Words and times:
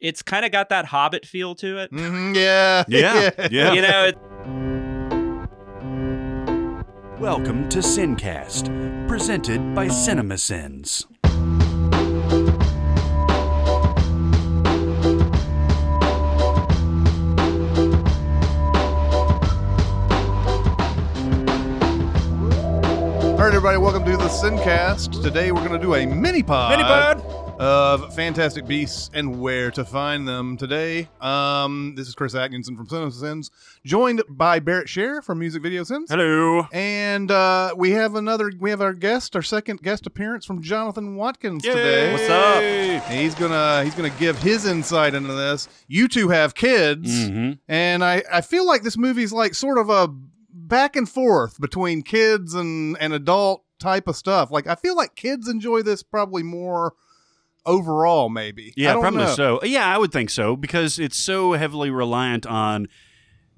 it's 0.00 0.22
kind 0.22 0.44
of 0.44 0.52
got 0.52 0.70
that 0.70 0.86
Hobbit 0.86 1.26
feel 1.26 1.54
to 1.56 1.78
it. 1.78 1.92
Mm-hmm, 1.92 2.34
yeah. 2.34 2.84
Yeah, 2.88 3.30
yeah. 3.50 3.72
You 3.72 3.82
know, 3.82 4.04
it, 4.06 4.18
Welcome 7.20 7.68
to 7.68 7.80
Sincast, 7.80 9.06
presented 9.06 9.74
by 9.74 9.88
CinemaSins. 9.88 11.04
All 23.22 23.36
right, 23.36 23.54
everybody, 23.54 23.76
welcome 23.76 24.04
to 24.06 24.16
the 24.16 24.28
Sincast. 24.28 25.22
Today 25.22 25.52
we're 25.52 25.66
going 25.66 25.78
to 25.78 25.86
do 25.86 25.94
a 25.94 26.06
mini 26.06 26.42
pod, 26.42 26.70
Mini 26.70 26.84
pod. 26.84 27.22
Of 27.60 28.14
Fantastic 28.14 28.66
Beasts 28.66 29.10
and 29.12 29.38
where 29.38 29.70
to 29.72 29.84
find 29.84 30.26
them. 30.26 30.56
Today, 30.56 31.08
um, 31.20 31.94
this 31.94 32.08
is 32.08 32.14
Chris 32.14 32.34
Atkinson 32.34 32.74
from 32.74 32.88
Cinema 32.88 33.10
Sins, 33.10 33.50
joined 33.84 34.22
by 34.30 34.60
Barrett 34.60 34.88
Share 34.88 35.20
from 35.20 35.38
Music 35.40 35.62
Video 35.62 35.84
Sins. 35.84 36.10
Hello. 36.10 36.66
And 36.72 37.30
uh, 37.30 37.74
we 37.76 37.90
have 37.90 38.14
another, 38.14 38.50
we 38.58 38.70
have 38.70 38.80
our 38.80 38.94
guest, 38.94 39.36
our 39.36 39.42
second 39.42 39.82
guest 39.82 40.06
appearance 40.06 40.46
from 40.46 40.62
Jonathan 40.62 41.16
Watkins 41.16 41.62
today. 41.62 42.12
What's 42.12 42.30
up? 42.30 43.10
He's 43.12 43.34
gonna 43.34 43.84
he's 43.84 43.94
gonna 43.94 44.08
give 44.10 44.38
his 44.38 44.64
insight 44.64 45.14
into 45.14 45.34
this. 45.34 45.68
You 45.86 46.08
two 46.08 46.30
have 46.30 46.54
kids, 46.54 47.26
hmm 47.28 47.52
and 47.68 48.02
I 48.02 48.22
I 48.32 48.40
feel 48.40 48.66
like 48.66 48.82
this 48.84 48.96
movie's 48.96 49.34
like 49.34 49.54
sort 49.54 49.76
of 49.76 49.90
a 49.90 50.08
back 50.50 50.96
and 50.96 51.08
forth 51.08 51.60
between 51.60 52.02
kids 52.02 52.54
and 52.54 52.96
and 53.00 53.12
adult 53.12 53.64
type 53.78 54.08
of 54.08 54.16
stuff. 54.16 54.50
Like 54.50 54.66
I 54.66 54.76
feel 54.76 54.96
like 54.96 55.14
kids 55.14 55.46
enjoy 55.46 55.82
this 55.82 56.02
probably 56.02 56.42
more 56.42 56.94
overall, 57.66 58.28
maybe. 58.28 58.68
I 58.68 58.72
Yeah, 58.76 58.92
don't 58.94 59.02
probably 59.02 59.24
know. 59.24 59.34
so. 59.34 59.60
Yeah, 59.64 59.86
I 59.86 59.98
would 59.98 60.12
think 60.12 60.30
so 60.30 60.56
because 60.56 60.98
it's 60.98 61.16
so 61.18 61.52
heavily 61.52 61.90
reliant 61.90 62.46
on 62.46 62.88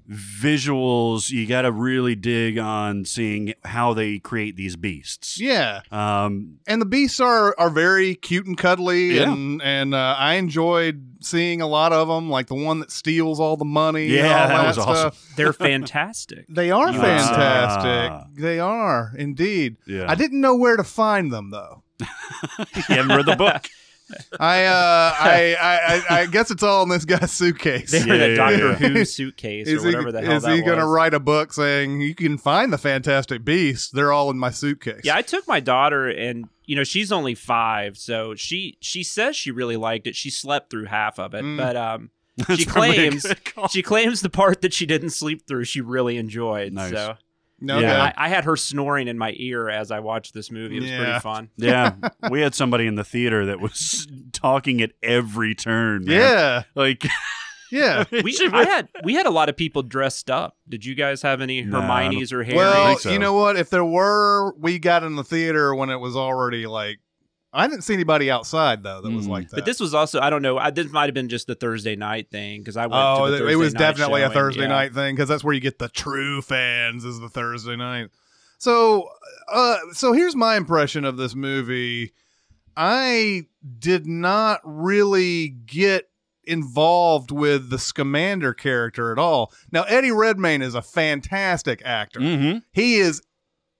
visuals. 0.09 1.29
You 1.31 1.47
got 1.47 1.61
to 1.63 1.71
really 1.71 2.15
dig 2.15 2.57
on 2.57 3.05
seeing 3.05 3.53
how 3.63 3.93
they 3.93 4.19
create 4.19 4.55
these 4.55 4.75
beasts. 4.75 5.39
Yeah, 5.39 5.81
Um, 5.91 6.59
and 6.67 6.81
the 6.81 6.85
beasts 6.85 7.19
are 7.19 7.55
are 7.57 7.69
very 7.69 8.15
cute 8.15 8.45
and 8.45 8.57
cuddly, 8.57 9.15
Yeah. 9.15 9.31
and 9.31 9.61
and 9.61 9.95
uh, 9.95 10.15
I 10.17 10.35
enjoyed 10.35 11.17
seeing 11.21 11.61
a 11.61 11.67
lot 11.67 11.93
of 11.93 12.07
them. 12.07 12.29
Like 12.29 12.47
the 12.47 12.55
one 12.55 12.79
that 12.79 12.91
steals 12.91 13.39
all 13.39 13.57
the 13.57 13.65
money. 13.65 14.05
and 14.07 14.13
Yeah, 14.27 14.41
all 14.41 14.47
that 14.49 14.57
that 14.57 14.67
was 14.67 14.77
awesome. 14.77 14.95
stuff. 15.13 15.33
they're 15.37 15.53
fantastic. 15.53 16.45
They 16.49 16.71
are 16.71 16.91
You 16.91 16.99
fantastic. 16.99 18.35
They 18.41 18.59
are 18.59 19.13
indeed. 19.17 19.77
yeah. 19.87 20.05
I 20.09 20.15
didn't 20.15 20.41
know 20.41 20.55
where 20.55 20.75
to 20.77 20.83
find 20.83 21.31
them 21.31 21.49
though. 21.51 21.83
you 21.99 22.81
haven't 22.89 23.15
read 23.15 23.25
the 23.25 23.35
book. 23.37 23.69
I 24.39 24.65
uh 24.65 24.73
I, 25.19 25.55
I 25.61 25.77
I 26.09 26.19
I 26.21 26.25
guess 26.27 26.51
it's 26.51 26.63
all 26.63 26.83
in 26.83 26.89
this 26.89 27.05
guy's 27.05 27.31
suitcase. 27.31 27.91
They're 27.91 28.07
Yeah, 28.07 28.13
in 28.13 28.21
a 28.31 28.35
Doctor 28.35 28.67
yeah. 28.69 28.75
Who 28.75 29.05
suitcase 29.05 29.67
is 29.67 29.83
or 29.83 29.87
whatever 29.87 30.07
he, 30.07 30.11
the 30.13 30.21
hell 30.21 30.29
that 30.29 30.35
is. 30.37 30.43
is 30.43 30.47
that 30.49 30.55
he 30.55 30.61
gonna 30.61 30.87
write 30.87 31.13
a 31.13 31.19
book 31.19 31.53
saying 31.53 32.01
you 32.01 32.15
can 32.15 32.37
find 32.37 32.71
the 32.73 32.77
Fantastic 32.77 33.43
Beasts? 33.45 33.89
They're 33.89 34.11
all 34.11 34.29
in 34.29 34.37
my 34.37 34.51
suitcase. 34.51 35.01
Yeah, 35.03 35.15
I 35.15 35.21
took 35.21 35.47
my 35.47 35.59
daughter, 35.59 36.07
and 36.07 36.45
you 36.65 36.75
know 36.75 36.83
she's 36.83 37.11
only 37.11 37.35
five, 37.35 37.97
so 37.97 38.35
she 38.35 38.77
she 38.81 39.03
says 39.03 39.35
she 39.35 39.51
really 39.51 39.77
liked 39.77 40.07
it. 40.07 40.15
She 40.15 40.29
slept 40.29 40.69
through 40.69 40.85
half 40.85 41.19
of 41.19 41.33
it, 41.33 41.43
Mm. 41.43 41.57
but 41.57 41.75
um, 41.75 42.09
That's 42.37 42.59
she 42.59 42.65
claims 42.65 43.25
she 43.69 43.83
claims 43.83 44.21
the 44.21 44.29
part 44.29 44.61
that 44.61 44.73
she 44.73 44.85
didn't 44.87 45.11
sleep 45.11 45.45
through 45.45 45.65
she 45.65 45.81
really 45.81 46.17
enjoyed. 46.17 46.73
Nice. 46.73 46.91
So 46.91 47.15
no, 47.63 47.79
Yeah. 47.79 47.91
yeah. 47.97 48.13
I, 48.17 48.25
I 48.25 48.29
had 48.29 48.43
her 48.43 48.55
snoring 48.55 49.07
in 49.07 49.17
my 49.17 49.33
ear 49.37 49.69
as 49.69 49.89
I 49.89 49.99
watched 49.99 50.33
this 50.33 50.51
movie. 50.51 50.77
It 50.77 50.81
was 50.81 50.89
Yeah. 50.91 50.97
pretty 51.03 51.19
fun. 51.21 51.49
yeah, 51.57 51.93
we 52.29 52.41
had 52.41 52.53
somebody 52.53 52.85
in 52.85 52.95
the 52.95 53.03
theater 53.03 53.45
that 53.47 53.59
was 53.59 54.07
talking 54.31 54.81
at 54.81 54.91
every 55.01 55.55
turn. 55.55 56.05
man. 56.05 56.19
yeah, 56.19 56.63
like 56.75 57.03
yeah. 57.71 58.03
We 58.11 58.37
I 58.51 58.65
had 58.65 58.89
we 59.03 59.15
had 59.15 59.25
a 59.25 59.31
lot 59.31 59.49
of 59.49 59.57
people 59.57 59.81
dressed 59.81 60.29
up. 60.29 60.57
Did 60.69 60.85
you 60.85 60.93
guys 60.95 61.21
have 61.23 61.41
any 61.41 61.61
No, 61.63 61.81
Hermione's 61.81 62.31
or 62.33 62.43
Harry? 62.43 62.57
Well, 62.57 62.97
so. 62.97 63.09
you 63.11 63.17
know 63.19 63.33
what? 63.33 63.55
If 63.57 63.69
there 63.71 63.85
were, 63.85 64.53
we 64.59 64.77
got 64.79 65.03
in 65.03 65.15
the 65.15 65.23
theater 65.23 65.73
when 65.73 65.89
it 65.89 65.97
was 65.99 66.15
already 66.15 66.67
like. 66.67 66.99
I 67.53 67.67
didn't 67.67 67.83
see 67.83 67.93
anybody 67.93 68.31
outside 68.31 68.81
though 68.83 69.01
that 69.01 69.11
was 69.11 69.27
Mm. 69.27 69.29
like 69.29 69.49
that. 69.49 69.57
but 69.57 69.65
this 69.65 69.79
was 69.79 69.93
also 69.93 70.19
I 70.19 70.29
don't 70.29 70.41
know. 70.41 70.57
I, 70.57 70.71
this 70.71 70.91
might 70.91 71.05
have 71.05 71.13
been 71.13 71.29
just 71.29 71.45
the 71.47 71.55
Thursday 71.55 71.95
night 71.95 72.31
thing 72.31 72.61
because 72.61 72.75
I 72.77 72.87
went. 72.87 72.95
oh, 72.95 73.25
to 73.25 73.31
the 73.43 73.47
it 73.47 73.55
was 73.55 73.73
definitely 73.73 74.23
a 74.23 74.29
Thursday 74.29 74.61
yeah. 74.63 74.67
night 74.67 74.93
thing 74.93 75.15
because 75.15 75.29
that's 75.29 75.43
where 75.43 75.53
you 75.53 75.59
get 75.61 75.77
the 75.79 75.89
true 75.89 76.41
fans 76.41 77.05
is 77.05 77.19
the 77.19 77.29
Thursday 77.29 77.75
night. 77.75 78.09
So, 78.57 79.09
uh, 79.51 79.77
so 79.91 80.13
here's 80.13 80.35
my 80.35 80.55
impression 80.55 81.03
of 81.05 81.17
this 81.17 81.35
movie. 81.35 82.13
I 82.77 83.43
did 83.79 84.07
not 84.07 84.61
really 84.63 85.49
get 85.49 86.09
involved 86.45 87.29
with 87.31 87.69
the 87.69 87.77
Scamander 87.79 88.53
character 88.53 89.11
at 89.11 89.19
all. 89.19 89.51
Now, 89.71 89.83
Eddie 89.83 90.11
Redmayne 90.11 90.61
is 90.61 90.75
a 90.75 90.81
fantastic 90.81 91.81
actor. 91.85 92.19
hmm 92.19 92.57
He 92.71 92.95
is. 92.95 93.21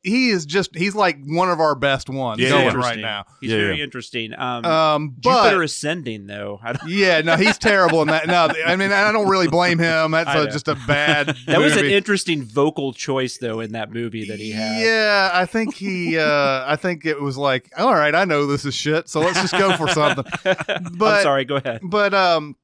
He 0.03 0.29
is 0.31 0.45
just. 0.45 0.75
He's 0.75 0.95
like 0.95 1.17
one 1.25 1.49
of 1.49 1.61
our 1.61 1.75
best 1.75 2.09
ones 2.09 2.39
Yeah, 2.41 2.49
going 2.49 2.75
right 2.75 2.99
now. 2.99 3.23
He's 3.39 3.51
Yeah, 3.51 3.57
very 3.57 3.77
yeah. 3.77 3.83
interesting. 3.85 4.33
Um, 4.37 4.65
Um, 4.65 5.15
but 5.23 5.43
Jupiter 5.45 5.63
Ascending 5.63 6.27
though. 6.27 6.59
I 6.61 6.73
don't, 6.73 6.89
yeah, 6.89 7.21
no, 7.21 7.37
he's 7.37 7.57
terrible 7.69 8.01
in 8.01 8.09
that. 8.09 8.27
No, 8.27 8.49
I 8.65 8.75
mean, 8.75 8.91
I 8.91 9.11
don't 9.13 9.29
really 9.29 9.47
blame 9.47 9.79
him. 9.79 10.11
That's 10.11 10.29
I 10.29 10.41
a, 10.41 10.43
know. 10.43 10.49
just 10.51 10.67
a 10.67 10.75
bad. 10.87 11.27
that 11.47 11.59
was 11.59 11.77
an 11.77 11.85
interesting 11.85 12.43
vocal 12.43 12.91
choice 12.91 13.37
though 13.37 13.61
in 13.61 13.71
that 13.71 13.91
movie 13.93 14.25
that 14.25 14.39
he 14.39 14.51
had. 14.51 14.81
Yeah, 14.83 15.31
I 15.33 15.45
think 15.45 15.73
he. 15.75 16.17
uh 16.19 16.65
I 16.67 16.75
think 16.75 17.05
it 17.05 17.21
was 17.21 17.37
like, 17.37 17.71
all 17.77 17.93
right, 17.93 18.13
I 18.13 18.25
know 18.25 18.45
this 18.45 18.65
is 18.65 18.75
shit, 18.75 19.07
so 19.07 19.21
let's 19.21 19.39
just 19.41 19.53
go 19.53 19.75
for 19.77 19.87
something. 19.87 20.25
I'm 20.67 20.83
But- 20.97 21.23
sorry. 21.23 21.45
Go 21.45 21.55
ahead. 21.55 21.79
But 21.81 22.13
um, 22.13 22.57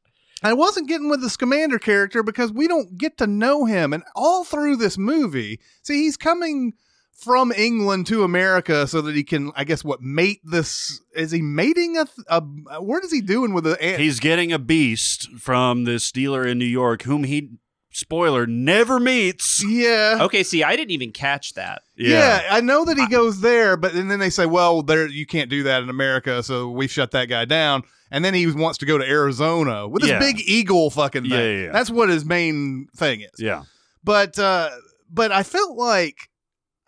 I 0.43 0.53
wasn't 0.53 0.87
getting 0.89 1.09
with 1.09 1.21
the 1.21 1.29
Scamander 1.29 1.79
character 1.79 2.21
because 2.23 2.51
we 2.51 2.67
don't 2.67 2.97
get 2.97 3.17
to 3.19 3.27
know 3.27 3.63
him, 3.65 3.93
and 3.93 4.03
all 4.15 4.43
through 4.43 4.75
this 4.77 4.97
movie, 4.97 5.59
see, 5.83 6.03
he's 6.03 6.17
coming 6.17 6.73
from 7.21 7.51
England 7.51 8.07
to 8.07 8.23
America 8.23 8.87
so 8.87 9.01
that 9.01 9.15
he 9.15 9.23
can, 9.23 9.51
I 9.55 9.63
guess, 9.63 9.83
what 9.83 10.01
mate 10.01 10.39
this? 10.43 11.01
Is 11.15 11.31
he 11.31 11.41
mating 11.41 11.97
a? 11.97 12.07
a 12.27 12.41
what 12.81 13.03
is 13.03 13.11
he 13.11 13.21
doing 13.21 13.53
with 13.53 13.63
the? 13.65 13.81
ant- 13.81 13.99
He's 14.01 14.19
getting 14.19 14.51
a 14.51 14.59
beast 14.59 15.29
from 15.39 15.83
this 15.83 16.11
dealer 16.11 16.45
in 16.45 16.57
New 16.57 16.65
York, 16.65 17.03
whom 17.03 17.23
he, 17.25 17.49
spoiler, 17.91 18.45
never 18.47 18.99
meets. 18.99 19.63
yeah. 19.67 20.19
Okay. 20.21 20.43
See, 20.43 20.63
I 20.63 20.75
didn't 20.75 20.91
even 20.91 21.11
catch 21.11 21.53
that. 21.55 21.81
Yeah. 21.95 22.43
I 22.49 22.61
know 22.61 22.85
that 22.85 22.97
he 22.97 23.07
goes 23.07 23.41
there, 23.41 23.75
but 23.77 23.93
and 23.93 24.09
then 24.09 24.19
they 24.19 24.29
say, 24.29 24.45
"Well, 24.45 24.81
there 24.81 25.07
you 25.07 25.25
can't 25.25 25.49
do 25.49 25.63
that 25.63 25.83
in 25.83 25.89
America, 25.89 26.41
so 26.43 26.69
we 26.69 26.87
shut 26.87 27.11
that 27.11 27.25
guy 27.29 27.45
down." 27.45 27.83
And 28.11 28.25
then 28.25 28.33
he 28.33 28.47
wants 28.47 28.79
to 28.79 28.87
go 28.87 28.97
to 28.97 29.07
Arizona 29.07 29.87
with 29.87 30.01
this 30.01 30.09
Yeah. 30.11 30.19
big 30.19 30.39
eagle 30.41 30.89
fucking 30.89 31.23
thing. 31.23 31.31
Yeah, 31.31 31.43
yeah, 31.43 31.65
yeah. 31.65 31.71
That's 31.71 31.91
what 31.91 32.09
his 32.09 32.25
main 32.25 32.87
thing 32.95 33.21
is. 33.21 33.29
Yeah. 33.37 33.63
But 34.03 34.39
uh, 34.39 34.69
but 35.11 35.31
I 35.31 35.43
felt 35.43 35.77
like 35.77 36.28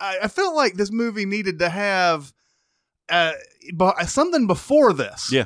I, 0.02 0.18
I 0.24 0.28
felt 0.28 0.54
like 0.54 0.74
this 0.74 0.90
movie 0.92 1.24
needed 1.24 1.60
to 1.60 1.68
have 1.68 2.32
uh, 3.08 3.32
bu- 3.72 3.92
something 4.06 4.46
before 4.46 4.92
this. 4.92 5.32
Yeah. 5.32 5.44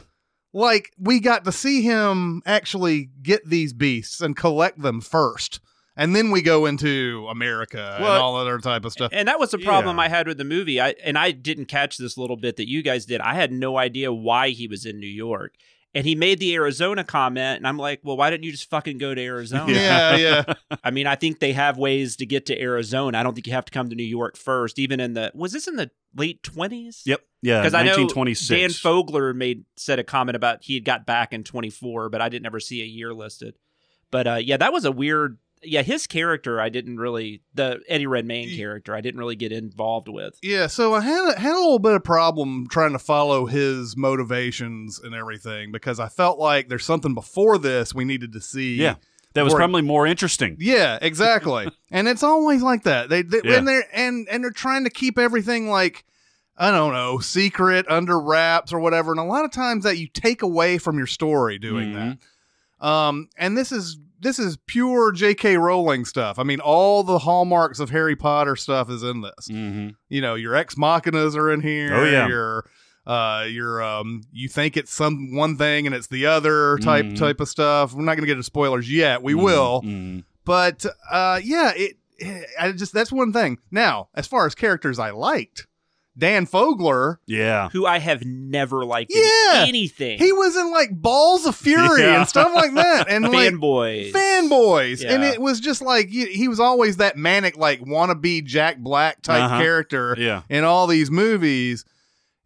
Like 0.52 0.92
we 0.98 1.20
got 1.20 1.44
to 1.44 1.52
see 1.52 1.82
him 1.82 2.42
actually 2.46 3.10
get 3.22 3.48
these 3.48 3.74
beasts 3.74 4.20
and 4.22 4.34
collect 4.34 4.80
them 4.80 5.00
first. 5.02 5.60
And 5.98 6.14
then 6.14 6.30
we 6.30 6.42
go 6.42 6.66
into 6.66 7.26
America 7.30 7.96
and 7.96 8.04
all 8.04 8.36
other 8.36 8.58
type 8.58 8.84
of 8.84 8.92
stuff. 8.92 9.12
And 9.14 9.28
that 9.28 9.38
was 9.38 9.50
the 9.50 9.58
problem 9.58 9.96
Yeah. 9.96 10.04
I 10.04 10.08
had 10.08 10.26
with 10.26 10.38
the 10.38 10.44
movie. 10.44 10.80
I 10.80 10.94
and 11.04 11.16
I 11.16 11.30
didn't 11.30 11.66
catch 11.66 11.96
this 11.96 12.18
little 12.18 12.36
bit 12.36 12.56
that 12.56 12.68
you 12.68 12.82
guys 12.82 13.06
did. 13.06 13.20
I 13.20 13.34
had 13.34 13.50
no 13.52 13.78
idea 13.78 14.12
why 14.12 14.50
he 14.50 14.66
was 14.66 14.84
in 14.84 14.98
New 15.00 15.06
York. 15.06 15.54
And 15.96 16.04
he 16.04 16.14
made 16.14 16.40
the 16.40 16.54
Arizona 16.54 17.04
comment, 17.04 17.56
and 17.56 17.66
I'm 17.66 17.78
like, 17.78 18.00
well, 18.02 18.18
why 18.18 18.28
didn't 18.28 18.44
you 18.44 18.52
just 18.52 18.68
fucking 18.68 18.98
go 18.98 19.14
to 19.14 19.22
Arizona? 19.22 19.72
Yeah, 19.72 20.16
yeah. 20.16 20.54
I 20.84 20.90
mean, 20.90 21.06
I 21.06 21.14
think 21.14 21.40
they 21.40 21.54
have 21.54 21.78
ways 21.78 22.16
to 22.16 22.26
get 22.26 22.44
to 22.46 22.60
Arizona. 22.60 23.18
I 23.18 23.22
don't 23.22 23.32
think 23.32 23.46
you 23.46 23.54
have 23.54 23.64
to 23.64 23.72
come 23.72 23.88
to 23.88 23.96
New 23.96 24.02
York 24.02 24.36
first. 24.36 24.78
Even 24.78 25.00
in 25.00 25.14
the 25.14 25.32
was 25.34 25.52
this 25.52 25.66
in 25.66 25.76
the 25.76 25.90
late 26.14 26.42
twenties? 26.42 27.02
Yep. 27.06 27.22
Yeah. 27.40 27.62
Because 27.62 27.72
I 27.72 27.78
know 27.78 27.96
1926. 27.96 28.48
Dan 28.60 28.70
Fogler 28.70 29.34
made 29.34 29.64
said 29.76 29.98
a 29.98 30.04
comment 30.04 30.36
about 30.36 30.62
he 30.62 30.74
had 30.74 30.84
got 30.84 31.06
back 31.06 31.32
in 31.32 31.44
24, 31.44 32.10
but 32.10 32.20
I 32.20 32.28
didn't 32.28 32.44
ever 32.44 32.60
see 32.60 32.82
a 32.82 32.86
year 32.86 33.14
listed. 33.14 33.56
But 34.10 34.26
uh, 34.26 34.34
yeah, 34.34 34.58
that 34.58 34.74
was 34.74 34.84
a 34.84 34.92
weird. 34.92 35.38
Yeah, 35.66 35.82
his 35.82 36.06
character 36.06 36.60
I 36.60 36.68
didn't 36.68 36.98
really 36.98 37.42
the 37.54 37.80
Eddie 37.88 38.06
Redmayne 38.06 38.48
Ye- 38.48 38.56
character 38.56 38.94
I 38.94 39.00
didn't 39.00 39.18
really 39.20 39.36
get 39.36 39.52
involved 39.52 40.08
with. 40.08 40.38
Yeah, 40.42 40.66
so 40.68 40.94
I 40.94 41.00
had 41.00 41.34
a, 41.34 41.38
had 41.40 41.52
a 41.52 41.58
little 41.58 41.78
bit 41.78 41.92
of 41.92 42.04
problem 42.04 42.66
trying 42.70 42.92
to 42.92 42.98
follow 42.98 43.46
his 43.46 43.96
motivations 43.96 44.98
and 45.02 45.14
everything 45.14 45.72
because 45.72 46.00
I 46.00 46.08
felt 46.08 46.38
like 46.38 46.68
there's 46.68 46.84
something 46.84 47.14
before 47.14 47.58
this 47.58 47.94
we 47.94 48.04
needed 48.04 48.32
to 48.32 48.40
see. 48.40 48.76
Yeah. 48.76 48.96
That 49.34 49.44
was 49.44 49.52
Or- 49.52 49.58
probably 49.58 49.82
more 49.82 50.06
interesting. 50.06 50.56
Yeah, 50.58 50.98
exactly. 51.02 51.68
and 51.90 52.08
it's 52.08 52.22
always 52.22 52.62
like 52.62 52.84
that. 52.84 53.08
They, 53.10 53.20
they 53.22 53.42
Yeah. 53.44 53.58
and 53.58 53.68
they're 53.68 53.84
and 53.92 54.26
and 54.30 54.42
they're 54.42 54.50
trying 54.50 54.84
to 54.84 54.90
keep 54.90 55.18
everything 55.18 55.68
like 55.68 56.04
I 56.58 56.70
don't 56.70 56.94
know, 56.94 57.18
secret, 57.18 57.84
under 57.90 58.18
wraps 58.18 58.72
or 58.72 58.80
whatever. 58.80 59.10
And 59.10 59.20
a 59.20 59.24
lot 59.24 59.44
of 59.44 59.50
times 59.50 59.84
that 59.84 59.98
you 59.98 60.08
take 60.08 60.40
away 60.40 60.78
from 60.78 60.96
your 60.96 61.06
story 61.06 61.58
doing 61.58 61.92
Mhm. 61.92 62.18
that. 62.80 62.86
Um, 62.86 63.28
and 63.36 63.58
this 63.58 63.72
is 63.72 63.98
this 64.20 64.38
is 64.38 64.56
pure 64.66 65.12
J.K. 65.12 65.56
Rowling 65.56 66.04
stuff. 66.04 66.38
I 66.38 66.42
mean, 66.42 66.60
all 66.60 67.02
the 67.02 67.18
hallmarks 67.18 67.80
of 67.80 67.90
Harry 67.90 68.16
Potter 68.16 68.56
stuff 68.56 68.90
is 68.90 69.02
in 69.02 69.20
this. 69.22 69.48
Mm-hmm. 69.50 69.90
You 70.08 70.20
know, 70.20 70.34
your 70.34 70.54
ex 70.54 70.74
machinas 70.76 71.36
are 71.36 71.52
in 71.52 71.60
here. 71.60 71.94
Oh, 71.94 72.04
yeah. 72.04 72.26
Your 72.28 72.64
uh, 73.06 73.46
you're 73.48 73.82
um, 73.82 74.22
you 74.32 74.48
think 74.48 74.76
it's 74.76 74.92
some 74.92 75.34
one 75.34 75.56
thing 75.56 75.86
and 75.86 75.94
it's 75.94 76.08
the 76.08 76.26
other 76.26 76.76
type 76.78 77.04
Mhm. 77.04 77.16
type 77.16 77.40
of 77.40 77.48
stuff. 77.48 77.92
We're 77.92 78.02
not 78.02 78.14
going 78.16 78.22
to 78.22 78.26
get 78.26 78.32
into 78.32 78.42
spoilers 78.42 78.90
yet. 78.90 79.22
We 79.22 79.34
Mm, 79.34 79.42
will, 79.44 79.82
mm. 79.82 80.24
but 80.44 80.84
uh, 81.10 81.40
yeah, 81.42 81.72
it. 81.76 81.96
I 82.58 82.72
just 82.72 82.92
that's 82.94 83.12
one 83.12 83.32
thing. 83.32 83.58
Now, 83.70 84.08
as 84.14 84.26
far 84.26 84.46
as 84.46 84.54
characters 84.54 84.98
I 84.98 85.10
liked, 85.10 85.66
Dan 86.18 86.46
Fogler, 86.46 87.16
Yeah. 87.26 87.68
Who 87.70 87.84
I 87.86 87.98
have 87.98 88.24
never 88.24 88.84
liked 88.84 89.12
Yeah. 89.14 89.62
in 89.62 89.68
anything. 89.68 90.18
he 90.18 90.32
was 90.32 90.56
in 90.56 90.70
like 90.70 90.90
Balls 90.90 91.44
of 91.46 91.54
Fury 91.56 92.02
Yeah. 92.02 92.20
and 92.20 92.28
stuff 92.28 92.52
like 92.54 92.74
that, 92.74 93.08
and 93.10 93.24
like 93.30 93.52
fanboys. 93.52 94.12
fanboys 94.12 95.04
and 95.06 95.22
it 95.24 95.40
was 95.40 95.60
just 95.60 95.82
like 95.82 96.08
he, 96.08 96.26
he 96.26 96.48
was 96.48 96.60
always 96.60 96.96
that 96.98 97.16
manic 97.16 97.56
like 97.56 97.80
wannabe 97.80 98.44
jack 98.44 98.78
black 98.78 99.20
type 99.22 99.42
Uh-huh. 99.42 99.58
character 99.60 100.14
Yeah. 100.18 100.42
in 100.48 100.64
all 100.64 100.86
these 100.86 101.10
movies 101.10 101.84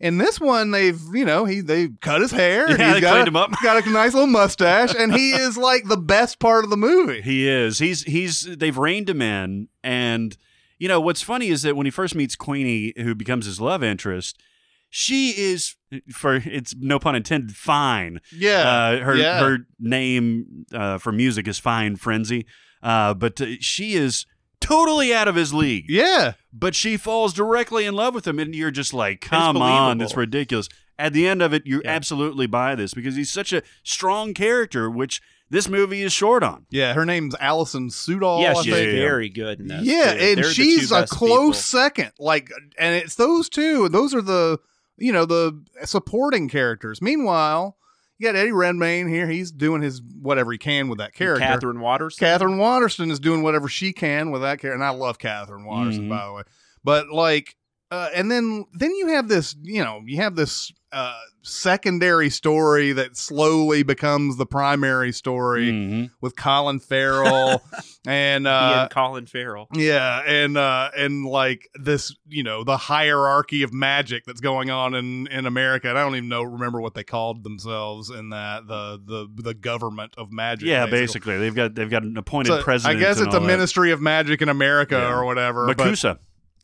in 0.01 0.19
this 0.19 0.41
one 0.41 0.71
they've 0.71 1.01
you 1.13 1.25
know 1.25 1.45
he 1.45 1.61
they 1.61 1.89
cut 2.01 2.21
his 2.23 2.31
hair 2.31 2.67
and 2.67 2.79
Yeah, 2.79 2.87
he's 2.87 2.95
they 2.95 3.01
got 3.03 3.13
cleaned 3.13 3.29
a, 3.29 3.31
him 3.31 3.37
up. 3.37 3.51
got 3.63 3.87
a 3.87 3.91
nice 3.91 4.15
little 4.15 4.27
mustache 4.27 4.95
and 4.99 5.15
he 5.15 5.31
is 5.33 5.57
like 5.59 5.85
the 5.87 5.97
best 5.97 6.39
part 6.39 6.65
of 6.65 6.71
the 6.71 6.77
movie 6.77 7.21
He 7.21 7.47
is. 7.49 7.79
He's 7.79 8.03
he's 8.05 8.43
they've 8.43 8.77
reined 8.77 9.09
him 9.11 9.21
in 9.23 9.69
and 9.85 10.37
you 10.81 10.89
know 10.89 11.01
what's 11.01 11.23
funny 11.23 11.47
is 11.49 11.63
that 11.63 11.77
when 11.77 11.87
he 11.87 11.91
first 11.91 12.17
meets 12.17 12.35
Queenie 12.35 12.93
who 12.97 13.15
becomes 13.15 13.47
his 13.47 13.61
love 13.61 13.85
interest, 13.85 14.43
she 14.89 15.31
is 15.39 15.77
for 16.13 16.35
it's 16.45 16.75
no 16.77 16.99
pun 16.99 17.15
intended 17.15 17.55
fine. 17.57 18.21
yeah 18.33 18.69
Uh, 18.69 19.05
her 19.05 19.15
yeah. 19.17 19.39
her 19.41 19.59
name 19.79 20.67
uh, 20.75 20.99
for 20.99 21.13
music 21.13 21.47
is 21.47 21.59
Fine 21.61 21.95
Frenzy. 21.97 22.47
Uh, 22.83 23.15
but 23.15 23.41
uh, 23.41 23.47
she 23.61 23.93
is 23.95 24.27
totally 24.61 25.15
out 25.15 25.29
of 25.29 25.35
his 25.37 25.53
league. 25.55 25.85
yeah 25.89 26.33
But 26.53 26.75
she 26.75 26.97
falls 26.97 27.33
directly 27.33 27.85
in 27.87 27.95
love 27.95 28.15
with 28.15 28.27
him 28.27 28.39
and 28.39 28.55
you're 28.55 28.71
just 28.71 28.93
like, 28.95 29.21
"Come 29.21 29.57
on, 29.57 29.99
believable. 29.99 30.03
it's 30.05 30.17
ridiculous." 30.17 30.69
At 30.99 31.13
the 31.15 31.27
end 31.27 31.41
of 31.41 31.55
it, 31.55 31.63
you 31.67 31.81
Yeah. 31.85 31.91
absolutely 31.93 32.47
buy 32.47 32.75
this 32.75 32.93
because 32.93 33.17
he's 33.17 33.31
such 33.33 33.53
a 33.55 33.63
strong 33.83 34.35
character 34.35 34.91
which 34.91 35.21
this 35.51 35.69
movie 35.69 36.03
is 36.03 36.13
short 36.13 36.43
on. 36.43 36.65
yeah 36.71 36.95
her 36.95 37.05
name's 37.05 37.35
alison 37.41 37.89
sudol 37.89 38.43
yeah, 38.43 38.53
I 38.57 38.63
she's 38.63 38.73
think. 38.75 38.91
Very 38.93 39.29
good 39.29 39.61
in 39.61 39.67
this. 39.69 39.83
yeah 39.85 40.13
too. 40.15 40.19
and 40.21 40.37
They're 40.39 40.45
she's 40.45 40.93
a 40.93 41.07
close 41.07 41.39
people. 41.39 41.53
second 41.55 42.13
like 42.19 42.51
and 42.79 42.95
it's 42.95 43.17
those 43.17 43.49
two 43.49 43.89
those 43.89 44.15
are 44.15 44.23
the 44.23 44.59
you 44.97 45.13
know 45.13 45.25
the 45.25 45.61
supporting 45.85 46.49
characters 46.49 47.01
meanwhile 47.03 47.77
you 48.19 48.27
got 48.29 48.37
eddie 48.37 48.53
redmayne 48.53 49.09
here 49.09 49.27
he's 49.27 49.51
doing 49.51 49.81
his 49.83 50.03
whatever 50.21 50.53
he 50.53 50.59
can 50.59 50.89
with 50.89 50.99
that 50.99 51.15
character 51.15 51.45
Catherine 51.45 51.81
Waters. 51.81 52.17
katherine 52.17 52.59
waterston 52.59 53.11
is 53.11 53.19
doing 53.19 53.43
whatever 53.43 53.67
she 53.69 53.93
can 53.93 54.31
with 54.31 54.43
that 54.43 54.61
character 54.61 54.75
and 54.75 54.85
i 54.85 54.91
love 54.91 55.19
katherine 55.19 55.65
waterston 55.65 56.05
Mhm. 56.07 56.11
by 56.11 56.27
the 56.27 56.33
way 56.35 56.43
but 56.85 57.09
like 57.11 57.57
uh, 57.91 58.09
and 58.15 58.31
then 58.31 58.65
then 58.73 58.95
you 58.95 59.09
have 59.09 59.29
this 59.29 59.55
you 59.63 59.83
know 59.85 60.01
you 60.07 60.17
have 60.19 60.37
this 60.37 60.73
uh, 60.93 61.17
secondary 61.43 62.29
story 62.29 62.93
that 62.93 63.17
slowly 63.17 63.85
becomes 63.85 64.37
the 64.37 64.47
primary 64.47 65.13
story 65.13 65.69
Mhm. 65.71 66.11
with 66.21 66.35
colin 66.35 66.81
farrell 66.81 67.63
and 68.07 68.47
uh, 68.49 68.81
and 68.83 68.91
Colin 68.91 69.27
Farrell. 69.27 69.69
yeah, 69.75 70.21
and 70.27 70.57
uh 70.57 70.91
and 70.97 71.25
like 71.27 71.69
this, 71.75 72.17
you 72.29 72.43
know, 72.43 72.65
the 72.65 72.77
hierarchy 72.77 73.63
of 73.63 73.73
magic 73.73 74.25
that's 74.25 74.41
going 74.41 74.71
on 74.71 74.95
in 74.95 75.27
in 75.29 75.47
America. 75.47 75.89
And 75.91 75.99
I 75.99 76.03
don't 76.03 76.17
even 76.17 76.29
know 76.31 76.43
remember 76.43 76.81
what 76.81 76.95
they 76.95 77.05
called 77.05 77.45
themselves 77.45 78.11
in 78.11 78.31
that 78.31 78.67
the 78.67 78.99
the 79.05 79.29
the 79.43 79.55
government 79.55 80.15
of 80.17 80.33
magic. 80.33 80.67
Yeah, 80.69 80.87
basically, 80.87 81.39
they've 81.39 81.55
got 81.55 81.75
they've 81.75 81.91
got 81.91 82.03
an 82.03 82.17
appointed 82.17 82.63
So, 82.65 82.89
I 82.89 82.95
guess 82.95 83.21
it's 83.21 83.35
a 83.35 83.39
that. 83.39 83.47
Ministry 83.47 83.91
of 83.93 84.01
Magic 84.01 84.41
in 84.43 84.49
America 84.49 84.97
Yeah. 84.97 85.13
or 85.15 85.25
whatever. 85.25 85.67
but- 85.67 85.77
MACUSA. 85.79 86.19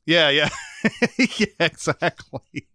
Yeah, 0.06 0.30
yeah, 0.30 0.48
yeah, 1.18 1.46
exactly. 1.60 2.66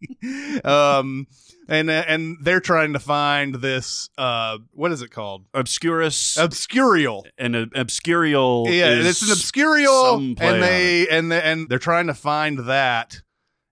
um, 0.63 1.27
and 1.67 1.89
and 1.89 2.37
they're 2.41 2.59
trying 2.59 2.93
to 2.93 2.99
find 2.99 3.55
this. 3.55 4.09
Uh, 4.17 4.57
what 4.73 4.91
is 4.91 5.01
it 5.01 5.09
called? 5.11 5.45
Obscurus 5.53 6.35
Obscurial. 6.37 7.23
and 7.37 7.55
uh, 7.55 7.65
obscurial. 7.75 8.65
yeah, 8.67 8.89
it's 8.89 9.21
an 9.21 9.29
obscurial, 9.29 10.35
and 10.39 10.61
they 10.63 11.07
and 11.07 11.31
they, 11.31 11.41
and 11.41 11.69
they're 11.69 11.79
trying 11.79 12.07
to 12.07 12.13
find 12.13 12.59
that. 12.67 13.21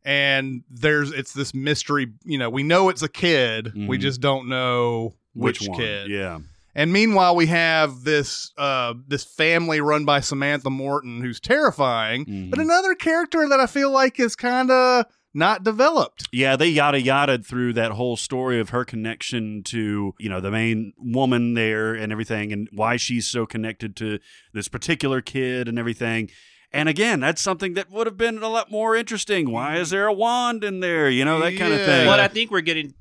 And 0.06 0.63
there's 0.69 1.11
it's 1.11 1.33
this 1.33 1.53
mystery. 1.53 2.07
You 2.23 2.38
know, 2.38 2.50
we 2.50 2.63
know 2.63 2.89
it's 2.89 3.03
a 3.03 3.09
kid. 3.09 3.73
We 3.75 3.97
Mhm. 3.97 4.01
just 4.01 4.21
don't 4.21 4.47
know 4.47 5.13
which, 5.33 5.61
one? 5.67 5.77
kid. 5.77 6.09
Yeah, 6.09 6.39
And 6.79 6.93
meanwhile, 6.93 7.35
we 7.35 7.47
have 7.47 8.03
this 8.05 8.51
uh 8.57 8.93
this 9.07 9.23
family 9.25 9.81
run 9.81 10.05
by 10.05 10.21
Samantha 10.21 10.69
Morton, 10.69 11.21
who's 11.21 11.39
terrifying, 11.41 12.25
Mhm. 12.25 12.49
but 12.51 12.59
another 12.59 12.95
character 12.95 13.47
that 13.49 13.59
I 13.59 13.65
feel 13.67 13.91
like 13.91 14.17
is 14.19 14.35
kind 14.35 14.71
of 14.71 15.05
not 15.33 15.63
developed. 15.63 16.27
yeah. 16.31 16.55
They 16.55 16.69
yada 16.69 17.01
yada 17.01 17.37
through 17.39 17.73
that 17.73 17.91
whole 17.91 18.15
story 18.17 18.59
of 18.61 18.69
her 18.69 18.85
connection 18.85 19.61
to 19.65 20.13
you 20.19 20.29
know 20.29 20.39
the 20.39 20.51
main 20.51 20.93
woman 20.97 21.53
there 21.53 21.93
and 21.93 22.11
everything, 22.13 22.53
and 22.53 22.69
why 22.71 22.95
she's 22.95 23.27
so 23.27 23.45
connected 23.45 23.95
to 23.97 24.19
this 24.53 24.69
particular 24.69 25.19
kid 25.21 25.67
and 25.67 25.77
everything. 25.77 26.29
And 26.71 26.87
again, 26.87 27.19
that's 27.19 27.41
something 27.41 27.73
that 27.73 27.91
would 27.91 28.07
have 28.07 28.15
been 28.17 28.37
a 28.41 28.47
lot 28.47 28.71
more 28.71 28.95
interesting. 28.95 29.51
Why 29.51 29.75
is 29.77 29.89
there 29.89 30.07
a 30.07 30.13
wand 30.13 30.63
in 30.63 30.79
there? 30.79 31.09
You 31.09 31.25
know 31.25 31.39
that 31.41 31.57
kind 31.57 31.73
of 31.73 31.79
thing. 31.81 32.07
Well, 32.07 32.19
I 32.19 32.27
think 32.29 32.51
we're 32.51 32.61
getting, 32.61 32.93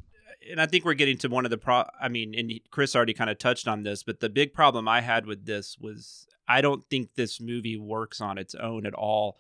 and 0.51 0.61
I 0.61 0.67
think 0.67 0.85
we're 0.85 0.95
getting 0.95 1.19
to 1.19 1.29
one 1.29 1.45
of 1.45 1.51
the 1.51 1.59
pro. 1.59 1.85
I 2.01 2.09
mean, 2.09 2.35
and 2.37 2.53
Chris 2.71 2.95
already 2.97 3.15
kind 3.15 3.31
of 3.31 3.39
touched 3.39 3.69
on 3.69 3.83
this, 3.83 4.03
but 4.03 4.21
the 4.21 4.29
big 4.29 4.53
problem 4.53 4.89
I 4.89 5.01
had 5.01 5.27
with 5.27 5.47
this 5.47 5.77
was 5.79 6.27
I 6.49 6.61
don't 6.61 6.85
think 6.85 7.15
this 7.15 7.41
movie 7.41 7.77
works 7.77 8.21
on 8.21 8.39
its 8.39 8.55
own 8.55 8.87
at 8.87 8.95
all. 8.95 9.37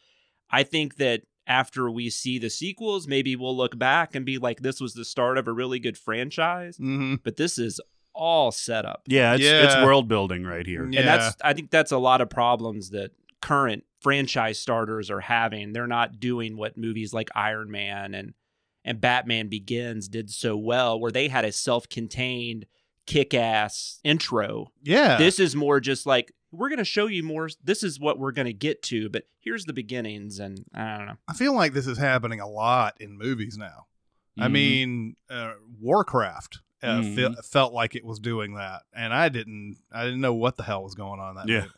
I 0.50 0.62
think 0.62 0.96
that 0.96 1.22
after 1.46 1.90
we 1.90 2.10
see 2.10 2.38
the 2.38 2.50
sequels, 2.50 3.08
maybe 3.08 3.34
we'll 3.34 3.56
look 3.56 3.78
back 3.78 4.14
and 4.14 4.25
be 4.26 4.38
like, 4.38 4.60
"This 4.60 4.81
was 4.81 4.94
the 4.94 5.05
start 5.05 5.38
of 5.38 5.49
a 5.49 5.52
really 5.52 5.78
good 5.78 5.96
franchise." 5.96 6.76
Mm-hmm. 6.76 7.16
But 7.22 7.37
this 7.37 7.58
is 7.58 7.81
all 8.19 8.50
set 8.50 8.84
up, 8.84 9.02
yeah, 9.06 9.34
it's, 9.34 9.44
it's 9.44 9.76
world 9.76 10.08
building 10.08 10.44
right 10.44 10.66
here. 10.66 10.88
Yeah. 10.90 11.00
and 11.00 11.08
that's 11.08 11.37
I 11.43 11.52
think 11.55 11.70
that's 11.70 11.93
a 11.93 11.99
lot 11.99 12.20
of 12.20 12.28
problems 12.28 12.90
that 12.90 13.12
current 13.40 13.84
franchise 14.00 14.58
starters 14.58 15.10
are 15.10 15.20
having. 15.20 15.72
They're 15.72 15.87
not 15.87 16.19
doing 16.19 16.56
what 16.56 16.76
movies 16.76 17.14
like 17.14 17.31
Iron 17.34 17.70
Man 17.70 18.14
and 18.14 18.34
and 18.88 19.00
Batman 19.02 19.49
Begins 19.49 20.08
did 20.08 20.31
so 20.31 20.56
well, 20.56 20.99
where 20.99 21.12
they 21.12 21.29
had 21.29 21.44
a 21.44 21.52
self-contained, 21.52 22.64
kick-ass 23.06 24.00
intro. 24.05 24.73
Yeah. 24.82 25.17
This 25.19 25.38
is 25.38 25.55
more 25.56 25.81
just 25.81 26.06
like 26.06 26.32
we're 26.50 26.69
going 26.70 26.79
to 26.79 26.85
show 26.85 27.06
you 27.06 27.23
more. 27.23 27.50
This 27.62 27.82
is 27.82 28.00
what 28.00 28.19
we're 28.19 28.32
going 28.32 28.46
to 28.46 28.52
get 28.55 28.82
to, 28.85 29.11
but 29.11 29.25
here's 29.40 29.67
the 29.67 29.73
beginnings, 29.75 30.38
and 30.38 30.64
I 30.75 30.96
don't 30.96 31.06
know. 31.06 31.17
I 31.29 31.35
feel 31.35 31.55
like 31.55 31.75
this 31.75 31.87
is 31.87 31.99
happening 31.99 32.40
a 32.40 32.49
lot 32.49 32.96
in 33.00 33.19
movies 33.19 33.58
now. 33.58 33.87
I 34.38 34.46
Mhm. 34.49 34.52
mean, 34.52 35.17
uh, 35.29 35.55
Warcraft 35.81 36.61
uh, 36.82 37.00
Mhm. 37.00 37.14
fe- 37.34 37.43
felt 37.43 37.73
like 37.75 37.94
it 37.96 38.05
was 38.05 38.20
doing 38.20 38.55
that, 38.55 38.82
and 38.94 39.12
I 39.12 39.29
didn't. 39.29 39.79
I 39.93 40.05
didn't 40.05 40.20
know 40.20 40.32
what 40.34 40.56
the 40.56 40.62
hell 40.62 40.82
was 40.84 40.94
going 40.94 41.19
on 41.20 41.31
in 41.31 41.37
that 41.37 41.49
Yeah. 41.52 41.61
movie. 41.62 41.72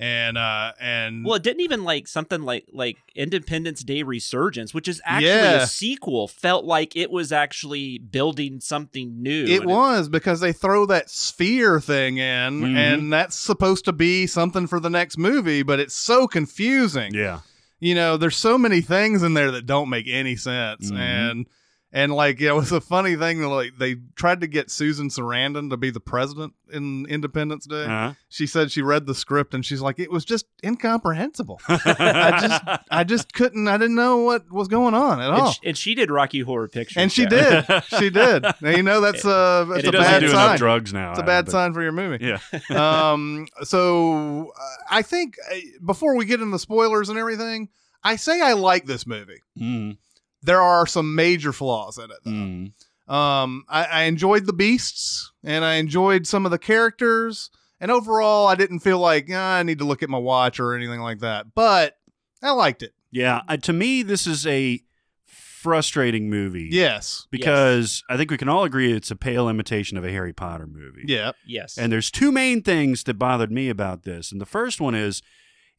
And 0.00 0.38
uh, 0.38 0.72
and 0.80 1.24
Well, 1.24 1.34
it 1.34 1.42
didn't 1.42 1.62
even 1.62 1.82
like 1.82 2.06
something 2.06 2.42
like 2.42 2.66
like 2.72 2.98
Independence 3.16 3.82
Day 3.82 4.04
Resurgence, 4.04 4.72
which 4.72 4.86
is 4.86 5.02
actually 5.04 5.28
Yeah. 5.30 5.62
a 5.62 5.66
sequel, 5.66 6.28
felt 6.28 6.64
like 6.64 6.94
it 6.94 7.10
was 7.10 7.32
actually 7.32 7.98
building 7.98 8.60
something 8.60 9.20
new. 9.20 9.44
it 9.46 9.62
and 9.62 9.66
was 9.70 10.08
because 10.08 10.38
they 10.38 10.52
throw 10.52 10.86
that 10.86 11.10
sphere 11.10 11.80
thing 11.80 12.18
in, 12.18 12.60
Mhm. 12.60 12.76
and 12.76 13.12
that's 13.12 13.34
supposed 13.34 13.84
to 13.86 13.92
be 13.92 14.28
something 14.28 14.68
for 14.68 14.78
the 14.78 14.90
next 14.90 15.18
movie, 15.18 15.64
but 15.64 15.80
it's 15.80 15.94
so 15.96 16.28
confusing. 16.28 17.12
yeah, 17.12 17.40
you 17.80 17.94
know, 17.96 18.16
there's 18.16 18.36
so 18.36 18.56
many 18.56 18.80
things 18.80 19.24
in 19.24 19.34
there 19.34 19.50
that 19.50 19.66
don't 19.66 19.88
make 19.88 20.06
any 20.08 20.36
sense, 20.36 20.92
Mhm. 20.92 20.96
and 20.98 21.46
and 21.92 22.12
like 22.14 22.40
you 22.40 22.48
know, 22.48 22.56
it 22.56 22.60
was 22.60 22.72
a 22.72 22.80
funny 22.80 23.16
thing 23.16 23.40
that 23.40 23.48
like 23.48 23.72
they 23.78 23.96
tried 24.14 24.40
to 24.42 24.46
get 24.46 24.70
Susan 24.70 25.08
Sarandon 25.08 25.70
to 25.70 25.76
be 25.76 25.90
the 25.90 26.00
president 26.00 26.52
in 26.70 27.06
Independence 27.08 27.64
Day. 27.66 27.84
uh-huh. 27.84 28.12
She 28.28 28.46
said 28.46 28.70
she 28.70 28.82
read 28.82 29.06
the 29.06 29.14
script 29.14 29.54
and 29.54 29.64
she's 29.64 29.80
like, 29.80 29.98
it 29.98 30.10
was 30.10 30.24
just 30.26 30.44
incomprehensible. 30.62 31.60
I 31.68 32.38
just 32.40 32.82
I 32.90 33.04
just 33.04 33.32
couldn't. 33.32 33.68
I 33.68 33.78
didn't 33.78 33.96
know 33.96 34.18
what 34.18 34.50
was 34.52 34.68
going 34.68 34.94
on 34.94 35.20
at 35.20 35.28
And, 35.30 35.34
all. 35.40 35.52
sh- 35.52 35.60
and 35.64 35.76
she 35.78 35.94
did 35.94 36.10
Rocky 36.10 36.40
Horror 36.40 36.68
Picture 36.68 37.00
And 37.00 37.10
she 37.10 37.26
did. 37.26 37.64
She 37.98 38.10
did. 38.10 38.42
Now, 38.60 38.70
you 38.70 38.82
know 38.82 39.00
that's 39.00 39.24
a 39.24 39.62
It 39.62 39.68
that's 39.68 39.82
he 39.82 39.88
a 39.88 39.92
bad 39.92 40.20
do 40.20 40.28
sign. 40.28 40.58
drugs 40.58 40.92
now. 40.92 41.10
It's 41.10 41.18
a 41.20 41.22
I 41.22 41.26
bad 41.26 41.48
sign 41.50 41.72
for 41.72 41.82
your 41.82 41.92
movie. 41.92 42.24
Yeah, 42.24 42.38
um 42.70 43.46
so 43.62 44.50
uh, 44.58 44.76
i 44.90 45.02
think 45.02 45.36
uh, 45.50 45.56
before 45.84 46.16
we 46.16 46.24
get 46.24 46.40
into 46.40 46.50
the 46.52 46.58
spoilers 46.58 47.08
and 47.08 47.18
everything 47.18 47.68
i 48.02 48.16
say 48.16 48.40
i 48.40 48.52
like 48.52 48.86
this 48.86 49.06
movie 49.06 49.40
mm, 49.58 49.96
there 50.42 50.60
are 50.62 50.86
some 50.86 51.14
major 51.14 51.52
flaws 51.52 51.98
in 51.98 52.04
it 52.10 52.18
though. 52.24 52.30
mm. 52.30 52.72
um 53.12 53.64
I, 53.68 53.84
I 53.84 54.02
enjoyed 54.04 54.46
the 54.46 54.52
beasts 54.52 55.32
and 55.44 55.64
i 55.64 55.74
enjoyed 55.74 56.26
some 56.26 56.44
of 56.44 56.50
the 56.50 56.58
characters 56.58 57.50
and 57.80 57.90
overall 57.90 58.46
i 58.46 58.54
didn't 58.54 58.80
feel 58.80 58.98
like 58.98 59.28
"Ah, 59.32 59.56
i 59.56 59.62
need 59.62 59.78
to 59.78 59.84
look 59.84 60.02
at 60.02 60.08
my 60.10 60.18
watch 60.18 60.60
or 60.60 60.74
anything 60.74 61.00
like 61.00 61.20
that 61.20 61.46
but 61.54 61.96
i 62.42 62.50
liked 62.50 62.82
it 62.82 62.92
yeah. 63.10 63.40
Uh, 63.48 63.56
to 63.56 63.72
me, 63.72 64.02
this 64.02 64.26
is 64.26 64.46
a 64.46 64.80
frustrating 65.26 66.28
movie. 66.30 66.68
yes 66.70 67.26
because 67.30 68.04
I 68.08 68.16
think 68.18 68.30
we 68.30 68.36
can 68.36 68.48
all 68.50 68.64
agree 68.64 68.92
it's 68.92 69.10
a 69.10 69.16
pale 69.16 69.48
imitation 69.48 69.96
of 69.96 70.04
a 70.04 70.10
Harry 70.10 70.32
Potter 70.32 70.66
movie. 70.66 71.04
yeah 71.06 71.32
Yes. 71.46 71.78
And 71.78 71.90
there's 71.90 72.10
two 72.10 72.30
main 72.30 72.62
things 72.62 73.04
that 73.04 73.14
bothered 73.14 73.50
me 73.50 73.68
about 73.70 74.02
this. 74.04 74.30
And 74.30 74.40
the 74.40 74.46
first 74.46 74.80
one 74.80 74.94
is 74.94 75.22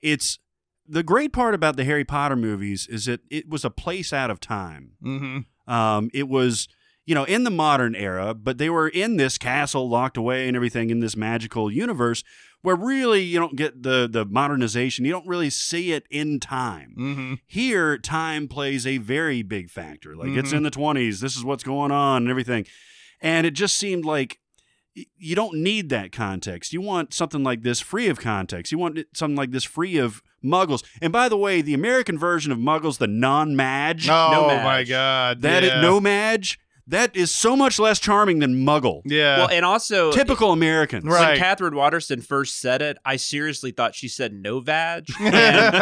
it's 0.01 0.39
the 0.89 1.03
great 1.03 1.31
part 1.33 1.53
about 1.53 1.75
the 1.77 1.83
Harry 1.85 2.03
Potter 2.05 2.35
movies 2.35 2.87
is 2.87 3.05
that 3.05 3.21
it 3.29 3.47
was 3.47 3.63
a 3.63 3.69
place 3.69 4.11
out 4.11 4.31
of 4.31 4.39
time. 4.39 4.93
mm-hmm 5.03 5.71
Um, 5.71 6.09
it 6.13 6.27
was 6.27 6.67
you 7.05 7.15
know, 7.15 7.23
in 7.23 7.43
the 7.43 7.49
modern 7.49 7.95
era, 7.95 8.35
but 8.35 8.59
they 8.59 8.69
were 8.69 8.87
in 8.87 9.17
this 9.17 9.39
castle 9.39 9.89
locked 9.89 10.15
away 10.15 10.47
and 10.47 10.55
everything 10.55 10.91
in 10.91 10.99
this 10.99 11.15
magical 11.15 11.71
universe 11.71 12.23
where 12.61 12.75
really 12.75 13.21
you 13.23 13.39
don't 13.39 13.55
get 13.55 13.81
the 13.81 14.07
the 14.11 14.25
modernization. 14.25 15.05
You 15.05 15.11
don't 15.13 15.25
really 15.27 15.49
see 15.49 15.91
it 15.91 16.05
in 16.11 16.39
time. 16.39 16.93
Mm-hmm. 16.99 17.33
Here, 17.47 17.97
time 17.97 18.47
plays 18.47 18.85
a 18.85 18.97
very 18.99 19.41
big 19.41 19.71
factor. 19.71 20.15
Like 20.15 20.29
it's 20.37 20.51
Mhm. 20.53 20.57
in 20.57 20.63
the 20.63 20.69
20s, 20.71 21.19
this 21.19 21.35
is 21.35 21.43
what's 21.43 21.63
going 21.63 21.91
on 21.91 22.23
and 22.23 22.29
everything. 22.29 22.67
And 23.21 23.47
it 23.47 23.55
just 23.55 23.75
seemed 23.75 24.05
like 24.05 24.39
you 25.17 25.35
don't 25.35 25.57
need 25.63 25.89
that 25.89 26.11
context. 26.11 26.73
You 26.73 26.81
want 26.81 27.13
something 27.13 27.43
like 27.43 27.63
this 27.63 27.79
free 27.79 28.07
of 28.07 28.19
context. 28.19 28.71
You 28.71 28.77
want 28.77 28.99
something 29.15 29.35
like 29.37 29.51
this 29.51 29.63
free 29.63 29.97
of 29.97 30.21
muggles. 30.43 30.83
And 31.01 31.11
by 31.13 31.29
the 31.29 31.37
way, 31.37 31.61
the 31.61 31.73
American 31.73 32.17
version 32.17 32.51
of 32.51 32.57
muggles, 32.57 32.97
the 32.97 33.07
non-madge, 33.07 34.07
Oh 34.09 34.47
Madge. 34.47 34.63
my 34.63 34.83
god. 34.83 35.41
that 35.41 35.63
yeah. 35.63 35.77
is 35.77 35.81
no 35.81 35.99
madge, 35.99 36.59
that 36.87 37.15
is 37.15 37.29
so 37.29 37.55
much 37.55 37.77
less 37.77 37.99
charming 37.99 38.39
than 38.39 38.65
muggle. 38.65 39.01
Yeah. 39.05 39.37
well, 39.37 39.49
and 39.51 39.63
also 39.63 40.11
Typical 40.11 40.51
Americans. 40.51 41.05
Right. 41.05 41.29
When 41.29 41.37
Katherine 41.37 41.75
Waterston 41.75 42.19
first 42.21 42.59
said 42.59 42.81
it, 42.81 42.97
I 43.05 43.15
seriously 43.17 43.69
thought 43.69 43.93
she 43.93 44.07
said 44.07 44.33
no 44.33 44.59
vag. 44.59 45.05
And 45.19 45.75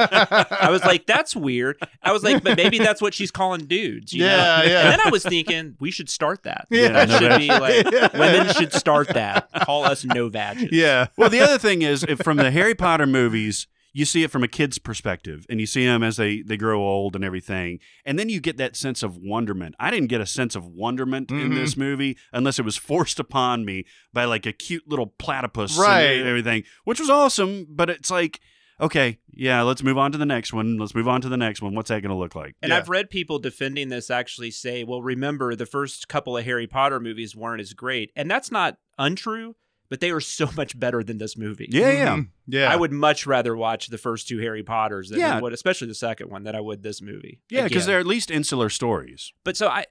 I 0.51 0.67
was 0.69 0.83
like, 0.83 1.05
that's 1.05 1.33
weird. 1.33 1.77
I 2.03 2.11
was 2.11 2.23
like, 2.23 2.43
but 2.43 2.57
maybe 2.57 2.77
that's 2.77 3.01
what 3.01 3.13
she's 3.13 3.31
calling 3.31 3.67
dudes. 3.67 4.11
You 4.11 4.25
Yeah, 4.25 4.35
know? 4.35 4.63
yeah. 4.69 4.81
And 4.81 4.91
then 4.91 4.99
I 5.05 5.09
was 5.09 5.23
thinking, 5.23 5.77
we 5.79 5.91
should 5.91 6.09
start 6.09 6.43
that. 6.43 6.67
Yeah, 6.69 6.89
that 6.89 7.07
no 7.07 7.19
should 7.19 7.37
be 7.39 7.47
like, 7.47 7.85
Yeah. 7.93 8.09
women 8.19 8.53
should 8.53 8.73
start 8.73 9.07
that. 9.09 9.49
Call 9.63 9.85
us 9.85 10.03
no 10.03 10.27
vag. 10.27 10.73
yeah. 10.73 11.07
well, 11.15 11.29
the 11.29 11.39
other 11.39 11.57
thing 11.57 11.83
is, 11.83 12.03
if 12.03 12.19
from 12.19 12.35
the 12.35 12.51
Harry 12.51 12.75
Potter 12.75 13.07
movies, 13.07 13.67
you 13.97 14.05
see 14.05 14.23
it 14.23 14.29
from 14.31 14.43
a 14.43 14.47
kid's 14.47 14.77
perspective, 14.77 15.45
and 15.49 15.59
you 15.59 15.65
see 15.65 15.85
them 15.85 16.03
as 16.03 16.17
they 16.17 16.41
they 16.41 16.57
grow 16.57 16.79
old 16.81 17.15
and 17.15 17.25
everything, 17.25 17.79
and 18.05 18.17
then 18.19 18.29
you 18.29 18.39
get 18.39 18.57
that 18.57 18.75
sense 18.75 19.01
of 19.03 19.17
wonderment. 19.17 19.73
I 19.79 19.89
didn't 19.91 20.09
get 20.09 20.21
a 20.21 20.25
sense 20.25 20.55
of 20.55 20.65
wonderment 20.67 21.31
in 21.31 21.49
Mhm. 21.51 21.55
this 21.55 21.75
movie 21.75 22.17
unless 22.31 22.59
it 22.59 22.65
was 22.65 22.77
forced 22.91 23.19
upon 23.19 23.65
me 23.65 23.85
by 24.13 24.25
like 24.25 24.45
a 24.45 24.53
cute 24.53 24.87
little 24.87 25.07
platypus 25.07 25.77
Right. 25.77 26.17
and 26.19 26.27
everything, 26.27 26.63
which 26.83 26.99
was 26.99 27.09
awesome. 27.09 27.65
But 27.69 27.89
it's 27.89 28.11
like, 28.11 28.39
okay, 28.79 29.17
yeah, 29.33 29.63
let's 29.63 29.81
move 29.81 29.97
on 29.97 30.11
to 30.11 30.17
the 30.19 30.25
next 30.25 30.53
one. 30.53 30.77
Let's 30.77 30.93
move 30.93 31.07
on 31.07 31.21
to 31.21 31.29
the 31.29 31.37
next 31.37 31.63
one. 31.63 31.73
What's 31.73 31.89
that 31.89 32.01
going 32.01 32.11
to 32.11 32.15
look 32.15 32.35
like? 32.35 32.55
And 32.61 32.69
Yeah. 32.69 32.77
I've 32.77 32.89
read 32.89 33.09
people 33.09 33.39
defending 33.39 33.89
this 33.89 34.11
actually 34.11 34.51
say, 34.51 34.83
well, 34.83 35.01
remember, 35.01 35.55
the 35.55 35.65
first 35.65 36.07
couple 36.07 36.37
of 36.37 36.45
Harry 36.45 36.67
Potter 36.67 36.99
movies 36.99 37.35
weren't 37.35 37.61
as 37.61 37.73
great. 37.73 38.11
And 38.15 38.29
that's 38.29 38.51
not 38.51 38.77
untrue, 38.99 39.55
but 39.89 40.00
they 40.00 40.12
were 40.12 40.22
so 40.22 40.50
much 40.58 40.79
better 40.79 41.03
than 41.03 41.17
this 41.17 41.38
movie. 41.38 41.67
Yeah, 41.70 41.91
yeah. 41.91 42.15
Mhm. 42.17 42.29
Yeah. 42.48 42.72
I 42.72 42.75
would 42.75 42.91
much 42.91 43.25
rather 43.27 43.56
watch 43.56 43.88
the 43.88 43.98
first 43.98 44.27
two 44.27 44.39
Harry 44.39 44.63
Potters 44.63 45.10
than 45.10 45.20
Yeah. 45.20 45.39
Would, 45.39 45.53
especially 45.53 45.88
the 45.88 45.96
second 45.96 46.29
one, 46.29 46.44
than 46.44 46.56
I 46.56 46.60
would 46.62 46.84
this 46.84 47.01
movie. 47.01 47.39
Yeah, 47.50 47.67
because 47.67 47.86
they're 47.86 48.00
at 48.00 48.06
least 48.08 48.32
insular 48.32 48.70
stories. 48.70 49.34
But 49.44 49.58
so 49.58 49.67
I 49.67 49.86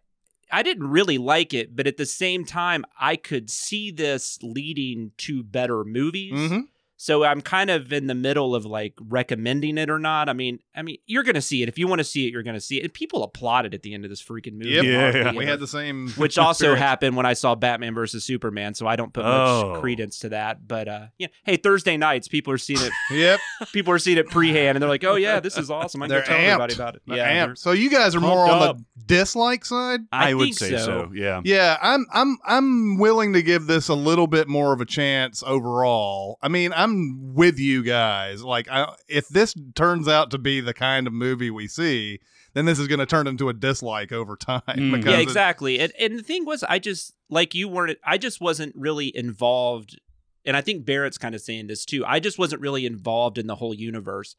I 0.50 0.62
didn't 0.62 0.86
really 0.88 1.18
like 1.18 1.52
it, 1.52 1.74
but 1.74 1.86
at 1.88 1.96
the 1.96 2.06
same 2.06 2.44
time 2.44 2.84
I 3.00 3.16
could 3.16 3.50
see 3.50 3.90
this 3.90 4.38
leading 4.42 5.10
to 5.18 5.42
better 5.42 5.82
movies. 5.84 6.32
Mhm. 6.32 6.68
So 6.98 7.24
I'm 7.24 7.40
kind 7.42 7.70
of 7.70 7.92
in 7.92 8.06
the 8.06 8.14
middle 8.14 8.54
of 8.54 8.64
like 8.64 8.94
recommending 9.00 9.76
it 9.78 9.90
or 9.90 9.98
not. 9.98 10.28
I 10.28 10.32
mean, 10.32 10.60
I 10.74 10.82
mean, 10.82 10.96
you're 11.06 11.22
going 11.24 11.34
to 11.34 11.42
see 11.42 11.62
it. 11.62 11.68
If 11.68 11.78
you 11.78 11.86
want 11.88 11.98
to 12.00 12.04
see 12.04 12.26
it, 12.26 12.32
you're 12.32 12.42
going 12.42 12.54
to 12.54 12.60
see 12.60 12.78
it. 12.78 12.84
And 12.84 12.92
people 12.94 13.22
applauded 13.22 13.74
at 13.74 13.82
the 13.82 13.92
end 13.92 14.04
of 14.04 14.10
this 14.10 14.22
freaking 14.22 14.54
movie. 14.54 14.70
Yep. 14.70 14.84
Yeah, 14.84 15.16
yeah. 15.16 15.32
We 15.32 15.44
had 15.46 15.60
the 15.60 15.66
same 15.66 16.08
which 16.16 16.38
also 16.38 16.74
happened 16.74 17.16
when 17.16 17.26
I 17.26 17.34
saw 17.34 17.54
Batman 17.54 17.94
versus 17.94 18.24
Superman, 18.24 18.74
so 18.74 18.86
I 18.86 18.96
don't 18.96 19.12
put 19.12 19.24
Oh. 19.26 19.72
much 19.72 19.80
credence 19.80 20.20
to 20.20 20.30
that. 20.30 20.66
But 20.66 20.88
uh 20.88 21.06
yeah, 21.18 21.28
hey, 21.44 21.56
Thursday 21.56 21.96
nights 21.96 22.28
people 22.28 22.52
are 22.52 22.58
seeing 22.58 22.80
it 22.80 22.92
Yep. 23.12 23.40
people 23.72 23.92
are 23.92 23.98
seeing 23.98 24.18
it 24.18 24.28
pre-hand 24.28 24.76
and 24.76 24.82
they're 24.82 24.88
like, 24.88 25.04
"Oh 25.04 25.16
yeah, 25.16 25.40
this 25.40 25.58
is 25.58 25.70
awesome. 25.70 26.02
I 26.02 26.06
can 26.06 26.10
They're 26.10 26.20
go 26.20 26.26
tell 26.26 26.36
amped. 26.38 26.44
everybody 26.44 26.74
about 26.74 26.94
it." 26.96 27.02
They're 27.06 27.16
yeah. 27.18 27.46
amped. 27.46 27.58
So 27.58 27.72
you 27.72 27.90
guys 27.90 28.14
are 28.14 28.20
more 28.20 28.48
on 28.48 28.58
pumped 28.58 28.84
the 28.96 29.04
dislike 29.06 29.64
side? 29.64 30.00
I, 30.12 30.30
I 30.30 30.34
would 30.34 30.54
say 30.54 30.70
so. 30.70 30.76
so. 30.78 31.10
Yeah. 31.14 31.40
Yeah, 31.44 31.76
I'm 31.82 32.06
I'm 32.12 32.38
I'm 32.46 32.98
willing 32.98 33.32
to 33.34 33.42
give 33.42 33.66
this 33.66 33.88
a 33.88 33.94
little 33.94 34.26
bit 34.26 34.48
more 34.48 34.72
of 34.72 34.80
a 34.80 34.86
chance 34.86 35.42
overall. 35.46 36.38
I 36.42 36.48
mean, 36.48 36.72
I'm 36.74 36.85
with 37.34 37.58
you 37.58 37.82
guys. 37.82 38.42
Like 38.42 38.68
I, 38.70 38.94
if 39.08 39.28
this 39.28 39.54
turns 39.74 40.08
out 40.08 40.30
to 40.32 40.38
be 40.38 40.60
the 40.60 40.74
kind 40.74 41.06
of 41.06 41.12
movie 41.12 41.50
we 41.50 41.66
see, 41.68 42.20
then 42.54 42.64
this 42.64 42.78
is 42.78 42.88
going 42.88 42.98
to 43.00 43.06
turn 43.06 43.26
into 43.26 43.48
a 43.48 43.52
dislike 43.52 44.12
over 44.12 44.36
time 44.36 44.62
Mm. 44.68 45.04
yeah, 45.04 45.12
it- 45.18 45.20
exactly. 45.22 45.78
And, 45.78 45.92
and 45.98 46.18
the 46.18 46.22
thing 46.22 46.44
was, 46.44 46.62
I 46.62 46.78
just 46.78 47.14
like 47.28 47.54
you 47.54 47.68
weren't. 47.68 47.98
I 48.04 48.18
just 48.18 48.40
wasn't 48.40 48.74
really 48.76 49.14
involved, 49.16 49.98
and 50.44 50.56
I 50.56 50.60
think 50.60 50.84
Barrett's 50.84 51.18
kind 51.18 51.34
of 51.34 51.40
saying 51.40 51.66
this 51.66 51.84
too. 51.84 52.04
I 52.06 52.20
just 52.20 52.38
wasn't 52.38 52.62
really 52.62 52.86
involved 52.86 53.36
in 53.38 53.46
the 53.46 53.56
whole 53.56 53.74
universe. 53.74 54.36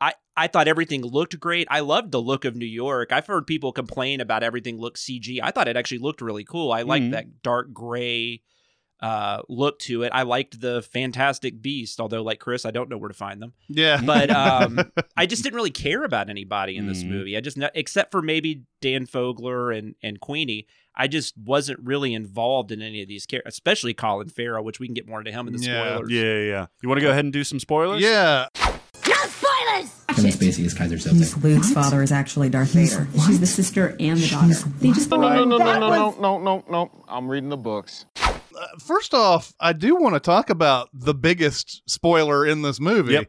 I 0.00 0.14
I 0.36 0.46
thought 0.48 0.66
everything 0.68 1.02
looked 1.02 1.38
great. 1.38 1.66
I 1.70 1.80
loved 1.80 2.10
the 2.12 2.20
look 2.20 2.44
of 2.44 2.56
New 2.56 2.64
York. 2.66 3.12
I've 3.12 3.26
heard 3.26 3.46
people 3.46 3.72
complain 3.72 4.20
about 4.20 4.42
everything 4.42 4.78
looks 4.78 5.04
CG. 5.04 5.38
I 5.42 5.50
thought 5.50 5.68
it 5.68 5.76
actually 5.76 5.98
looked 5.98 6.20
really 6.22 6.44
cool. 6.44 6.72
I 6.72 6.82
liked 6.82 7.04
Mhm. 7.06 7.10
that 7.12 7.42
dark 7.42 7.72
gray 7.72 8.42
uh 9.02 9.42
look 9.48 9.78
to 9.80 10.04
it. 10.04 10.12
I 10.14 10.22
liked 10.22 10.60
the 10.60 10.80
Fantastic 10.82 11.60
Beast, 11.60 12.00
although 12.00 12.22
like 12.22 12.38
Chris, 12.38 12.64
I 12.64 12.70
don't 12.70 12.88
know 12.88 12.96
where 12.96 13.08
to 13.08 13.14
find 13.14 13.42
them. 13.42 13.52
yeah, 13.68 14.00
But 14.04 14.30
um 14.30 14.78
I 15.16 15.26
just 15.26 15.42
didn't 15.42 15.56
really 15.56 15.70
care 15.70 16.04
about 16.04 16.30
anybody 16.30 16.76
in 16.76 16.86
this 16.86 17.02
Mhm. 17.02 17.08
movie. 17.10 17.36
I 17.36 17.40
just 17.40 17.58
except 17.74 18.12
for 18.12 18.22
maybe 18.22 18.62
Dan 18.80 19.06
Fogler 19.06 19.76
and 19.76 19.94
and 20.02 20.20
Queenie, 20.20 20.66
I 20.94 21.08
just 21.08 21.36
wasn't 21.36 21.80
really 21.82 22.14
involved 22.14 22.70
in 22.70 22.80
any 22.80 23.02
of 23.02 23.08
these 23.08 23.26
characters, 23.26 23.54
especially 23.54 23.92
Colin 23.94 24.28
Farrell, 24.28 24.62
which 24.64 24.78
we 24.78 24.86
can 24.86 24.94
get 24.94 25.08
more 25.08 25.18
into 25.20 25.32
him 25.32 25.48
in 25.48 25.54
the 25.56 25.62
Yeah. 25.66 25.84
spoilers. 25.94 26.10
Yeah, 26.10 26.22
yeah. 26.22 26.38
Yeah. 26.44 26.66
You 26.82 26.88
want 26.88 27.00
to 27.00 27.04
go 27.04 27.10
ahead 27.10 27.24
and 27.24 27.32
do 27.32 27.42
some 27.44 27.58
spoilers? 27.58 28.00
yeah. 28.02 28.46
No 29.08 29.14
spoilers! 29.26 29.90
Kevin 30.08 30.30
Spacey 30.30 30.64
is 30.64 30.74
Keyser 30.74 30.92
Söze. 31.00 31.18
Miss 31.18 31.36
Luke's 31.42 31.72
father 31.72 32.02
is 32.02 32.12
actually 32.12 32.50
Darth 32.50 32.72
Vader. 32.72 33.08
She's 33.26 33.40
the 33.40 33.46
sister 33.46 33.96
and 33.98 34.18
the 34.18 34.28
daughter. 34.28 34.54
They 34.80 34.88
just 34.92 35.10
No, 35.10 35.16
no, 35.16 35.44
no, 35.44 35.56
no, 35.56 35.56
no, 35.58 35.80
no, 35.88 36.14
no, 36.20 36.38
no, 36.38 36.64
no. 36.70 37.04
I'm 37.08 37.28
reading 37.28 37.48
the 37.48 37.56
books. 37.56 38.04
First 38.78 39.14
off, 39.14 39.52
I 39.60 39.72
do 39.72 39.96
want 39.96 40.14
to 40.14 40.20
talk 40.20 40.50
about 40.50 40.88
the 40.92 41.14
biggest 41.14 41.82
spoiler 41.90 42.44
in 42.46 42.62
this 42.62 42.80
movie. 42.80 43.14
Yep. 43.14 43.28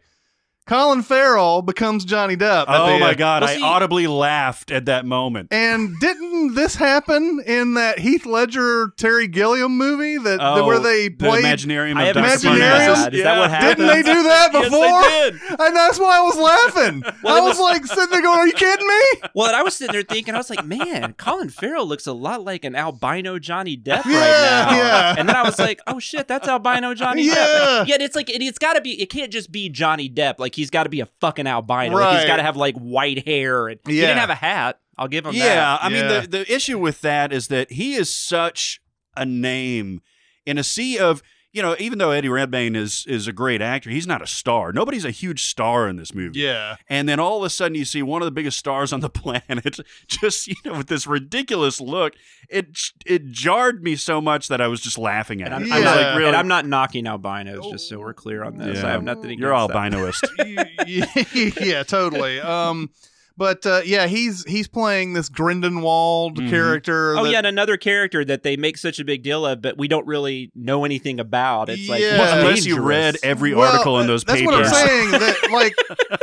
Colin 0.65 1.01
Farrell 1.03 1.61
becomes 1.61 2.05
Johnny 2.05 2.37
Depp. 2.37 2.65
Oh 2.69 2.97
my 2.97 3.09
end. 3.09 3.17
god, 3.17 3.41
Well, 3.41 3.49
I 3.51 3.55
see- 3.57 3.61
audibly 3.61 4.07
laughed 4.07 4.71
at 4.71 4.85
that 4.85 5.05
moment. 5.05 5.49
And 5.51 5.99
didn't 5.99 6.32
this 6.53 6.75
happen 6.75 7.41
in 7.45 7.73
that 7.75 7.99
Heath 7.99 8.25
Ledger 8.25 8.93
Terry 8.97 9.27
Gilliam 9.27 9.77
movie 9.77 10.17
that, 10.17 10.39
that 10.39 10.41
Oh, 10.41 10.65
where 10.65 10.79
they 10.79 11.07
the 11.09 11.15
played? 11.15 11.43
Imaginarium 11.45 11.97
I 11.97 12.07
of 12.07 12.15
haven't 12.17 12.41
Dr. 12.43 12.59
that. 12.59 13.13
Is 13.13 13.23
that 13.23 13.39
what 13.39 13.49
happened? 13.49 13.77
Didn't 13.77 13.87
they 13.87 14.13
do 14.13 14.23
that 14.23 14.49
Yes, 14.53 14.63
before? 14.65 15.01
they 15.01 15.31
did. 15.31 15.59
And 15.59 15.75
that's 15.75 15.99
why 15.99 16.17
I 16.17 16.21
was 16.21 16.37
laughing. 16.37 17.03
Well, 17.23 17.37
I 17.37 17.39
was, 17.39 17.57
was- 17.57 17.59
like 17.61 17.85
sitting 17.85 18.09
there 18.09 18.21
going, 18.21 18.37
"Are 18.39 18.47
you 18.47 18.53
kidding 18.53 18.85
me?" 18.85 19.29
Well, 19.35 19.47
and 19.47 19.55
I 19.55 19.63
was 19.63 19.75
sitting 19.75 19.93
there 19.93 20.03
thinking, 20.03 20.35
I 20.35 20.37
was 20.37 20.49
like, 20.49 20.65
man, 20.65 21.13
Colin 21.13 21.49
Farrell 21.49 21.85
looks 21.85 22.05
a 22.05 22.11
lot 22.13 22.43
like 22.43 22.65
an 22.65 22.75
albino 22.75 23.39
Johnny 23.39 23.77
Depp 23.77 24.03
Yeah, 24.05 24.19
right 24.19 24.71
now. 24.71 24.77
yeah. 24.77 25.15
And 25.17 25.29
then 25.29 25.35
I 25.35 25.43
was 25.43 25.57
like, 25.57 25.79
oh 25.87 25.99
shit, 25.99 26.27
that's 26.27 26.47
albino 26.47 26.93
Johnny 26.93 27.23
Yeah. 27.27 27.33
Depp. 27.35 27.87
Yet 27.87 28.01
it's 28.01 28.15
like 28.15 28.29
it, 28.29 28.41
it's 28.41 28.59
got 28.59 28.73
to 28.73 28.81
be. 28.81 29.01
It 29.01 29.09
can't 29.09 29.31
just 29.31 29.51
be 29.51 29.69
Johnny 29.69 30.09
Depp. 30.09 30.39
Like 30.39 30.53
he's 30.55 30.69
got 30.69 30.83
to 30.83 30.89
be 30.89 30.99
a 30.99 31.05
fucking 31.21 31.47
albino. 31.47 31.95
Like, 31.97 32.19
he's 32.19 32.27
got 32.27 32.37
to 32.37 32.43
have 32.43 32.57
like 32.57 32.75
white 32.75 33.25
hair. 33.25 33.67
And 33.69 33.79
he 33.85 33.93
didn't 34.01 34.17
have 34.17 34.29
a 34.29 34.35
hat. 34.35 34.79
I'll 34.97 35.07
give 35.07 35.25
him 35.25 35.33
that. 35.33 35.37
Yeah, 35.39 35.55
that. 35.55 35.83
I 35.83 35.89
mean 35.89 36.07
the 36.07 36.27
the 36.27 36.53
issue 36.53 36.77
with 36.79 37.01
that 37.01 37.31
is 37.33 37.47
that 37.47 37.71
he 37.71 37.95
is 37.95 38.13
such 38.13 38.81
a 39.15 39.25
name 39.25 40.01
in 40.45 40.57
a 40.57 40.63
sea 40.63 40.97
of 40.99 41.21
you 41.55 41.61
know, 41.61 41.75
even 41.77 41.99
though 41.99 42.09
Eddie 42.09 42.29
Redmayne 42.29 42.75
is 42.75 43.05
is 43.07 43.27
a 43.27 43.31
great 43.31 43.61
actor, 43.61 43.91
he's 43.91 44.07
not 44.07 44.23
a 44.23 44.27
star. 44.27 44.73
Nobody's 44.73 45.05
a 45.05 45.11
huge 45.11 45.43
star 45.45 45.87
in 45.87 45.97
this 45.97 46.11
movie. 46.11 46.39
Yeah, 46.39 46.77
And 46.89 47.07
then 47.07 47.19
all 47.19 47.37
of 47.37 47.43
a 47.43 47.49
sudden 47.51 47.75
you 47.75 47.85
see 47.85 48.01
one 48.01 48.23
of 48.23 48.25
the 48.25 48.31
biggest 48.31 48.57
stars 48.57 48.91
on 48.91 49.01
the 49.01 49.09
planet 49.21 49.79
just, 50.07 50.47
you 50.47 50.55
know, 50.65 50.77
with 50.79 50.87
this 50.87 51.05
ridiculous 51.05 51.79
look. 51.79 52.15
It 52.49 52.75
it 53.05 53.29
jarred 53.29 53.83
me 53.83 53.95
so 53.95 54.19
much 54.19 54.47
that 54.47 54.61
I 54.61 54.67
was 54.67 54.81
just 54.81 54.97
laughing 54.97 55.43
at 55.43 55.53
And 55.53 55.55
I'm, 55.55 55.63
it. 55.63 55.67
Yeah. 55.67 55.75
I 55.75 55.79
was 55.79 55.87
I'm 55.87 55.95
like, 55.97 56.15
really? 56.17 56.27
and 56.29 56.35
I'm 56.37 56.47
not 56.47 56.65
knocking 56.65 57.05
albinos, 57.05 57.71
just 57.71 57.87
so 57.87 57.99
we're 57.99 58.15
clear 58.15 58.43
on 58.43 58.57
this. 58.57 58.79
Yeah. 58.79 58.87
I 58.87 58.89
have 58.89 59.03
nothing 59.03 59.25
against 59.25 59.41
You're 59.41 59.51
that. 59.51 59.69
albinoist. 59.69 61.61
yeah, 61.65 61.83
totally. 61.83 62.41
Um, 62.41 62.89
but 63.37 63.65
uh, 63.65 63.81
yeah, 63.85 64.07
he's 64.07 64.43
he's 64.45 64.67
playing 64.67 65.13
this 65.13 65.29
Grindelwald 65.29 66.39
Mhm. 66.39 66.49
character. 66.49 67.17
Oh 67.17 67.23
that- 67.23 67.31
yeah, 67.31 67.37
and 67.39 67.47
another 67.47 67.77
character 67.77 68.23
that 68.25 68.43
they 68.43 68.55
make 68.57 68.77
such 68.77 68.99
a 68.99 69.05
big 69.05 69.23
deal 69.23 69.45
of, 69.45 69.61
but 69.61 69.77
we 69.77 69.87
don't 69.87 70.05
really 70.07 70.51
know 70.55 70.85
anything 70.85 71.19
about. 71.19 71.69
It's 71.69 71.87
like 71.89 72.01
Yeah. 72.01 72.11
he's 72.11 72.19
Well, 72.19 72.39
unless 72.39 72.65
you 72.65 72.79
read 72.81 73.17
every 73.23 73.53
Well, 73.55 73.71
article 73.71 73.99
in 73.99 74.07
those 74.07 74.23
that's 74.23 74.39
papers. 74.39 74.55
what 74.55 74.65
I'm 74.65 74.73
saying. 74.87 75.11
That 75.11 75.49
like 75.51 75.75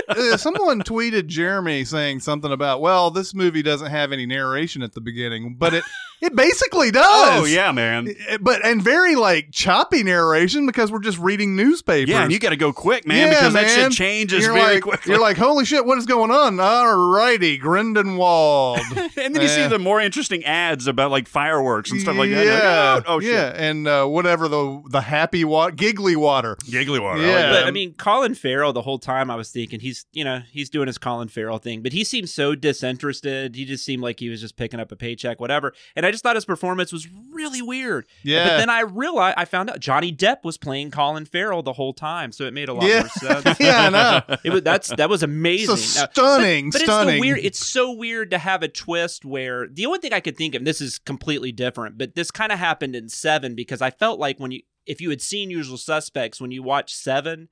uh, 0.08 0.36
someone 0.36 0.82
tweeted 0.82 1.26
Jeremy 1.26 1.84
saying 1.84 2.20
something 2.20 2.52
about, 2.52 2.80
well, 2.80 3.10
this 3.10 3.34
movie 3.34 3.62
doesn't 3.62 3.90
have 3.90 4.12
any 4.12 4.26
narration 4.26 4.82
at 4.82 4.92
the 4.92 5.00
beginning, 5.00 5.56
but 5.58 5.74
it 5.74 5.84
it 6.20 6.36
basically 6.36 6.90
does. 6.90 7.40
Oh 7.40 7.44
yeah, 7.44 7.72
man. 7.72 8.14
But 8.40 8.64
and 8.64 8.82
very 8.82 9.16
like 9.16 9.50
choppy 9.50 10.02
narration 10.02 10.66
because 10.66 10.92
we're 10.92 11.00
just 11.00 11.18
reading 11.18 11.56
newspapers. 11.56 12.10
Yeah, 12.10 12.22
and 12.22 12.32
you 12.32 12.38
got 12.38 12.50
to 12.50 12.56
go 12.56 12.72
quick, 12.72 13.06
man, 13.06 13.28
Yeah, 13.28 13.40
because 13.40 13.52
that 13.54 13.70
shit 13.70 13.92
changes 13.92 14.44
you're 14.44 14.52
very 14.52 14.74
like, 14.74 14.82
quickly. 14.82 15.12
You're 15.12 15.20
like, 15.20 15.36
holy 15.36 15.64
shit, 15.64 15.86
what 15.86 15.98
is 15.98 16.06
going 16.06 16.30
on? 16.30 16.60
All 16.60 17.10
righty, 17.10 17.56
Grindelwald. 17.56 18.80
and 19.16 19.34
then 19.34 19.40
you 19.40 19.48
see 19.48 19.66
the 19.66 19.78
more 19.78 20.00
interesting 20.00 20.44
ads 20.44 20.86
about 20.86 21.10
like 21.10 21.26
fireworks 21.26 21.90
and 21.90 22.00
stuff 22.00 22.16
like 22.16 22.30
that. 22.30 22.44
Yeah, 22.44 22.94
like, 22.94 23.04
oh, 23.06 23.14
oh, 23.14 23.20
shit. 23.20 23.32
yeah, 23.32 23.52
and 23.54 23.88
uh, 23.88 24.06
whatever 24.06 24.48
the 24.48 24.82
the 24.90 25.00
happy 25.00 25.44
water, 25.44 25.74
giggly 25.74 26.16
water. 26.16 26.56
Giggly 26.68 27.00
water. 27.00 27.22
Yeah. 27.22 27.50
But 27.50 27.64
I 27.64 27.70
mean, 27.70 27.94
Colin 27.94 28.34
Farrell. 28.34 28.72
The 28.72 28.82
whole 28.82 28.98
time 28.98 29.30
I 29.30 29.36
was 29.36 29.50
thinking 29.50 29.80
he's, 29.80 30.04
you 30.12 30.24
know, 30.24 30.42
he's 30.50 30.68
doing 30.68 30.86
his 30.86 30.98
Colin 30.98 31.28
Farrell 31.28 31.58
thing, 31.58 31.82
but 31.82 31.92
he 31.92 32.04
seemed 32.04 32.28
so 32.28 32.54
disinterested. 32.54 33.54
He 33.56 33.64
just 33.64 33.84
seemed 33.84 34.02
like 34.02 34.20
he 34.20 34.28
was 34.28 34.40
just 34.40 34.56
picking 34.56 34.80
up 34.80 34.92
a 34.92 34.96
paycheck, 34.96 35.40
whatever. 35.40 35.72
And 35.96 36.04
I 36.04 36.09
I 36.10 36.12
just 36.12 36.24
thought 36.24 36.34
his 36.34 36.44
performance 36.44 36.92
was 36.92 37.06
really 37.32 37.62
weird. 37.62 38.06
Yeah. 38.24 38.48
But 38.48 38.56
then 38.58 38.68
I 38.70 38.80
realized 38.80 39.36
I 39.38 39.44
found 39.44 39.70
out 39.70 39.78
Johnny 39.78 40.12
Depp 40.12 40.38
was 40.42 40.58
playing 40.58 40.90
Colin 40.90 41.24
Farrell 41.24 41.62
the 41.62 41.72
whole 41.74 41.94
time, 41.94 42.32
so 42.32 42.44
it 42.46 42.52
made 42.52 42.68
a 42.68 42.74
lot 42.74 42.84
Yeah. 42.88 43.00
more 43.00 43.08
sense. 43.42 43.60
yeah, 43.60 43.82
I 43.82 43.88
know. 43.90 44.36
It 44.44 44.50
was 44.50 44.62
that's 44.62 44.88
that 44.96 45.08
was 45.08 45.22
amazing. 45.22 45.76
So 45.76 46.00
Now- 46.00 46.08
stunning, 46.10 46.70
but 46.70 46.80
stunning. 46.82 47.14
it's 47.14 47.16
the 47.16 47.20
weird. 47.20 47.38
It's 47.44 47.64
so 47.66 47.92
weird 47.92 48.30
to 48.32 48.38
have 48.38 48.62
a 48.64 48.68
twist 48.68 49.24
where 49.24 49.68
the 49.68 49.86
only 49.86 50.00
thing 50.00 50.12
I 50.12 50.20
could 50.20 50.36
think 50.36 50.54
of. 50.56 50.60
and 50.60 50.66
This 50.66 50.80
is 50.80 50.98
completely 50.98 51.52
different, 51.52 51.96
but 51.98 52.16
this 52.16 52.30
kind 52.32 52.50
of 52.50 52.58
happened 52.58 52.96
in 52.96 53.08
Seven 53.08 53.54
because 53.54 53.80
I 53.80 53.90
felt 53.90 54.18
like 54.18 54.40
when 54.40 54.50
you, 54.50 54.62
if 54.86 55.00
you 55.00 55.10
had 55.10 55.22
seen 55.22 55.50
Usual 55.50 55.76
Suspects, 55.76 56.40
when 56.40 56.50
you 56.50 56.62
watch 56.64 56.92
Seven, 56.92 57.48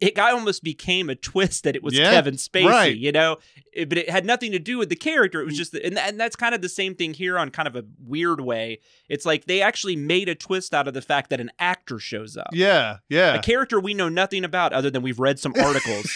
it 0.00 0.16
almost 0.18 0.62
became 0.62 1.10
a 1.10 1.14
twist 1.16 1.64
that 1.64 1.74
it 1.74 1.82
was 1.82 1.92
Yeah, 1.98 2.12
Kevin 2.12 2.34
Spacey. 2.34 2.66
right. 2.68 2.96
You 2.96 3.10
know, 3.12 3.38
It- 3.72 3.88
but 3.88 3.98
it 3.98 4.08
had 4.10 4.24
nothing 4.24 4.52
to 4.52 4.58
do 4.58 4.78
with 4.78 4.88
the 4.90 4.96
character. 4.96 5.40
It 5.40 5.44
was 5.44 5.56
just, 5.56 5.74
and 5.74 5.98
and 5.98 6.18
that's 6.20 6.36
kind 6.36 6.54
of 6.54 6.62
the 6.62 6.68
same 6.68 6.94
thing 6.94 7.14
here 7.14 7.36
on 7.38 7.50
kind 7.50 7.66
of 7.68 7.74
a 7.76 7.84
weird 8.04 8.40
way. 8.40 8.78
It's 9.08 9.24
like 9.26 9.46
they 9.46 9.60
actually 9.60 9.96
made 9.96 10.28
a 10.28 10.34
twist 10.34 10.72
out 10.74 10.86
of 10.88 10.94
the 10.94 11.02
fact 11.02 11.30
that 11.30 11.40
an 11.40 11.50
actor 11.58 11.98
shows 11.98 12.36
up. 12.36 12.48
yeah, 12.52 12.98
yeah, 13.08 13.34
A 13.34 13.42
character 13.42 13.78
we 13.80 13.92
know 13.94 14.08
nothing 14.08 14.44
about 14.44 14.72
other 14.72 14.90
than 14.90 15.02
we've 15.02 15.18
read 15.20 15.38
some 15.40 15.52
articles 15.60 16.10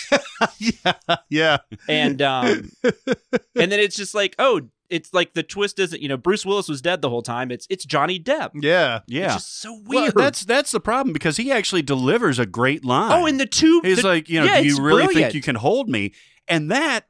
yeah, 0.58 0.92
yeah. 1.28 1.56
and 1.88 2.20
um 2.22 2.70
and 2.84 3.70
then 3.72 3.80
it's 3.80 3.96
just 3.96 4.14
like 4.14 4.34
oh 4.38 4.62
it's 4.92 5.12
like 5.14 5.34
the 5.34 5.42
twist 5.42 5.78
isn't 5.78 6.00
you 6.02 6.08
know 6.08 6.16
bruce 6.16 6.44
willis 6.46 6.68
was 6.68 6.80
dead 6.82 7.00
the 7.02 7.08
whole 7.08 7.22
time 7.22 7.50
it's 7.50 7.66
it's 7.70 7.84
johnny 7.84 8.18
depp 8.20 8.50
Yeah. 8.54 8.96
it's 8.98 9.04
Yeah. 9.08 9.28
just 9.34 9.60
so 9.60 9.72
weird. 9.86 10.14
Well, 10.14 10.24
that's 10.24 10.44
that's 10.44 10.70
the 10.72 10.80
problem 10.80 11.12
because 11.12 11.36
he 11.36 11.50
actually 11.50 11.82
delivers 11.82 12.38
a 12.38 12.46
great 12.46 12.84
line. 12.84 13.12
oh 13.12 13.26
and 13.26 13.40
the 13.40 13.46
two 13.46 13.80
He's 13.82 14.02
the- 14.02 14.08
like, 14.08 14.28
you 14.28 14.40
know, 14.40 14.46
yeah, 14.46 14.60
do 14.60 14.66
you 14.68 14.76
really 14.80 15.04
brilliant. 15.04 15.14
think 15.32 15.34
you 15.34 15.42
can 15.42 15.56
hold 15.56 15.88
me? 15.88 16.12
And 16.48 16.70
that 16.70 17.06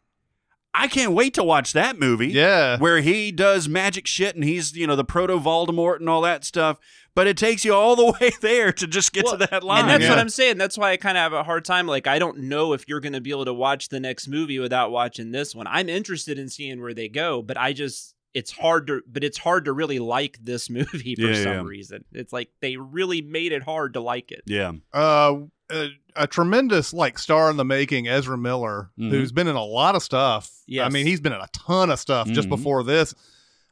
I 0.74 0.88
can't 0.88 1.12
wait 1.12 1.34
to 1.34 1.42
watch 1.44 1.72
that 1.74 1.98
movie. 1.98 2.28
Yeah. 2.28 2.78
Where 2.78 3.00
he 3.00 3.30
does 3.30 3.68
magic 3.68 4.06
shit 4.06 4.34
and 4.34 4.42
he's, 4.44 4.74
you 4.74 4.86
know, 4.86 4.96
the 4.96 5.04
proto 5.04 5.38
Voldemort 5.38 6.00
and 6.00 6.08
all 6.08 6.22
that 6.22 6.44
stuff. 6.44 6.78
But 7.14 7.26
it 7.26 7.36
takes 7.36 7.62
you 7.62 7.74
all 7.74 7.94
the 7.94 8.06
way 8.20 8.30
there 8.40 8.72
to 8.72 8.86
just 8.86 9.12
get 9.12 9.24
Well, 9.24 9.36
to 9.36 9.46
that 9.50 9.62
line. 9.62 9.82
and 9.82 9.90
that's 9.90 10.04
Yeah. 10.04 10.08
what 10.10 10.18
i'm 10.18 10.30
saying 10.30 10.56
that's 10.56 10.78
why 10.78 10.92
i 10.92 10.96
kind 10.96 11.18
of 11.18 11.22
have 11.22 11.34
a 11.34 11.42
hard 11.42 11.66
time 11.66 11.86
like 11.86 12.06
i 12.06 12.18
don't 12.18 12.38
know 12.38 12.72
if 12.72 12.88
you're 12.88 13.00
going 13.00 13.12
to 13.12 13.20
be 13.20 13.30
able 13.30 13.44
to 13.44 13.52
watch 13.52 13.90
the 13.90 14.00
next 14.00 14.28
movie 14.28 14.58
without 14.58 14.90
watching 14.90 15.30
this 15.30 15.54
one 15.54 15.66
i'm 15.68 15.90
interested 15.90 16.38
in 16.38 16.48
seeing 16.48 16.80
where 16.80 16.94
they 16.94 17.08
go 17.10 17.42
but 17.42 17.58
i 17.58 17.74
just 17.74 18.14
it's 18.32 18.50
hard 18.52 18.86
to 18.86 19.02
but 19.06 19.22
it's 19.22 19.36
hard 19.36 19.66
to 19.66 19.72
really 19.74 19.98
like 19.98 20.38
this 20.42 20.70
movie 20.78 21.14
for 21.14 21.26
Yeah, 21.26 21.34
some 21.42 21.52
yeah. 21.52 21.62
reason 21.64 22.04
it's 22.12 22.32
like 22.32 22.48
they 22.62 22.78
really 22.78 23.20
made 23.20 23.52
it 23.52 23.62
hard 23.62 23.92
to 23.92 24.00
like 24.00 24.32
it 24.32 24.42
yeah. 24.46 24.72
uh, 24.94 25.36
a, 25.70 25.88
a 26.16 26.26
tremendous 26.26 26.92
like 26.92 27.18
star 27.18 27.50
in 27.50 27.56
the 27.56 27.64
making, 27.64 28.06
Ezra 28.08 28.36
Miller, 28.38 28.90
Mhm. 28.98 29.10
who's 29.10 29.32
been 29.32 29.48
in 29.48 29.56
a 29.56 29.64
lot 29.64 29.94
of 29.94 30.02
stuff. 30.02 30.50
Yeah, 30.66 30.84
I 30.84 30.88
mean, 30.88 31.06
he's 31.06 31.20
been 31.20 31.32
in 31.32 31.40
a 31.40 31.48
ton 31.52 31.90
of 31.90 31.98
stuff 31.98 32.28
just 32.28 32.46
Mhm. 32.48 32.50
before 32.50 32.84
this. 32.84 33.14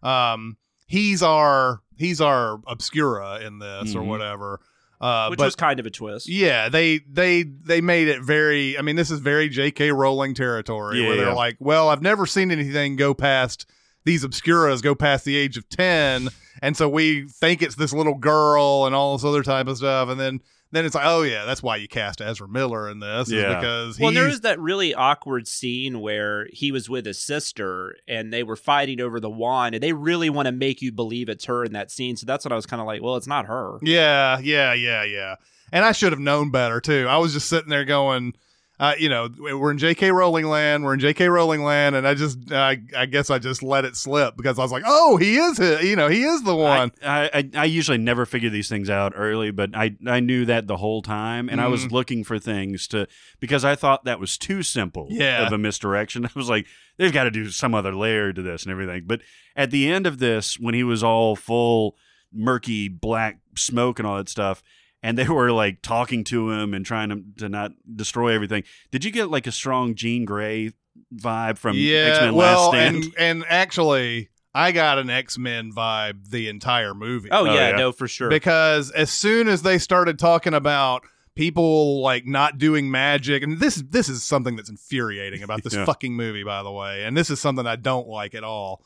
Um, 0.03 0.57
he's 0.87 1.23
our 1.23 1.81
he's 1.97 2.21
our 2.21 2.61
obscura 2.67 3.41
in 3.45 3.59
this 3.59 3.95
or 3.95 4.01
Mhm. 4.01 4.07
whatever. 4.07 4.61
Uh, 5.01 5.29
which 5.29 5.39
but 5.39 5.47
was 5.47 5.57
kind 5.57 5.81
of 5.81 5.87
a 5.87 5.91
twist 5.91 6.29
yeah, 6.29 6.69
they 6.69 6.99
they 7.11 7.43
they 7.43 7.81
made 7.81 8.07
it 8.09 8.23
very. 8.23 8.77
I 8.79 8.83
mean, 8.83 8.97
this 8.97 9.11
is 9.11 9.19
very 9.21 9.49
J.K. 9.49 9.93
Rowling 9.93 10.35
territory 10.35 11.01
Yeah, 11.01 11.07
where 11.09 11.17
they're 11.17 11.27
yeah. 11.29 11.33
like, 11.35 11.57
well, 11.59 11.89
I've 11.89 12.03
never 12.03 12.27
seen 12.27 12.51
anything 12.51 12.97
go 12.97 13.15
past 13.15 13.65
these 14.05 14.25
obscuras 14.25 14.83
go 14.83 14.95
past 14.95 15.25
the 15.25 15.37
age 15.37 15.57
of 15.57 15.67
ten, 15.71 16.29
and 16.63 16.77
so 16.77 16.87
we 16.89 17.27
think 17.29 17.63
it's 17.63 17.77
this 17.77 17.93
little 17.95 18.15
girl 18.15 18.85
and 18.87 18.95
all 18.95 19.17
this 19.17 19.25
other 19.25 19.43
type 19.43 19.69
of 19.69 19.77
stuff, 19.79 20.09
and 20.11 20.19
then 20.21 20.41
then 20.73 20.85
it's 20.85 20.95
like, 20.95 21.07
oh 21.07 21.23
yeah, 21.23 21.45
that's 21.45 21.63
why 21.63 21.77
you 21.77 21.89
cast 21.89 22.21
Ezra 22.21 22.49
Miller 22.49 22.89
in 22.89 23.01
this, 23.01 23.31
Yeah. 23.31 23.55
because 23.57 23.99
Well, 23.99 24.13
there 24.13 24.27
was 24.27 24.43
that 24.43 24.61
really 24.61 24.95
awkward 24.95 25.49
scene 25.49 26.01
where 26.01 26.47
he 26.53 26.71
was 26.73 26.89
with 26.89 27.07
his 27.07 27.19
sister 27.19 27.97
and 28.07 28.33
they 28.33 28.43
were 28.43 28.57
fighting 28.57 29.01
over 29.01 29.19
the 29.21 29.31
wand, 29.31 29.75
and 29.75 29.83
they 29.83 29.93
really 29.93 30.31
want 30.31 30.47
to 30.47 30.53
make 30.53 30.81
you 30.83 30.93
believe 30.93 31.29
it's 31.29 31.47
her 31.47 31.65
in 31.65 31.73
that 31.73 31.91
scene. 31.91 32.17
So 32.17 32.25
that's 32.27 32.45
what 32.45 32.53
I 32.53 32.57
was 32.57 32.67
kind 32.67 32.81
of 32.81 32.87
like, 32.87 33.03
well, 33.03 33.17
it's 33.17 33.27
not 33.27 33.47
her. 33.47 33.79
Yeah, 33.83 34.39
yeah, 34.39 34.73
yeah, 34.75 35.05
yeah. 35.05 35.35
And 35.73 35.85
I 35.85 35.93
should 35.93 36.13
have 36.13 36.21
known 36.21 36.51
better 36.51 36.81
too. 36.81 37.07
I 37.09 37.19
was 37.19 37.33
just 37.33 37.49
sitting 37.49 37.71
there 37.71 37.85
going, 37.85 38.35
uh, 38.81 38.95
you 38.99 39.11
know, 39.11 39.29
we're 39.39 39.71
in 39.71 39.77
J.K. 39.77 40.11
Rowling 40.11 40.47
land. 40.47 40.83
We're 40.85 40.95
in 40.95 41.01
J.K. 41.01 41.29
Rowling 41.29 41.63
land, 41.63 41.95
and 41.95 42.09
I 42.09 42.15
just, 42.15 42.51
I, 42.51 42.79
I 42.97 43.05
guess 43.05 43.29
I 43.29 43.39
just 43.39 43.63
let 43.63 43.85
it 43.85 43.95
slip 43.95 44.39
because 44.39 44.59
I 44.59 44.63
was 44.63 44.73
like, 44.73 44.85
oh, 44.87 45.19
he 45.19 45.37
is, 45.37 45.61
it. 45.61 45.85
You 45.85 45.97
know, 45.97 46.09
he 46.09 46.23
is 46.25 46.43
the 46.45 46.57
one. 46.57 46.91
I, 47.03 47.31
I, 47.35 47.51
I 47.55 47.65
usually 47.67 47.99
never 47.99 48.25
figure 48.25 48.49
these 48.49 48.71
things 48.71 48.89
out 48.89 49.13
early, 49.15 49.51
but 49.51 49.77
I, 49.77 49.97
I 50.07 50.21
knew 50.21 50.47
that 50.47 50.67
the 50.67 50.79
whole 50.79 51.03
time, 51.03 51.51
and 51.51 51.61
I 51.61 51.67
was 51.69 51.85
Mhm. 51.85 51.91
looking 51.93 52.25
for 52.25 52.39
things 52.39 52.89
to 52.89 53.07
because 53.39 53.67
I 53.67 53.75
thought 53.75 54.07
that 54.07 54.19
was 54.19 54.39
too 54.39 54.63
simple 54.63 55.09
Yeah. 55.11 55.47
of 55.47 55.53
a 55.53 55.59
misdirection. 55.59 56.25
I 56.25 56.31
was 56.35 56.49
like, 56.49 56.67
they've 56.97 57.13
got 57.13 57.25
to 57.25 57.31
do 57.31 57.51
some 57.51 57.75
other 57.75 57.95
layer 57.95 58.33
to 58.33 58.41
this 58.41 58.63
and 58.63 58.73
everything. 58.73 59.05
But 59.07 59.21
at 59.55 59.71
the 59.71 59.89
end 59.91 60.07
of 60.07 60.21
this, 60.21 60.59
when 60.59 60.73
he 60.75 60.85
was 60.85 61.05
all 61.05 61.37
full 61.37 61.97
murky 62.33 62.89
black 62.89 63.41
smoke 63.57 63.99
and 63.99 64.09
all 64.09 64.17
that 64.17 64.31
stuff, 64.31 64.63
and 65.03 65.17
they 65.19 65.29
were 65.29 65.53
like 65.53 65.83
talking 65.83 66.25
to 66.25 66.51
him 66.51 66.75
and 66.75 66.85
trying 66.85 67.09
to, 67.11 67.23
to 67.39 67.49
not 67.49 67.73
destroy 67.97 68.35
everything, 68.35 68.65
did 68.91 69.05
you 69.05 69.11
get 69.11 69.31
like 69.31 69.47
a 69.47 69.53
strong 69.53 69.95
Jean 69.95 70.25
Grey 70.25 70.73
vibe 71.15 71.59
from 71.59 71.77
yeah, 71.77 71.99
X 72.13 72.21
Men 72.21 72.35
well, 72.35 72.71
Last 72.71 72.77
Stand? 72.77 72.97
and 73.05 73.15
and 73.19 73.45
actually, 73.49 74.29
I 74.55 74.73
got 74.73 74.99
an 74.99 75.11
X 75.11 75.39
Men 75.39 75.73
vibe 75.73 76.31
the 76.31 76.49
entire 76.49 76.95
movie. 76.95 77.29
Oh, 77.31 77.43
Oh, 77.47 77.55
yeah, 77.55 77.71
yeah. 77.71 77.77
no, 77.77 77.93
for 77.93 78.09
sure. 78.09 78.29
because 78.29 78.91
as 78.91 79.11
soon 79.11 79.49
as 79.49 79.63
they 79.63 79.79
started 79.79 80.19
talking 80.19 80.55
about 80.55 81.05
people 81.37 82.03
like 82.03 82.27
not 82.27 82.59
doing 82.59 82.91
magic 82.91 83.43
and 83.43 83.61
this 83.61 83.77
this 83.77 84.09
is 84.09 84.23
something 84.23 84.57
that's 84.57 84.69
infuriating 84.69 85.43
about 85.45 85.63
this 85.63 85.75
Yeah. 85.77 85.85
fucking 85.85 86.15
movie 86.15 86.43
by 86.43 86.63
the 86.65 86.73
way 86.73 87.05
and 87.05 87.17
this 87.17 87.31
is 87.31 87.41
something 87.41 87.67
I 87.69 87.77
don't 87.77 88.09
like 88.09 88.35
at 88.35 88.43
all 88.43 88.83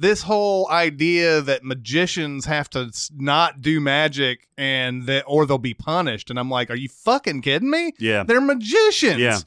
this 0.00 0.22
whole 0.22 0.66
idea 0.70 1.40
that 1.42 1.62
magicians 1.62 2.46
have 2.46 2.68
to 2.70 2.90
not 3.16 3.60
do 3.60 3.80
magic 3.80 4.48
and 4.56 5.04
that 5.06 5.24
or 5.26 5.44
they'll 5.46 5.58
be 5.58 5.74
punished 5.74 6.30
and 6.30 6.38
I'm 6.38 6.50
like 6.50 6.70
are 6.70 6.74
you 6.74 6.88
fucking 6.88 7.42
kidding 7.42 7.70
me 7.70 7.92
yeah, 7.98 8.22
they're 8.24 8.40
magicians 8.40 9.20
Yeah. 9.20 9.38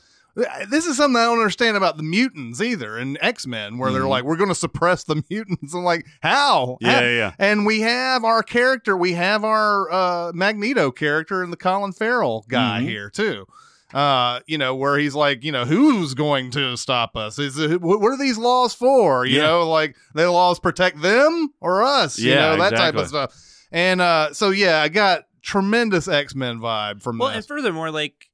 this 0.67 0.85
is 0.87 0.97
something 0.97 1.15
I 1.19 1.25
don't 1.25 1.37
understand 1.39 1.77
about 1.77 1.97
the 1.97 2.03
mutants 2.03 2.59
either 2.61 2.97
in 2.97 3.17
X 3.21 3.45
Men, 3.45 3.77
where 3.77 3.91
they're 3.91 4.01
Mhm. 4.01 4.09
like, 4.09 4.23
we're 4.23 4.35
going 4.35 4.49
to 4.49 4.55
suppress 4.55 5.03
the 5.03 5.23
mutants. 5.29 5.75
I'm 5.75 5.83
like, 5.83 6.07
how? 6.21 6.77
yeah, 6.81 6.93
How- 6.95 7.01
yeah, 7.05 7.31
and 7.37 7.67
we 7.67 7.81
have 7.81 8.23
our 8.23 8.41
character, 8.41 8.97
we 8.97 9.13
have 9.13 9.43
our 9.43 9.91
uh, 9.91 10.31
Magneto 10.33 10.89
character 10.89 11.43
and 11.43 11.53
the 11.53 11.57
Colin 11.57 11.91
Farrell 11.93 12.45
guy 12.47 12.81
Mhm. 12.81 12.87
here 12.87 13.09
too. 13.11 13.45
Uh, 13.93 14.39
you 14.47 14.57
know, 14.57 14.75
where 14.75 14.97
he's 14.97 15.13
like, 15.15 15.43
you 15.43 15.51
know, 15.51 15.65
who's 15.65 16.13
going 16.13 16.49
to 16.51 16.75
stop 16.77 17.15
us? 17.15 17.37
Is 17.37 17.57
it, 17.59 17.81
what 17.81 18.01
are 18.03 18.17
these 18.17 18.37
laws 18.37 18.73
for? 18.73 19.25
You 19.25 19.37
Yeah. 19.37 19.47
know, 19.47 19.69
like 19.69 19.95
the 20.13 20.29
laws 20.31 20.59
protect 20.59 21.01
them 21.01 21.53
or 21.61 21.83
us? 21.83 22.17
you 22.17 22.31
Yeah, 22.31 22.39
know, 22.55 22.57
that 22.57 22.71
type 22.71 22.95
exactly. 22.95 23.01
of 23.03 23.07
stuff. 23.07 23.67
And 23.71 24.01
uh, 24.01 24.33
so 24.33 24.49
yeah, 24.51 24.81
I 24.81 24.89
got 24.89 25.25
tremendous 25.41 26.07
X 26.07 26.35
Men 26.35 26.59
vibe 26.59 27.01
from 27.01 27.17
well, 27.19 27.29
and 27.29 27.45
furthermore, 27.45 27.91
like, 27.91 28.29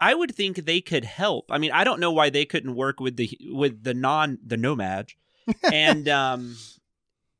I 0.00 0.14
would 0.14 0.34
think 0.34 0.56
they 0.56 0.80
could 0.80 1.04
help. 1.04 1.50
I 1.50 1.58
mean, 1.58 1.72
I 1.72 1.82
don't 1.84 2.00
know 2.00 2.12
why 2.12 2.30
they 2.30 2.44
couldn't 2.44 2.74
work 2.74 3.00
with 3.00 3.16
the 3.16 3.30
with 3.52 3.82
the 3.82 3.94
non 3.94 4.38
the 4.44 4.56
No-Maj, 4.56 5.16
and 5.72 6.08
um, 6.08 6.56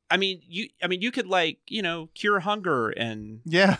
I 0.09 0.17
mean, 0.17 0.41
you, 0.47 0.69
I 0.81 0.87
mean, 0.87 1.01
you 1.01 1.11
could 1.11 1.27
like 1.27 1.59
you 1.67 1.81
know 1.81 2.09
cure 2.15 2.39
hunger 2.39 2.89
and 2.89 3.41
yeah, 3.45 3.77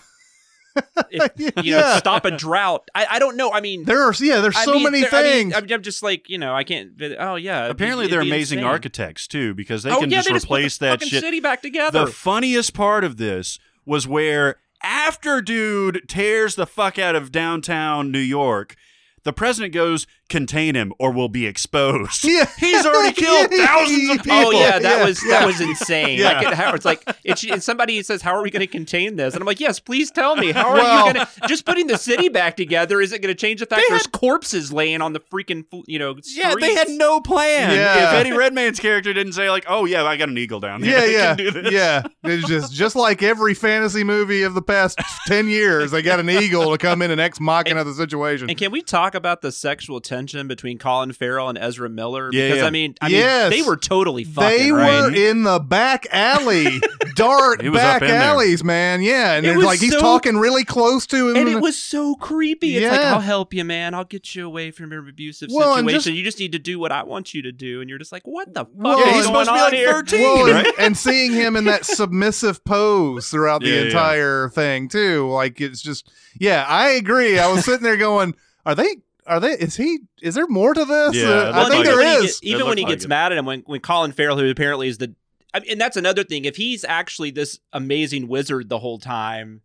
if, 1.12 1.32
you 1.66 1.72
know 1.72 1.78
Yeah. 1.80 1.98
stop 1.98 2.26
a 2.26 2.32
drought. 2.32 2.90
I, 2.96 3.06
I 3.12 3.20
don't 3.20 3.38
know. 3.38 3.52
I 3.52 3.62
mean, 3.62 3.86
there 3.86 4.04
are 4.04 4.13
yeah, 4.20 4.42
there's 4.42 4.56
I 4.56 4.66
so 4.66 4.74
mean, 4.74 4.84
many 4.84 5.02
there- 5.02 5.10
things. 5.10 5.54
I'm, 5.56 5.66
I'm 5.72 5.82
just 5.82 6.04
like 6.04 6.30
you 6.30 6.38
know, 6.38 6.54
I 6.54 6.63
can't. 6.63 6.92
Oh 7.20 7.36
yeah. 7.36 7.66
it'd 7.66 7.72
Apparently, 7.72 8.06
it'd 8.06 8.13
they're 8.13 8.24
be 8.24 8.30
amazing 8.30 8.60
insane. 8.60 8.70
architects 8.72 9.28
too, 9.28 9.54
because 9.54 9.84
they 9.84 9.92
oh 9.92 10.00
can 10.00 10.10
yeah, 10.10 10.18
just 10.18 10.30
they 10.30 10.36
replace 10.36 10.78
just 10.78 10.80
put 10.80 11.00
the 11.00 11.06
that 11.06 11.10
shit. 11.10 11.24
city 11.24 11.40
back 11.40 11.62
together. 11.62 12.06
The 12.06 12.12
funniest 12.12 12.74
part 12.74 13.04
of 13.04 13.18
this 13.18 13.60
was 13.86 14.08
where 14.08 14.58
after 14.84 15.42
dude 15.42 16.08
tears 16.08 16.56
the 16.56 16.68
fuck 16.68 17.00
out 17.00 17.16
of 17.16 17.32
downtown 17.32 18.12
New 18.12 18.20
York, 18.20 18.76
the 19.24 19.34
president 19.34 19.74
goes, 19.74 20.06
"Contain 20.30 20.76
him, 20.76 20.94
or 21.00 21.12
we'll 21.12 21.30
be 21.30 21.46
exposed." 21.46 22.24
yeah, 22.24 22.46
He's 22.58 22.86
already 22.86 23.13
killed 23.22 23.52
thousands 23.52 24.10
of 24.10 24.18
people. 24.18 24.32
Oh 24.32 24.52
yeah, 24.52 24.80
that 24.80 24.82
Yeah, 25.00 25.06
was 25.06 25.24
yeah. 25.26 25.40
that 25.40 25.46
was 25.46 25.62
insane. 25.62 26.20
Yeah. 26.20 26.34
Like 26.34 26.48
it, 26.48 26.54
how, 26.54 26.74
it's 26.74 26.86
like 26.86 27.04
it's, 27.24 27.44
and 27.44 27.62
somebody 27.63 28.02
says, 28.04 28.22
"How 28.22 28.32
are 28.36 28.42
we 28.44 28.50
going 28.52 28.62
to 28.62 28.68
contain 28.68 29.16
this?" 29.16 29.34
And 29.34 29.42
I'm 29.42 29.48
like, 29.48 29.60
"Yes, 29.60 29.80
please 29.80 30.12
tell 30.12 30.36
me. 30.36 30.52
How 30.52 30.70
are 30.70 30.76
Well- 30.76 31.08
you 31.08 31.13
going 31.13 31.26
to 31.26 31.48
just 31.48 31.66
putting 31.66 31.88
the 31.88 31.98
city 31.98 32.30
back 32.30 32.58
together? 32.58 33.00
Is 33.02 33.12
it 33.13 33.22
going 33.22 33.34
to 33.34 33.40
change 33.40 33.60
the 33.60 33.66
fact 33.66 33.82
They 33.88 33.94
there's 33.94 34.08
corpses 34.08 34.72
laying 34.74 35.02
on 35.02 35.13
the 35.13 35.20
freaking 35.20 35.66
you 35.88 36.00
know 36.00 36.13
streets. 36.13 36.36
Yeah, 36.38 36.56
they 36.60 36.74
had 36.76 36.90
no 36.90 37.22
plan. 37.22 37.74
Yeah. 37.74 38.08
If 38.10 38.13
Eddie 38.26 38.32
Redmayne's 38.32 38.80
character 38.80 39.13
didn't 39.13 39.34
say 39.34 39.50
like, 39.50 39.66
"Oh 39.68 39.86
yeah, 39.86 40.04
I 40.04 40.18
got 40.18 40.30
an 40.30 40.38
eagle 40.38 40.60
down 40.60 40.84
yeah, 40.84 41.00
there, 41.00 41.02
I 41.02 41.12
yeah, 41.12 41.36
can 41.36 41.46
do 41.46 41.52
this." 41.52 41.72
yeah. 41.74 42.04
It's 42.24 42.48
just 42.48 42.74
just 42.74 42.96
like 42.96 43.24
every 43.24 43.54
fantasy 43.54 44.04
movie 44.04 44.44
of 44.44 44.54
the 44.54 44.62
past 44.62 45.00
ten 45.26 45.48
years. 45.48 45.92
They 45.92 46.02
got 46.02 46.20
an 46.20 46.30
eagle 46.30 46.72
to 46.72 46.78
come 46.78 47.02
in 47.02 47.12
and 47.12 47.22
ex 47.22 47.40
machina 47.40 47.84
the 47.84 47.94
situation. 47.94 48.50
And 48.50 48.58
can 48.58 48.72
we 48.72 48.82
talk 48.82 49.16
about 49.16 49.42
the 49.42 49.52
sexual 49.52 50.02
tension 50.02 50.16
between 50.25 50.77
Colin 50.77 51.12
Farrell 51.13 51.49
and 51.49 51.58
Ezra 51.58 51.89
Miller? 51.89 52.30
Yeah, 52.34 52.47
because 52.47 52.58
yeah. 52.62 52.65
I 52.65 52.69
mean, 52.69 52.95
I 53.01 53.08
Yes. 53.08 53.49
mean, 53.51 53.62
they 53.63 53.67
were 53.67 53.77
totally 53.77 54.23
fucking. 54.23 54.58
they 54.58 54.71
right? 54.71 55.01
were 55.01 55.13
in 55.15 55.43
the 55.43 55.60
back 55.60 56.08
alley, 56.12 56.80
dark 57.15 57.62
He 57.62 57.69
was 57.69 57.80
up 57.80 57.99
back 57.99 58.01
in 58.03 58.08
there. 58.10 58.19
alleys, 58.21 58.63
man. 58.63 59.01
Yeah, 59.01 59.34
and 59.34 59.45
It 59.45 59.56
was 59.56 59.65
like 59.65 59.80
he's 59.80 59.95
talking 59.95 60.38
really 60.38 60.63
close 60.63 61.06
to 61.08 61.30
him, 61.30 61.36
and 61.38 61.49
it 61.49 61.62
was 61.62 61.77
so 61.77 62.15
creepy. 62.15 62.77
It's 62.77 62.89
like, 62.91 63.06
I'll 63.06 63.19
help 63.19 63.53
you, 63.53 63.63
man. 63.63 63.93
I'll 63.93 64.03
get 64.03 64.36
you 64.36 64.45
away 64.45 64.71
from 64.71 64.91
your 64.91 65.08
abusive 65.08 65.49
Well, 65.51 65.75
situation. 65.75 65.89
just- 66.01 66.08
you 66.08 66.23
just 66.23 66.39
need 66.39 66.53
to 66.53 66.60
do 66.60 66.80
what 66.80 66.91
I 66.91 67.03
want 67.03 67.34
you 67.34 67.41
to 67.43 67.51
do. 67.51 67.82
And 67.82 67.89
you're 67.89 67.99
just 67.99 68.12
like, 68.12 68.25
what 68.25 68.53
the 68.53 68.65
fuck 68.65 68.69
Well, 68.75 68.99
is 68.99 69.06
he's 69.06 69.13
going 69.27 69.45
supposed 69.45 69.49
to 69.49 69.53
be 69.53 69.60
on 69.60 69.65
like 69.65 69.73
here? 69.73 69.91
13, 69.93 70.21
Well, 70.23 70.53
right? 70.53 70.65
and, 70.65 70.73
and 70.80 70.97
seeing 70.97 71.32
him 71.34 71.56
in 71.56 71.65
that 71.65 71.86
submissive 71.86 72.63
pose 72.63 73.30
throughout 73.30 73.62
the 73.62 73.67
Yeah, 73.69 73.75
yeah. 73.82 73.86
entire 73.88 74.49
thing 74.49 74.88
too, 74.89 75.30
like 75.30 75.60
it's 75.62 75.82
just, 75.82 76.10
yeah, 76.39 76.65
I 76.67 76.89
agree. 76.91 77.39
I 77.39 77.51
was 77.51 77.65
sitting 77.65 77.84
there 77.84 77.97
going, 77.97 78.36
"Are 78.65 78.75
they? 78.75 78.97
Are 79.28 79.40
they? 79.40 79.52
Is 79.52 79.76
he? 79.76 80.00
Is 80.22 80.36
there 80.36 80.48
more 80.48 80.74
to 80.74 80.86
this? 80.86 81.16
Yeah, 81.16 81.28
Uh, 81.30 81.52
I 81.56 81.70
think 81.70 81.86
like 81.86 81.86
there 81.86 81.94
even 81.94 82.06
when 82.06 82.20
he 82.22 82.26
is. 82.26 82.40
get- 82.40 82.48
even 82.50 82.68
when 82.68 82.78
he 82.78 82.84
like 82.86 82.94
gets 82.94 83.06
it. 83.06 83.08
mad 83.10 83.32
at 83.32 83.38
him, 83.38 83.46
when, 83.46 83.62
when 83.66 83.80
Colin 83.82 84.12
Farrell, 84.12 84.38
who 84.38 84.50
apparently 84.50 84.88
is 84.88 84.98
the, 84.98 85.13
I 85.54 85.60
mean, 85.60 85.72
and 85.72 85.82
that's 85.82 85.98
another 85.98 86.24
thing. 86.24 86.46
If 86.46 86.56
he's 86.56 86.84
actually 86.84 87.32
this 87.32 87.60
amazing 87.74 88.28
wizard 88.28 88.70
the 88.70 88.80
whole 88.80 89.00
time, 89.00 89.62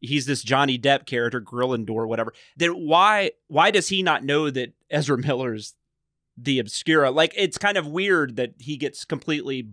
he's 0.00 0.26
this 0.26 0.42
Johnny 0.42 0.78
Depp 0.78 1.06
character, 1.06 1.40
Grillendor, 1.40 2.06
whatever. 2.06 2.32
Then 2.56 2.70
why 2.72 3.32
why 3.48 3.70
does 3.70 3.88
he 3.88 4.02
not 4.02 4.24
know 4.24 4.48
that 4.50 4.72
Ezra 4.90 5.18
Miller's 5.18 5.74
the 6.36 6.58
Obscura? 6.58 7.10
Like, 7.10 7.34
it's 7.36 7.58
kind 7.58 7.76
of 7.76 7.86
weird 7.86 8.36
that 8.36 8.54
he 8.58 8.76
gets 8.76 9.04
completely, 9.04 9.68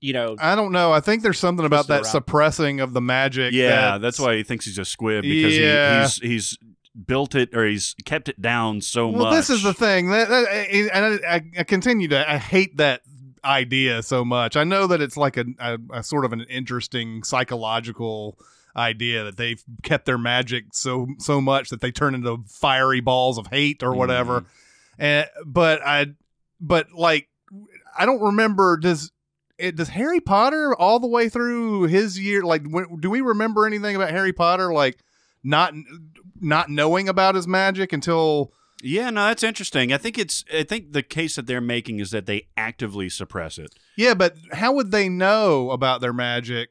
you 0.00 0.12
know, 0.12 0.36
I 0.38 0.54
don't 0.54 0.72
know. 0.72 0.92
I 0.92 1.00
think 1.00 1.22
there's 1.22 1.38
something 1.38 1.66
about 1.66 1.86
that 1.88 2.02
around. 2.02 2.04
suppressing 2.12 2.80
of 2.80 2.92
the 2.92 3.00
magic. 3.00 3.52
Yeah, 3.52 3.98
that's 3.98 4.18
why 4.18 4.36
he 4.36 4.42
thinks 4.42 4.64
he's 4.64 4.78
a 4.78 4.84
squib 4.84 5.22
because 5.22 5.56
Yeah. 5.56 5.96
he, 5.96 6.02
he's 6.02 6.16
he's 6.18 6.58
built 7.06 7.34
it 7.34 7.54
or 7.54 7.66
he's 7.66 7.94
kept 8.04 8.28
it 8.28 8.40
down 8.40 8.80
so 8.80 9.10
much. 9.10 9.16
Well, 9.18 9.30
much. 9.30 9.36
this 9.36 9.50
is 9.50 9.62
the 9.62 9.74
thing 9.74 10.10
that, 10.10 10.28
that- 10.28 10.48
and 10.70 11.24
I, 11.26 11.60
I 11.60 11.62
continue 11.64 12.08
to 12.08 12.30
I 12.30 12.38
hate 12.38 12.76
that 12.78 13.02
idea 13.44 14.02
so 14.02 14.24
much. 14.24 14.56
I 14.56 14.64
know 14.64 14.86
that 14.88 15.00
it's 15.00 15.16
like 15.16 15.36
a, 15.36 15.44
a, 15.58 15.78
a 15.92 16.02
sort 16.02 16.24
of 16.24 16.32
an 16.32 16.40
interesting 16.42 17.22
psychological 17.22 18.38
idea 18.76 19.24
that 19.24 19.36
they've 19.36 19.62
kept 19.82 20.06
their 20.06 20.18
magic 20.18 20.66
so 20.72 21.08
so 21.18 21.40
much 21.40 21.70
that 21.70 21.80
they 21.80 21.90
turn 21.90 22.14
into 22.14 22.44
fiery 22.46 23.00
balls 23.00 23.38
of 23.38 23.48
hate 23.48 23.82
or 23.82 23.94
whatever. 23.94 24.44
And 24.98 25.26
but 25.44 25.80
I 25.84 26.06
but 26.60 26.92
like 26.92 27.28
I 27.98 28.06
don't 28.06 28.20
remember 28.20 28.76
does 28.76 29.10
it 29.58 29.76
does 29.76 29.88
Harry 29.88 30.20
Potter 30.20 30.74
all 30.76 31.00
the 31.00 31.08
way 31.08 31.28
through 31.28 31.84
his 31.84 32.18
year 32.18 32.42
like 32.42 32.66
when, 32.68 33.00
do 33.00 33.10
we 33.10 33.20
remember 33.20 33.66
anything 33.66 33.96
about 33.96 34.10
Harry 34.10 34.32
Potter 34.32 34.72
like 34.72 34.98
not 35.42 35.72
not 36.40 36.68
knowing 36.70 37.08
about 37.08 37.34
his 37.34 37.46
magic 37.48 37.92
until 37.92 38.52
Yeah, 38.82 39.10
no, 39.10 39.26
that's 39.26 39.42
interesting. 39.42 39.92
I 39.92 39.98
think 39.98 40.18
it's 40.18 40.44
I 40.54 40.62
think 40.62 40.92
the 40.92 41.02
case 41.02 41.36
that 41.36 41.46
they're 41.46 41.60
making 41.60 41.98
is 42.00 42.10
that 42.12 42.26
they 42.26 42.48
actively 42.56 43.08
suppress 43.08 43.58
it. 43.58 43.74
Yeah, 43.96 44.14
but 44.14 44.36
how 44.52 44.72
would 44.74 44.90
they 44.90 45.08
know 45.08 45.70
about 45.70 46.00
their 46.00 46.12
magic 46.12 46.70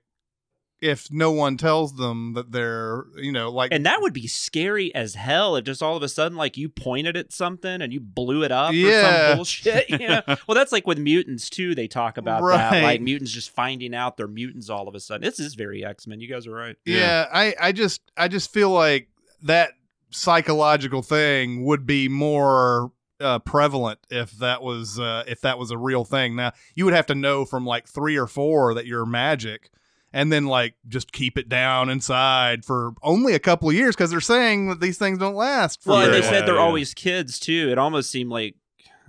if 0.79 1.11
no 1.11 1.31
one 1.31 1.57
tells 1.57 1.95
them 1.95 2.33
that 2.33 2.51
they're, 2.51 3.05
you 3.15 3.31
know, 3.31 3.49
like 3.49 3.73
and 3.73 3.83
that 3.87 3.99
would 3.99 4.13
be 4.13 4.27
scary 4.27 4.93
as 4.93 5.15
hell 5.15 5.55
if 5.55 5.65
just 5.65 5.81
all 5.81 5.97
of 5.97 6.03
a 6.03 6.07
sudden 6.07 6.37
like 6.37 6.55
you 6.55 6.69
pointed 6.69 7.17
at 7.17 7.33
something 7.33 7.81
and 7.81 7.91
you 7.91 7.99
blew 7.99 8.43
it 8.43 8.51
up 8.51 8.69
or 8.69 8.75
Yeah. 8.75 9.27
some 9.29 9.35
bullshit. 9.37 9.89
You 9.89 10.07
know? 10.07 10.21
well, 10.47 10.53
that's 10.53 10.71
like 10.71 10.85
with 10.85 10.99
mutants 10.99 11.49
too. 11.49 11.73
They 11.73 11.87
talk 11.87 12.17
about 12.19 12.43
that, 12.47 12.83
like 12.83 13.01
mutants 13.01 13.31
just 13.31 13.49
finding 13.49 13.95
out 13.95 14.17
they're 14.17 14.27
mutants 14.27 14.69
all 14.69 14.87
of 14.87 14.93
a 14.93 14.99
sudden. 14.99 15.23
This 15.25 15.39
is 15.39 15.55
very 15.55 15.83
X 15.83 16.05
Men. 16.05 16.21
You 16.21 16.27
guys 16.29 16.45
are 16.45 16.51
right. 16.51 16.75
yeah, 16.85 17.25
I 17.33 17.55
I 17.59 17.71
just 17.71 18.01
I 18.15 18.27
just 18.27 18.53
feel 18.53 18.69
like 18.69 19.09
that 19.43 19.71
psychological 20.09 21.01
thing 21.01 21.63
would 21.65 21.85
be 21.85 22.07
more 22.07 22.91
uh, 23.19 23.39
prevalent 23.39 23.99
if 24.09 24.31
that 24.33 24.61
was 24.61 24.99
uh, 24.99 25.23
if 25.27 25.41
that 25.41 25.57
was 25.57 25.71
a 25.71 25.77
real 25.77 26.05
thing. 26.05 26.35
Now, 26.35 26.51
you 26.75 26.85
would 26.85 26.93
have 26.93 27.07
to 27.07 27.15
know 27.15 27.45
from 27.45 27.65
like 27.65 27.87
3 27.87 28.15
or 28.17 28.27
4 28.27 28.75
that 28.75 28.85
you're 28.85 29.05
magic 29.05 29.69
and 30.13 30.31
then 30.31 30.45
like 30.45 30.75
just 30.87 31.11
keep 31.11 31.37
it 31.37 31.49
down 31.49 31.89
inside 31.89 32.63
for 32.63 32.93
only 33.03 33.33
a 33.33 33.39
couple 33.39 33.69
of 33.69 33.75
years 33.75 33.95
because 33.95 34.11
they're 34.11 34.21
saying 34.21 34.69
that 34.69 34.79
these 34.79 34.97
things 34.97 35.19
don't 35.19 35.35
last 35.35 35.83
for 35.83 35.89
Well, 35.89 36.03
and 36.03 36.13
they 36.13 36.21
long. 36.21 36.29
said 36.29 36.45
they're 36.47 36.55
yeah. 36.55 36.61
always 36.61 36.93
kids 36.93 37.39
too. 37.39 37.69
It 37.71 37.77
almost 37.77 38.09
seemed 38.09 38.29
like 38.29 38.55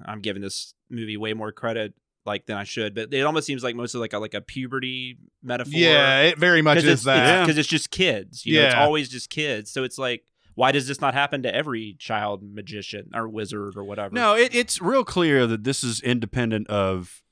I'm 0.05 0.21
giving 0.21 0.43
this 0.43 0.75
movie 0.91 1.17
way 1.17 1.35
more 1.35 1.53
credit 1.53 1.95
like 2.29 2.47
than 2.47 2.57
I 2.57 2.63
should, 2.65 2.95
but 2.95 3.13
it 3.13 3.23
almost 3.23 3.47
seems 3.47 3.65
like 3.65 3.75
mostly 3.75 4.01
like 4.01 4.13
a 4.13 4.19
like 4.19 4.35
a 4.35 4.41
puberty 4.41 5.19
metaphor. 5.43 5.73
yeah, 5.75 6.21
it 6.21 6.39
very 6.39 6.63
much 6.63 6.85
is 6.85 7.03
that. 7.05 7.45
because 7.45 7.59
it's 7.59 7.69
just 7.69 7.91
kids. 7.91 8.47
You 8.47 8.61
know, 8.61 8.67
it's 8.67 8.75
always 8.77 9.09
just 9.09 9.31
kids. 9.31 9.73
So 9.73 9.83
it's 9.83 9.99
like, 9.99 10.23
why 10.55 10.73
does 10.73 10.87
this 10.87 11.01
not 11.01 11.15
happen 11.15 11.43
to 11.43 11.55
every 11.55 11.97
child 11.99 12.43
magician 12.43 13.11
or 13.15 13.29
wizard 13.29 13.77
or 13.77 13.85
whatever? 13.85 14.15
No, 14.15 14.37
it, 14.37 14.55
it's 14.55 14.81
real 14.81 15.05
clear 15.05 15.47
that 15.47 15.65
this 15.65 15.83
is 15.83 16.01
independent 16.01 16.69
of, 16.69 17.23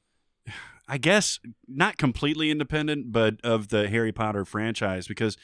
I 0.88 0.98
guess, 0.98 1.38
not 1.68 1.96
completely 1.96 2.50
independent, 2.50 3.12
but 3.12 3.34
of 3.44 3.68
the 3.68 3.88
Harry 3.88 4.12
Potter 4.12 4.44
franchise 4.44 5.06
because 5.06 5.36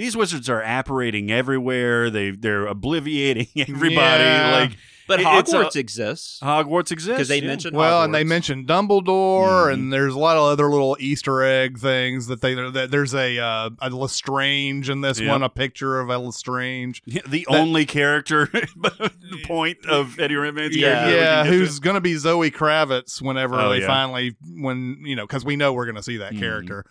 these 0.00 0.16
wizards 0.16 0.48
are 0.48 0.62
apparating 0.62 1.30
everywhere. 1.30 2.08
They 2.10 2.30
they're 2.30 2.66
obliviating 2.66 3.48
everybody. 3.68 4.24
Yeah. 4.24 4.50
Like 4.60 4.76
but 5.06 5.18
it- 5.18 5.26
it's 5.26 5.52
a- 5.52 5.56
Hogwarts 5.56 5.74
exists 5.76 6.38
Hogwarts 6.40 6.92
exists 6.92 7.08
because 7.08 7.28
they 7.28 7.40
yeah. 7.40 7.48
mentioned 7.48 7.76
Well, 7.76 8.04
and 8.04 8.14
they 8.14 8.22
mentioned 8.22 8.68
Dumbledore, 8.68 9.66
Mhm. 9.68 9.72
and 9.72 9.92
there's 9.92 10.14
a 10.14 10.18
lot 10.18 10.36
of 10.36 10.44
other 10.44 10.70
little 10.70 10.96
Easter 11.00 11.42
egg 11.42 11.78
things 11.80 12.28
that 12.28 12.40
they. 12.40 12.54
That 12.54 12.92
there's 12.92 13.12
a 13.12 13.36
uh, 13.38 13.70
a 13.80 13.90
Lestrange 13.90 14.88
in 14.88 15.00
this 15.00 15.18
Yep. 15.18 15.28
one, 15.28 15.42
a 15.42 15.48
picture 15.48 15.98
of 15.98 16.10
a 16.10 16.18
Lestrange. 16.18 17.02
Yeah, 17.06 17.22
the 17.26 17.44
That- 17.50 17.56
only 17.58 17.86
character, 17.86 18.46
the 18.52 19.10
point 19.46 19.84
of 19.86 20.18
Eddie 20.20 20.36
Redmayne's 20.36 20.76
Yeah. 20.76 20.92
character. 20.94 21.16
yeah, 21.16 21.42
can 21.42 21.44
get 21.46 21.50
to. 21.50 21.58
who's 21.58 21.78
going 21.80 21.94
to 21.94 22.00
be 22.00 22.14
Zoe 22.16 22.50
Kravitz 22.52 23.20
whenever 23.20 23.56
Oh, 23.56 23.68
they 23.70 23.80
yeah. 23.80 23.86
finally 23.88 24.36
when 24.60 25.02
you 25.04 25.16
know 25.16 25.26
because 25.26 25.44
we 25.44 25.56
know 25.56 25.72
we're 25.72 25.86
going 25.86 25.96
to 25.96 26.02
see 26.04 26.18
that 26.18 26.34
Mhm. 26.34 26.38
character. 26.38 26.84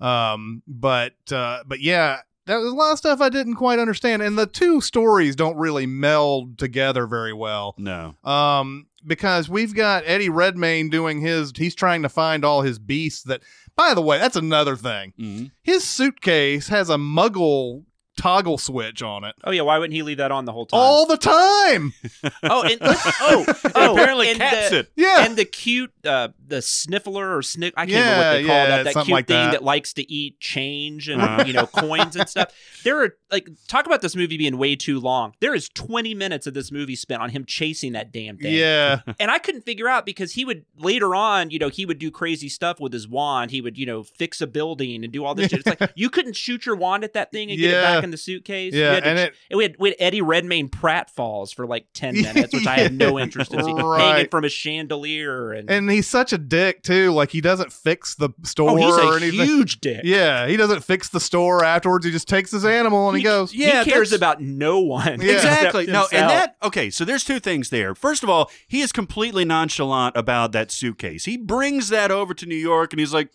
Um, 0.00 0.62
but 0.66 1.14
uh, 1.30 1.58
but 1.66 1.80
yeah, 1.80 2.18
that 2.46 2.56
was 2.58 2.72
a 2.72 2.74
lot 2.76 2.92
of 2.92 2.98
stuff 2.98 3.20
I 3.20 3.28
didn't 3.28 3.56
quite 3.56 3.78
understand, 3.78 4.22
and 4.22 4.38
the 4.38 4.46
two 4.46 4.80
stories 4.80 5.36
don't 5.36 5.56
really 5.56 5.86
meld 5.86 6.58
together 6.58 7.06
very 7.06 7.32
well. 7.32 7.74
no. 7.78 8.14
um 8.24 8.86
because 9.06 9.48
we've 9.48 9.72
got 9.72 10.02
Eddie 10.04 10.28
Redmayne 10.28 10.88
doing 10.90 11.20
his 11.20 11.52
he's 11.56 11.76
trying 11.76 12.02
to 12.02 12.08
find 12.08 12.44
all 12.44 12.62
his 12.62 12.78
beasts 12.80 13.22
that 13.24 13.40
by 13.76 13.94
the 13.94 14.02
way 14.02 14.18
that's 14.18 14.34
another 14.34 14.74
thing 14.74 15.12
Mhm. 15.18 15.50
his 15.62 15.84
suitcase 15.84 16.66
has 16.68 16.90
a 16.90 16.96
muggle 16.96 17.84
toggle 18.16 18.58
switch 18.58 19.02
on 19.02 19.24
it 19.24 19.34
Oh 19.44 19.50
yeah, 19.50 19.62
why 19.62 19.78
wouldn't 19.78 19.94
he 19.94 20.02
leave 20.02 20.16
that 20.18 20.30
on 20.32 20.44
the 20.46 20.52
whole 20.52 20.66
time? 20.66 20.80
all 20.80 21.06
the 21.06 21.16
time 21.16 21.92
oh, 22.42 22.62
and, 22.62 22.78
oh, 22.82 23.44
oh, 23.74 23.92
apparently 23.94 24.28
and 24.30 24.38
caps 24.38 24.70
the, 24.70 24.78
it. 24.80 24.92
yeah 24.96 25.24
And 25.24 25.36
the 25.36 25.44
cute, 25.44 25.92
uh, 26.04 26.28
the 26.46 26.62
sniffler 26.62 27.36
or 27.36 27.42
snick, 27.42 27.74
I 27.76 27.80
can't 27.86 27.90
Yeah, 27.90 28.00
remember 28.00 28.26
what 28.26 28.32
they 28.32 28.46
call 28.46 28.56
yeah, 28.56 28.66
that. 28.82 28.94
That 28.94 29.04
cute 29.04 29.08
like 29.14 29.26
thing 29.26 29.36
that. 29.36 29.50
that. 29.52 29.62
likes 29.64 29.92
to 29.94 30.12
eat 30.12 30.40
change 30.40 31.08
and 31.08 31.20
Uh-huh. 31.22 31.44
you 31.46 31.52
know 31.52 31.66
coins 31.66 32.16
and 32.16 32.28
stuff. 32.28 32.52
There 32.84 33.02
are 33.02 33.16
like 33.32 33.48
talk 33.66 33.86
about 33.86 34.00
this 34.00 34.14
movie 34.14 34.36
being 34.36 34.58
way 34.58 34.76
too 34.76 35.00
long. 35.00 35.34
There 35.40 35.54
is 35.54 35.68
20 35.70 36.14
minutes 36.14 36.46
of 36.46 36.54
this 36.54 36.70
movie 36.70 36.94
spent 36.94 37.20
on 37.20 37.30
him 37.30 37.44
chasing 37.44 37.92
that 37.92 38.12
damn 38.12 38.38
thing. 38.38 38.54
yeah 38.54 39.00
and 39.18 39.30
I 39.30 39.38
couldn't 39.38 39.62
figure 39.62 39.88
out 39.88 40.06
because 40.06 40.32
he 40.34 40.44
would 40.44 40.64
later 40.78 41.14
on, 41.14 41.50
you 41.50 41.58
know, 41.58 41.68
he 41.68 41.84
would 41.84 41.98
do 41.98 42.10
crazy 42.12 42.48
stuff 42.48 42.78
with 42.80 42.92
his 42.92 43.08
wand. 43.08 43.50
He 43.50 43.60
would, 43.60 43.76
you 43.76 43.86
know, 43.86 44.02
fix 44.04 44.40
a 44.40 44.46
building 44.46 45.02
and 45.04 45.12
do 45.12 45.24
all 45.24 45.34
this 45.34 45.50
shit. 45.50 45.66
It's 45.66 45.80
like 45.80 45.92
you 45.96 46.08
couldn't 46.10 46.36
shoot 46.36 46.64
your 46.64 46.76
wand 46.76 47.02
at 47.02 47.12
that 47.14 47.32
thing 47.32 47.50
and 47.50 47.58
get 47.58 47.70
it 47.70 47.82
back 47.82 48.04
in 48.06 48.10
the 48.10 48.16
suitcase. 48.16 48.72
You 48.74 48.80
yeah 48.80 48.94
had 48.94 49.04
and 49.06 49.18
ch- 49.18 49.36
it 49.50 49.56
we 49.56 49.64
had, 49.64 49.76
we 49.78 49.88
had 49.90 49.96
Eddie 50.00 50.22
Redmayne 50.22 50.68
pratfalls 50.68 51.54
for 51.54 51.66
like 51.66 51.86
10 51.92 52.14
minutes, 52.22 52.54
which 52.54 52.66
I 52.66 52.76
had 52.76 52.94
no 52.94 53.18
interest 53.18 53.52
in 53.52 53.62
seeing. 53.62 53.76
Right. 53.76 54.00
Hanging 54.00 54.28
from 54.30 54.44
a 54.44 54.48
chandelier. 54.48 55.52
And, 55.52 55.70
and 55.70 55.90
he's 55.90 56.08
such 56.08 56.32
a 56.32 56.38
dick 56.38 56.82
too 56.82 57.12
like 57.12 57.30
he 57.30 57.40
doesn't 57.40 57.72
fix 57.72 58.14
the 58.14 58.30
store 58.44 58.70
oh, 58.70 58.76
he's 58.76 58.94
or 58.94 59.12
a 59.14 59.16
anything 59.20 59.46
huge 59.46 59.80
dick. 59.80 60.00
yeah 60.04 60.46
he 60.46 60.56
doesn't 60.56 60.82
fix 60.84 61.08
the 61.10 61.20
store 61.20 61.64
afterwards 61.64 62.04
he 62.06 62.10
just 62.12 62.28
takes 62.28 62.50
his 62.50 62.64
animal 62.64 63.08
and 63.08 63.18
he, 63.18 63.22
goes 63.24 63.54
Yeah, 63.54 63.84
he 63.84 63.90
cares 63.90 64.12
about 64.12 64.40
no 64.40 64.80
one. 64.80 65.20
Yeah. 65.20 65.32
Exactly. 65.32 65.86
No, 65.86 66.06
and 66.12 66.30
that 66.30 66.56
okay. 66.62 66.88
So 66.90 67.04
there's 67.04 67.24
two 67.24 67.40
things 67.40 67.70
there. 67.70 67.94
First 67.94 68.22
of 68.22 68.30
all, 68.30 68.50
he 68.66 68.80
is 68.80 68.92
completely 68.92 69.44
nonchalant 69.44 70.16
about 70.16 70.52
that 70.52 70.70
suitcase. 70.70 71.24
He 71.24 71.36
brings 71.36 71.88
that 71.88 72.10
over 72.10 72.32
to 72.34 72.46
New 72.46 72.54
York, 72.56 72.92
and 72.92 73.00
he's 73.00 73.12
like, 73.12 73.30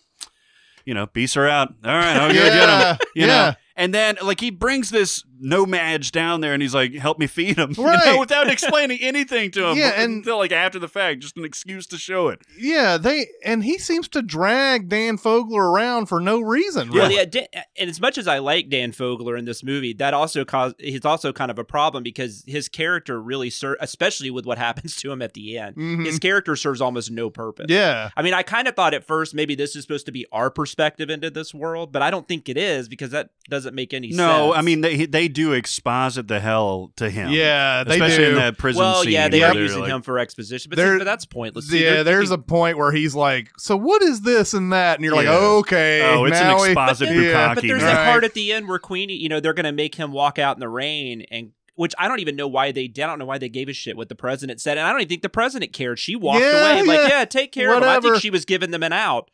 you 0.85 0.93
know, 0.93 1.05
peace 1.05 1.33
her 1.35 1.47
out. 1.47 1.69
All 1.83 1.91
right, 1.91 2.15
I'll 2.17 2.27
go 2.29 2.33
get 2.33 2.53
Yeah, 2.53 2.91
him. 2.93 2.97
You 3.15 3.21
yeah. 3.21 3.27
know, 3.27 3.53
and 3.81 3.93
then 3.93 4.17
like 4.21 4.39
he 4.39 4.49
brings 4.51 4.89
this 4.91 5.23
No-Maj 5.43 6.11
down 6.11 6.41
there, 6.41 6.53
and 6.53 6.61
he's 6.61 6.75
like, 6.75 6.93
help 6.93 7.17
me 7.17 7.25
feed 7.25 7.57
him, 7.57 7.73
you 7.77 7.83
Right. 7.83 8.05
know, 8.13 8.19
without 8.19 8.47
explaining 8.55 8.99
anything 9.01 9.49
to 9.51 9.65
him. 9.69 9.77
Yeah, 9.77 9.93
and- 9.97 10.17
until 10.17 10.37
like 10.37 10.51
after 10.51 10.77
the 10.79 10.87
fact, 10.87 11.21
just 11.21 11.35
an 11.35 11.43
excuse 11.45 11.87
to 11.87 11.97
show 11.97 12.27
it. 12.29 12.41
yeah 12.59 12.97
they 12.97 13.25
and 13.43 13.63
he 13.63 13.77
seems 13.79 14.07
to 14.09 14.21
drag 14.21 14.87
Dan 14.87 15.17
Fogler 15.17 15.63
around 15.73 16.05
for 16.05 16.19
no 16.19 16.39
reason 16.39 16.89
Well, 16.91 17.03
really. 17.09 17.15
yeah, 17.15 17.25
Dan, 17.25 17.47
and 17.77 17.89
as 17.89 17.99
much 17.99 18.17
as 18.19 18.27
I 18.27 18.37
like 18.37 18.69
Dan 18.69 18.91
Fogler 18.91 19.37
in 19.37 19.45
this 19.45 19.63
movie, 19.63 19.93
that 19.93 20.13
also 20.13 20.45
caused 20.45 20.75
he's 20.79 21.03
also 21.05 21.33
kind 21.33 21.49
of 21.49 21.57
a 21.57 21.63
problem 21.63 22.03
because 22.03 22.43
his 22.47 22.69
character 22.69 23.19
really 23.21 23.49
ser- 23.49 23.77
especially 23.81 24.29
with 24.29 24.45
what 24.45 24.57
happens 24.67 24.95
to 24.97 25.11
him 25.11 25.21
at 25.23 25.33
the 25.33 25.57
end. 25.57 25.75
Mhm. 25.75 26.05
His 26.05 26.19
character 26.19 26.55
serves 26.55 26.81
almost 26.81 27.09
no 27.09 27.29
purpose. 27.31 27.65
yeah 27.69 28.09
I 28.15 28.21
mean, 28.21 28.33
I 28.35 28.43
kind 28.43 28.67
of 28.67 28.75
thought 28.75 28.93
at 28.93 29.03
first 29.03 29.33
maybe 29.33 29.55
this 29.55 29.75
is 29.75 29.81
supposed 29.83 30.05
to 30.05 30.11
be 30.11 30.27
our 30.31 30.51
perspective 30.51 31.09
into 31.09 31.31
this 31.31 31.51
world, 31.53 31.91
but 31.91 32.01
I 32.03 32.11
don't 32.11 32.27
think 32.27 32.47
it 32.47 32.57
is 32.57 32.87
because 32.87 33.09
that 33.11 33.31
doesn't 33.49 33.70
doesn't 33.71 33.75
make 33.75 33.93
any 33.93 34.09
sense. 34.09 34.17
No, 34.17 34.53
I 34.53 34.61
mean 34.61 34.81
they 34.81 35.05
they 35.05 35.27
do 35.27 35.53
exposit 35.53 36.27
the 36.27 36.39
hell 36.39 36.91
to 36.97 37.09
him. 37.09 37.31
Yeah, 37.31 37.83
they 37.83 37.93
especially 37.95 38.25
do. 38.25 38.29
in 38.31 38.35
that 38.35 38.57
prison 38.57 38.79
well, 38.79 39.03
scene. 39.03 39.13
yeah, 39.13 39.27
they 39.29 39.41
are 39.43 39.53
they're 39.53 39.63
using 39.63 39.81
like- 39.81 39.89
him 39.89 40.01
for 40.01 40.19
exposition, 40.19 40.69
but, 40.69 40.75
There- 40.77 40.93
see, 40.95 40.97
but 40.99 41.05
that's 41.05 41.25
pointless. 41.25 41.67
See, 41.69 41.83
yeah, 41.83 41.95
they're 41.95 42.03
there's 42.03 42.29
thinking- 42.29 42.43
a 42.45 42.47
point 42.47 42.77
where 42.77 42.91
he's 42.91 43.15
like, 43.15 43.49
"So 43.57 43.75
what 43.77 44.01
is 44.01 44.21
this 44.21 44.53
and 44.53 44.71
that?" 44.73 44.97
And 44.97 45.05
you're 45.05 45.15
like, 45.15 45.27
"Okay." 45.27 46.01
Oh, 46.03 46.25
it's 46.25 46.37
an 46.39 46.47
now 46.47 46.61
we- 46.61 46.67
exposit 46.69 47.07
But 47.09 47.13
then- 47.15 47.23
bukkake. 47.23 47.55
But 47.55 47.61
there's 47.63 47.81
man. 47.81 47.95
that 47.95 48.05
part 48.11 48.23
at 48.23 48.33
the 48.33 48.51
end 48.53 48.67
where 48.67 48.79
Queenie, 48.79 49.15
you 49.15 49.29
know, 49.29 49.39
they're 49.39 49.53
going 49.53 49.63
to 49.65 49.71
make 49.71 49.95
him 49.95 50.11
walk 50.11 50.37
out 50.39 50.55
in 50.55 50.59
the 50.59 50.69
rain, 50.69 51.25
and 51.31 51.51
which 51.75 51.93
I 51.97 52.07
don't 52.07 52.19
even 52.19 52.35
know 52.35 52.47
why 52.47 52.71
they 52.71 52.87
did. 52.87 53.03
I 53.03 53.07
don't 53.07 53.17
know 53.19 53.25
why 53.25 53.37
they 53.37 53.49
gave 53.49 53.69
a 53.69 53.73
shit 53.73 53.95
what 53.97 54.09
the 54.09 54.15
president 54.15 54.61
said, 54.61 54.77
and 54.77 54.85
I 54.85 54.91
don't 54.91 55.01
even 55.01 55.09
think 55.09 55.21
the 55.21 55.29
president 55.29 55.73
cared. 55.73 55.97
She 55.99 56.15
walked 56.15 56.41
Yeah, 56.41 56.73
away, 56.73 56.83
like, 56.83 56.97
yeah. 56.99 57.19
yeah, 57.19 57.25
take 57.25 57.51
care 57.51 57.71
of 57.73 57.81
him. 57.81 57.89
I 57.89 57.99
think 57.99 58.17
she 58.17 58.29
was 58.29 58.45
giving 58.45 58.71
them 58.71 58.83
an 58.83 58.93
out. 58.93 59.31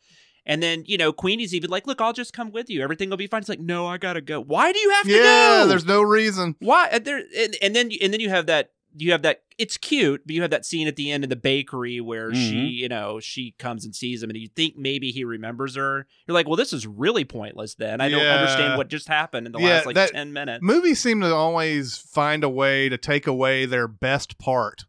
And 0.48 0.60
then, 0.62 0.82
you 0.86 0.96
know, 0.96 1.12
Queenie's 1.12 1.54
even 1.54 1.68
like, 1.70 1.86
look, 1.86 2.00
I'll 2.00 2.12
just 2.14 2.32
come 2.32 2.50
with 2.50 2.68
you. 2.70 2.82
Everything 2.82 3.10
will 3.10 3.18
be 3.18 3.26
fine. 3.28 3.40
It's 3.40 3.48
like, 3.50 3.60
no, 3.60 3.86
I 3.86 3.98
gotta 3.98 4.22
go. 4.22 4.40
Why 4.40 4.72
do 4.72 4.78
you 4.80 4.90
have 4.90 5.04
to 5.04 5.12
yeah, 5.12 5.22
go? 5.62 5.66
there's 5.68 5.84
no 5.86 6.00
reason. 6.02 6.56
why 6.60 6.88
and 6.90 7.04
there 7.04 7.22
and, 7.38 7.56
and 7.62 7.76
then 7.76 7.90
and 8.02 8.12
then 8.12 8.18
you 8.20 8.30
have 8.30 8.46
that 8.46 8.72
you 8.96 9.12
have 9.12 9.20
that 9.20 9.42
it's 9.58 9.76
cute 9.76 10.22
but 10.24 10.34
you 10.34 10.40
have 10.40 10.50
that 10.50 10.64
scene 10.64 10.88
at 10.88 10.96
the 10.96 11.12
end 11.12 11.22
in 11.22 11.28
the 11.28 11.36
bakery 11.36 12.00
where 12.00 12.32
she 12.34 12.54
Mhm. 12.54 12.72
you 12.72 12.88
know 12.88 13.20
she 13.20 13.54
comes 13.58 13.84
and 13.84 13.94
sees 13.94 14.22
him 14.22 14.30
and 14.30 14.38
you 14.38 14.48
think 14.48 14.78
maybe 14.78 15.10
he 15.12 15.24
remembers 15.24 15.76
her 15.76 16.06
you're 16.26 16.32
like 16.34 16.46
well 16.46 16.56
this 16.56 16.72
is 16.72 16.86
really 16.86 17.22
pointless 17.26 17.74
then 17.74 18.00
i 18.00 18.08
don't 18.08 18.24
understand 18.24 18.78
what 18.78 18.88
just 18.88 19.06
happened 19.06 19.46
in 19.46 19.52
the 19.52 19.58
Yeah, 19.58 19.68
last 19.68 19.86
like 19.86 19.94
that- 19.96 20.12
10 20.12 20.32
minutes 20.32 20.62
Movies 20.62 21.00
seem 21.00 21.20
to 21.20 21.34
always 21.34 21.98
find 21.98 22.42
a 22.42 22.48
way 22.48 22.88
to 22.88 22.96
take 22.96 23.26
away 23.26 23.66
their 23.66 23.86
best 23.88 24.38
part 24.38 24.86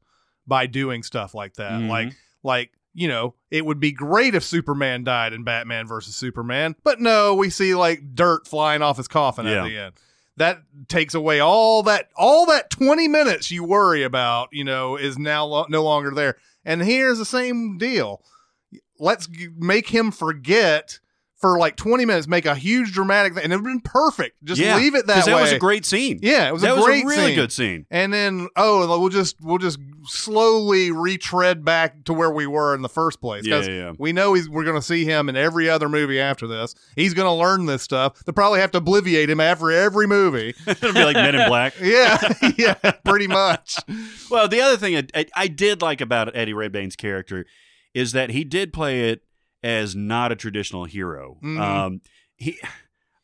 by 0.48 0.66
doing 0.66 1.04
stuff 1.04 1.36
like 1.36 1.56
that. 1.56 1.74
Mhm. 1.74 1.90
Like, 1.90 2.14
like 2.42 2.72
you 3.00 3.08
know, 3.08 3.34
it 3.50 3.66
would 3.66 3.80
be 3.80 3.92
great 3.94 4.36
if 4.36 4.44
Superman 4.44 5.04
died 5.06 5.32
in 5.32 5.44
Batman 5.46 5.88
versus 5.88 6.16
Superman, 6.16 6.76
but 6.84 7.00
no, 7.00 7.34
we 7.34 7.50
see 7.50 7.74
like 7.74 8.14
dirt 8.14 8.46
flying 8.48 8.82
off 8.82 8.98
his 8.98 9.08
coffin 9.08 9.46
Yeah. 9.46 9.64
at 9.64 9.68
the 9.68 9.78
end. 9.78 9.94
That 10.38 10.62
takes 10.88 11.14
away 11.14 11.40
all 11.40 11.84
that 11.84 12.10
all 12.16 12.46
that 12.48 12.70
20 12.70 13.08
minutes 13.08 13.52
you 13.52 13.64
worry 13.64 14.04
about, 14.04 14.50
you 14.52 14.64
know, 14.64 14.98
is 14.98 15.18
now 15.18 15.46
lo- 15.46 15.66
no 15.70 15.84
longer 15.84 16.12
there. 16.12 16.36
And 16.66 16.82
here's 16.82 17.18
the 17.18 17.26
same 17.26 17.78
deal. 17.78 18.22
Let's 19.00 19.28
g- 19.28 19.48
make 19.58 19.88
him 19.90 20.12
forget 20.12 21.00
for 21.40 21.58
like 21.58 21.78
20 21.78 22.06
minutes, 22.06 22.28
make 22.28 22.46
a 22.46 22.54
huge 22.54 22.92
dramatic 22.92 23.34
thing, 23.34 23.46
and 23.46 23.54
it 23.54 23.56
would 23.56 23.66
have 23.66 23.82
been 23.82 23.92
perfect. 23.92 24.44
Just 24.44 24.60
yeah, 24.60 24.76
leave 24.76 24.94
it 24.94 25.08
that 25.08 25.14
way. 25.14 25.20
Because 25.22 25.26
that 25.26 25.42
was 25.42 25.52
a 25.54 25.60
great 25.60 25.86
scene. 25.86 26.20
Yeah, 26.22 26.50
it 26.50 26.52
was 26.54 26.62
that 26.64 26.78
a 26.78 26.82
great 26.82 27.06
was 27.06 27.14
a 27.14 27.18
really 27.18 27.30
scene. 27.30 27.36
good 27.36 27.52
scene. 27.52 27.86
And 27.90 28.14
then 28.14 28.50
oh, 28.58 29.00
we'll 29.00 29.10
just 29.10 29.38
we'll 29.42 29.58
just 29.58 29.80
slowly 30.04 30.92
retread 30.92 31.64
back 31.64 32.04
to 32.06 32.14
where 32.14 32.32
we 32.32 32.46
were 32.46 32.76
in 32.76 32.82
the 32.82 32.90
first 32.90 33.22
place. 33.22 33.46
Yeah, 33.46 33.62
yeah. 33.62 33.94
We 33.98 34.12
know 34.12 34.34
he's 34.34 34.50
we're 34.50 34.66
going 34.66 34.76
to 34.76 34.82
see 34.82 35.06
him 35.06 35.30
in 35.30 35.38
every 35.38 35.70
other 35.70 35.88
movie 35.88 36.20
after 36.20 36.46
this. 36.46 36.76
He's 36.96 37.14
going 37.14 37.28
to 37.28 37.34
learn 37.34 37.66
this 37.66 37.84
stuff. 37.84 38.24
They'll 38.26 38.34
probably 38.34 38.60
have 38.60 38.72
to 38.72 38.82
obliviate 38.82 39.30
him 39.30 39.40
after 39.40 39.72
every 39.72 40.08
movie. 40.08 40.54
It'll 40.68 40.94
be 40.94 41.04
like 41.04 41.16
Men 41.16 41.36
in 41.36 41.48
Black. 41.48 41.74
yeah, 41.82 42.34
yeah, 42.58 42.74
pretty 43.06 43.28
much. 43.28 43.78
Well, 44.30 44.50
the 44.50 44.60
other 44.60 44.76
thing 44.76 44.98
I, 44.98 45.04
I, 45.16 45.26
I 45.36 45.48
did 45.48 45.82
like 45.82 46.02
about 46.02 46.36
Eddie 46.36 46.54
Redmayne's 46.54 46.98
character 46.98 47.46
is 47.94 48.12
that 48.12 48.32
he 48.32 48.44
did 48.44 48.74
play 48.74 49.10
it 49.10 49.24
as 49.64 49.96
not 49.96 50.32
a 50.32 50.36
traditional 50.36 50.86
hero. 50.86 51.38
Mhm. 51.44 51.60
Um, 51.60 52.02
he, 52.38 52.60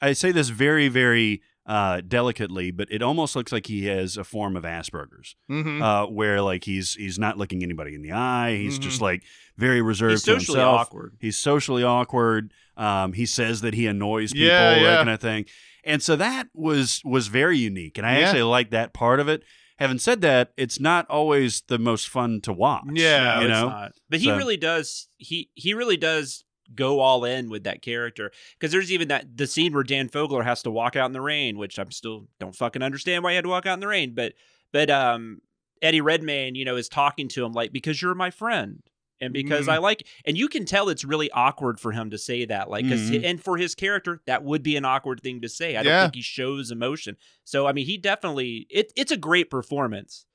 I 0.02 0.14
say 0.14 0.32
this 0.32 0.50
very, 0.50 0.88
very 0.88 1.42
uh, 1.68 2.00
delicately, 2.08 2.70
but 2.70 2.88
it 2.92 3.02
almost 3.02 3.36
looks 3.36 3.52
like 3.52 3.66
he 3.66 3.86
has 3.86 4.18
a 4.18 4.24
form 4.24 4.56
of 4.56 4.64
Asperger's, 4.64 5.36
hmm 5.48 5.82
uh, 5.82 6.06
where 6.06 6.40
like 6.42 6.64
he's 6.64 6.94
he's 6.94 7.18
not 7.18 7.40
looking 7.40 7.64
anybody 7.64 7.96
in 7.96 8.04
the 8.04 8.12
eye. 8.12 8.56
He's 8.56 8.78
Mhm. 8.78 8.84
just 8.84 9.02
like 9.02 9.24
very 9.58 9.82
reserved 9.82 10.12
he's 10.12 10.24
to 10.24 10.32
socially 10.40 10.60
himself. 10.60 10.82
awkward 10.82 11.18
He's 11.20 11.38
socially 11.38 11.84
awkward. 11.84 12.54
Um, 12.78 13.14
he 13.14 13.26
says 13.26 13.62
that 13.62 13.74
he 13.74 13.88
annoys 13.88 14.32
people, 14.32 14.48
Yeah, 14.48 14.80
that 14.84 14.98
kind 14.98 15.10
of 15.10 15.20
thing. 15.20 15.46
And 15.84 16.04
so 16.04 16.16
that 16.18 16.50
was 16.54 17.02
was 17.04 17.30
very 17.30 17.58
unique, 17.58 17.98
and 17.98 18.06
I 18.06 18.20
Yeah. 18.20 18.26
actually 18.28 18.44
like 18.44 18.70
that 18.70 18.94
part 18.94 19.20
of 19.20 19.28
it. 19.28 19.42
Having 19.78 20.00
said 20.00 20.22
that, 20.22 20.54
it's 20.58 20.80
not 20.80 21.06
always 21.10 21.62
the 21.68 21.78
most 21.78 22.08
fun 22.08 22.40
to 22.42 22.54
watch. 22.54 22.86
Yeah, 22.94 23.40
you 23.40 23.46
it's 23.48 23.52
know. 23.52 23.70
not. 23.70 23.92
but 24.10 24.20
he 24.20 24.28
So- 24.28 24.38
really 24.38 24.58
does 24.58 25.08
he 25.18 25.50
he 25.56 25.74
really 25.74 25.98
does 25.98 26.44
go 26.74 27.00
all 27.00 27.24
in 27.26 27.50
with 27.50 27.64
that 27.66 27.82
character 27.84 28.32
because 28.60 28.72
there's 28.72 28.92
even 28.92 29.08
that 29.10 29.38
the 29.38 29.46
scene 29.46 29.72
where 29.74 29.84
Dan 29.84 30.10
Fogler 30.10 30.44
has 30.44 30.64
to 30.64 30.72
walk 30.72 30.96
out 30.96 31.06
in 31.06 31.12
the 31.14 31.22
rain, 31.22 31.58
which 31.58 31.78
I'm 31.78 31.92
still 31.92 32.28
don't 32.40 32.56
fucking 32.56 32.82
understand 32.82 33.24
why 33.24 33.32
he 33.32 33.36
had 33.36 33.44
to 33.44 33.50
walk 33.50 33.66
out 33.68 33.76
in 33.76 33.80
the 33.82 33.88
rain, 33.88 34.14
but 34.16 34.34
but 34.72 34.90
um 34.90 35.42
Eddie 35.82 36.02
Redmayne, 36.02 36.56
you 36.56 36.66
know, 36.66 36.78
is 36.78 36.90
talking 36.90 37.28
to 37.30 37.46
him 37.46 37.52
like 37.52 37.72
because 37.72 38.02
you're 38.02 38.16
my 38.16 38.32
friend 38.32 38.82
and 39.22 39.34
because 39.34 39.68
Mhm. 39.68 39.74
I 39.74 39.78
like 39.78 40.06
and 40.26 40.38
you 40.38 40.48
can 40.48 40.66
tell 40.66 40.90
it's 40.90 41.04
really 41.06 41.32
awkward 41.32 41.80
for 41.80 41.92
him 41.92 42.10
to 42.10 42.18
say 42.18 42.46
that 42.46 42.70
like 42.70 42.86
Mhm. 42.86 43.24
and 43.24 43.42
for 43.44 43.58
his 43.58 43.76
character 43.76 44.22
that 44.26 44.44
would 44.44 44.64
be 44.64 44.76
an 44.76 44.86
awkward 44.86 45.22
thing 45.22 45.42
to 45.42 45.50
say. 45.50 45.78
I 45.78 45.84
don't 45.84 45.92
Yeah. 45.92 46.04
think 46.04 46.16
he 46.16 46.22
shows 46.22 46.72
emotion. 46.72 47.18
So 47.44 47.68
I 47.68 47.72
mean, 47.74 47.86
he 47.86 47.98
definitely 47.98 48.68
it 48.70 48.92
it's 48.96 49.12
a 49.12 49.18
great 49.18 49.50
performance. 49.50 50.26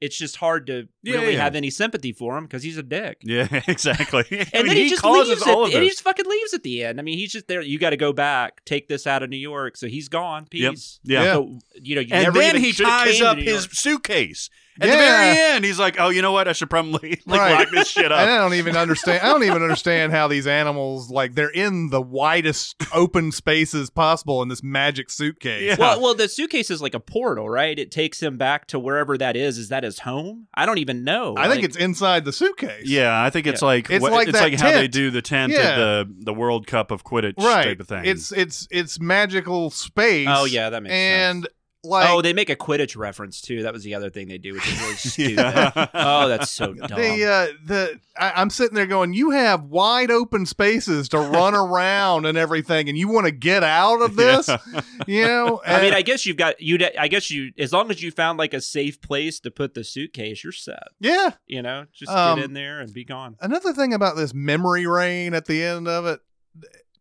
It's 0.00 0.16
just 0.16 0.36
hard 0.36 0.66
to 0.68 0.86
Yeah, 1.02 1.16
really 1.16 1.32
yeah. 1.34 1.42
have 1.42 1.54
any 1.56 1.70
sympathy 1.70 2.12
for 2.12 2.36
him 2.38 2.44
because 2.44 2.62
he's 2.62 2.78
a 2.78 2.82
dick. 2.82 3.18
Yeah, 3.22 3.48
exactly. 3.68 4.24
I 4.30 4.46
And 4.52 4.52
mean, 4.52 4.66
then 4.68 4.76
he, 4.76 4.88
just 4.90 5.02
causes 5.02 5.28
leaves 5.28 5.42
all 5.42 5.64
it. 5.64 5.68
of 5.70 5.74
And 5.74 5.82
he 5.82 5.88
just 5.88 6.02
fucking 6.02 6.26
leaves 6.26 6.54
at 6.54 6.62
the 6.62 6.84
end. 6.84 6.98
I 7.00 7.02
mean, 7.02 7.18
he's 7.18 7.32
just 7.32 7.48
there. 7.48 7.60
You 7.62 7.78
got 7.78 7.90
to 7.90 7.96
go 7.96 8.12
back, 8.12 8.64
take 8.64 8.88
this 8.88 9.06
out 9.06 9.22
of 9.22 9.30
New 9.30 9.36
York. 9.36 9.76
So 9.76 9.88
he's 9.88 10.08
gone. 10.08 10.46
Yep. 10.52 10.72
Peace. 10.74 11.00
Yeah. 11.04 11.22
Yeah. 11.24 11.32
So, 11.34 11.58
you 11.82 11.94
know, 11.96 12.00
you 12.00 12.08
and 12.12 12.24
never 12.24 12.38
then 12.38 12.50
even 12.56 12.62
he 12.62 12.72
ties 12.72 13.20
up 13.20 13.38
his 13.38 13.68
suitcase 13.72 14.48
at 14.80 14.86
Yeah. 14.88 14.92
the 14.94 14.98
very 15.02 15.38
end. 15.56 15.64
He's 15.64 15.78
like, 15.80 15.96
"Oh, 15.98 16.08
you 16.10 16.22
know 16.22 16.30
what? 16.30 16.46
I 16.46 16.52
should 16.52 16.70
probably 16.70 17.20
like 17.26 17.40
Right. 17.40 17.58
lock 17.58 17.70
this 17.72 17.88
shit 17.90 18.04
And 18.04 18.14
I 18.14 18.38
don't 18.38 18.54
even 18.54 18.76
understand. 18.76 19.22
I 19.22 19.26
don't 19.32 19.42
even 19.42 19.62
understand 19.62 20.12
how 20.12 20.28
these 20.28 20.46
animals 20.46 21.10
like 21.10 21.34
they're 21.34 21.50
in 21.50 21.90
the 21.90 22.00
widest 22.00 22.76
open 22.94 23.32
spaces 23.32 23.90
possible 23.90 24.40
in 24.42 24.48
this 24.48 24.62
magic 24.62 25.10
suitcase. 25.10 25.62
Yeah. 25.64 25.76
Well, 25.78 26.00
well, 26.00 26.14
the 26.14 26.28
suitcase 26.28 26.70
is 26.70 26.80
like 26.80 26.94
a 26.94 27.00
portal, 27.00 27.48
right? 27.48 27.76
It 27.76 27.90
takes 27.90 28.22
him 28.22 28.36
back 28.36 28.66
to 28.68 28.78
wherever 28.78 29.18
that 29.18 29.36
is. 29.36 29.58
Is 29.58 29.68
that 29.70 29.84
his 29.88 29.98
home? 30.00 30.46
I 30.54 30.66
don't 30.66 30.78
even 30.78 31.04
know. 31.04 31.34
I 31.36 31.44
think 31.48 31.56
Like, 31.56 31.64
it's 31.64 31.76
inside 31.76 32.24
the 32.24 32.32
suitcase. 32.32 32.84
Yeah, 32.86 33.22
I 33.22 33.30
think 33.30 33.46
it's 33.46 33.62
Yeah. 33.62 33.66
like 33.66 33.90
It's 33.90 34.02
what- 34.02 34.12
like 34.12 34.28
it's 34.28 34.38
that 34.38 34.44
like 34.52 34.60
how 34.60 34.70
they 34.72 34.88
do 34.88 35.10
the 35.10 35.22
tent 35.22 35.52
Yeah. 35.52 35.58
at 35.60 35.76
the 35.76 36.14
the 36.20 36.34
World 36.34 36.66
Cup 36.66 36.90
of 36.90 37.04
Quidditch 37.04 37.38
right. 37.38 37.64
type 37.64 37.80
of 37.80 37.88
thing. 37.88 38.04
It's 38.04 38.32
it's 38.32 38.68
it's 38.70 39.00
magical 39.00 39.70
space. 39.70 40.28
Oh 40.30 40.44
yeah, 40.44 40.70
that 40.70 40.82
makes 40.82 40.92
sense. 40.94 41.46
And 41.84 41.90
like 41.90 42.08
oh, 42.10 42.20
they 42.22 42.32
make 42.32 42.50
a 42.50 42.56
Quidditch 42.56 42.96
reference 42.96 43.40
too. 43.40 43.62
That 43.62 43.72
was 43.72 43.84
the 43.84 43.94
other 43.94 44.10
thing 44.10 44.28
they 44.28 44.38
do, 44.38 44.52
which 44.54 44.66
is 44.70 44.80
really 44.80 44.94
stupid. 44.96 45.36
Yeah. 45.38 45.86
oh, 45.94 46.28
that's 46.28 46.50
so 46.50 46.72
dumb. 46.74 47.00
the 47.00 47.24
uh, 47.24 47.46
the 47.66 48.00
I, 48.18 48.32
I'm 48.36 48.50
sitting 48.50 48.74
there 48.74 48.86
going, 48.86 49.14
you 49.14 49.30
have 49.30 49.64
wide 49.64 50.10
open 50.10 50.44
spaces 50.46 51.08
to 51.10 51.18
run 51.18 51.54
around 51.54 52.26
and 52.26 52.36
everything, 52.36 52.88
and 52.88 52.98
you 52.98 53.08
want 53.08 53.26
to 53.26 53.30
get 53.32 53.62
out 53.62 54.02
of 54.02 54.16
this, 54.16 54.48
you 55.06 55.22
know? 55.24 55.60
I 55.64 55.80
mean, 55.80 55.94
I 55.94 56.02
guess 56.02 56.26
you've 56.26 56.36
got 56.36 56.60
you. 56.60 56.78
I 56.98 57.06
guess 57.08 57.30
you, 57.30 57.52
as 57.58 57.72
long 57.72 57.90
as 57.90 58.02
you 58.02 58.10
found 58.10 58.38
like 58.38 58.54
a 58.54 58.60
safe 58.60 59.00
place 59.00 59.38
to 59.40 59.50
put 59.50 59.74
the 59.74 59.84
suitcase, 59.84 60.42
you're 60.42 60.52
set. 60.52 60.88
yeah. 61.00 61.30
You 61.46 61.62
know, 61.62 61.86
just 61.92 62.10
Um, 62.10 62.36
get 62.38 62.44
in 62.46 62.54
there 62.54 62.80
and 62.80 62.92
be 62.92 63.04
gone. 63.04 63.36
Another 63.40 63.72
thing 63.72 63.94
about 63.94 64.16
this 64.16 64.34
memory 64.34 64.86
rain 64.86 65.32
at 65.32 65.46
the 65.46 65.62
end 65.62 65.86
of 65.86 66.06
it, 66.06 66.20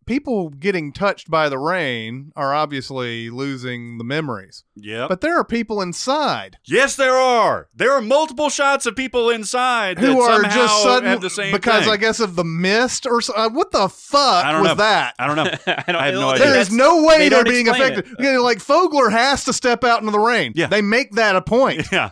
people 0.08 0.50
getting 0.50 0.92
touched 0.92 1.30
by 1.30 1.50
the 1.50 1.58
rain 1.60 2.32
are 2.36 2.54
obviously 2.56 3.30
losing 3.30 3.98
the 4.00 4.04
memories, 4.04 4.64
Yeah. 4.76 5.06
but 5.08 5.22
there 5.22 5.38
are 5.38 5.44
people 5.46 5.82
inside 5.82 6.58
yes, 6.66 6.96
there 6.96 7.14
are. 7.16 7.68
There 7.76 7.92
are 7.92 8.02
multiple 8.02 8.50
shots 8.50 8.86
of 8.88 8.96
people 8.96 9.30
inside 9.30 10.00
who 10.00 10.08
that 10.08 10.18
are 10.18 10.42
somehow 10.42 10.56
just 10.56 10.82
sudden 10.84 11.10
have 11.10 11.22
the 11.22 11.30
same 11.30 11.52
because 11.52 11.84
thing. 11.84 11.94
I 11.94 11.98
guess 11.98 12.20
of 12.20 12.36
the 12.36 12.44
mist 12.44 13.06
or 13.06 13.22
so, 13.22 13.34
uh, 13.36 13.50
what 13.50 13.72
the 13.72 13.88
fuck 13.90 14.46
I 14.46 14.52
don't 14.52 14.62
was 14.62 14.70
know. 14.70 14.76
that? 14.76 15.14
I 15.20 15.28
don't 15.28 15.36
know. 15.36 15.44
I, 15.68 15.84
don't, 15.92 15.96
I 15.96 16.06
have 16.08 16.16
no 16.16 16.30
idea. 16.30 16.40
There 16.46 16.54
that's- 16.54 16.68
is 16.70 16.74
no 16.74 17.04
way 17.04 17.18
they 17.20 17.30
they're 17.30 17.44
being 17.44 17.68
affected. 17.68 18.08
You 18.18 18.34
know, 18.34 18.42
like 18.44 18.60
Fogler 18.60 19.12
has 19.12 19.44
to 19.44 19.54
step 19.54 19.84
out 19.84 20.00
into 20.00 20.12
the 20.12 20.20
rain. 20.20 20.54
Yeah. 20.56 20.68
They 20.68 20.82
make 20.82 21.12
that 21.12 21.36
a 21.36 21.42
point. 21.42 21.88
Yeah. 21.92 22.12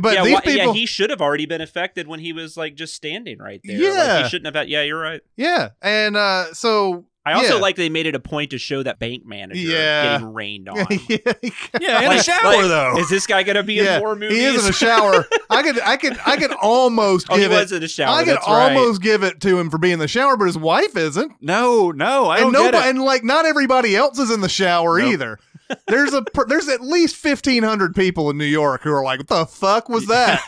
But 0.00 0.14
yeah, 0.14 0.22
these 0.24 0.34
why- 0.34 0.40
people, 0.42 0.66
yeah, 0.66 0.72
he 0.72 0.86
should 0.86 1.10
have 1.10 1.20
already 1.20 1.46
been 1.46 1.60
affected 1.60 2.06
when 2.06 2.20
he 2.20 2.32
was 2.32 2.56
like 2.56 2.76
just 2.76 2.94
standing 2.94 3.38
right 3.38 3.60
there. 3.64 3.76
Like, 3.76 3.82
Yeah. 3.96 4.22
he 4.22 4.28
shouldn't 4.28 4.46
have. 4.46 4.54
Had, 4.54 4.68
yeah, 4.68 4.82
you're 4.82 5.00
right. 5.00 5.20
yeah. 5.36 5.70
And 5.82 6.16
uh, 6.16 6.54
so 6.54 7.06
I 7.26 7.34
also 7.34 7.56
yeah. 7.56 7.60
like 7.60 7.76
they 7.76 7.90
made 7.90 8.06
it 8.06 8.14
a 8.14 8.18
point 8.20 8.52
to 8.52 8.58
show 8.58 8.82
that 8.82 8.98
bank 8.98 9.26
manager 9.26 9.60
Yeah. 9.60 10.12
getting 10.18 10.32
rained 10.32 10.68
on. 10.70 10.86
yeah, 11.08 11.16
Yeah, 11.80 12.00
in 12.00 12.06
Like- 12.08 12.20
a 12.20 12.22
shower 12.22 12.42
like, 12.44 12.60
though. 12.62 12.96
Is 12.98 13.10
this 13.10 13.26
guy 13.26 13.42
gonna 13.42 13.62
be 13.62 13.74
yeah, 13.74 13.96
in 13.96 14.00
more 14.00 14.16
movies? 14.16 14.38
he 14.38 14.44
is 14.44 14.64
in 14.64 14.70
a 14.70 14.72
shower. 14.72 15.26
I 15.50 15.62
could, 15.62 15.80
I 15.80 15.96
could, 15.98 16.16
I 16.24 16.36
could 16.36 16.52
almost 16.52 17.26
oh, 17.30 17.34
he 17.36 17.42
give 17.42 17.50
was 17.52 17.72
it. 17.72 17.76
in 17.76 17.82
a 17.82 17.88
shower. 17.88 18.14
I 18.16 18.24
could 18.24 18.36
that's 18.36 18.46
right. 18.48 18.74
almost 18.74 19.02
give 19.02 19.22
it 19.22 19.40
to 19.42 19.58
him 19.58 19.68
for 19.70 19.76
being 19.78 19.94
in 19.94 19.98
the 19.98 20.08
shower, 20.08 20.36
but 20.36 20.46
his 20.46 20.56
wife 20.58 20.96
isn't, 20.96 21.32
no, 21.42 21.90
no, 21.90 22.26
I 22.28 22.38
and 22.38 22.52
don't 22.52 22.52
get 22.52 22.72
nobody, 22.72 22.86
it. 22.86 22.90
and 22.90 23.02
like 23.02 23.22
not 23.24 23.44
everybody 23.44 23.94
else 23.96 24.18
is 24.18 24.30
in 24.30 24.40
the 24.40 24.48
shower 24.48 24.98
Nope. 24.98 25.12
either. 25.12 25.38
There's 25.86 26.12
a 26.12 26.24
there's 26.48 26.68
at 26.68 26.80
least 26.80 27.14
fifteen 27.14 27.62
hundred 27.62 27.94
people 27.94 28.28
in 28.30 28.36
New 28.36 28.44
York 28.44 28.82
who 28.82 28.90
are 28.92 29.04
like, 29.04 29.20
what 29.20 29.28
the 29.28 29.46
fuck 29.46 29.88
was 29.88 30.04
that? 30.08 30.40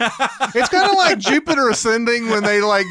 it's 0.53 0.69
kind 0.69 0.91
of 0.91 0.97
like 0.97 1.19
Jupiter 1.19 1.69
ascending 1.69 2.29
when 2.29 2.43
they 2.43 2.61
like 2.61 2.87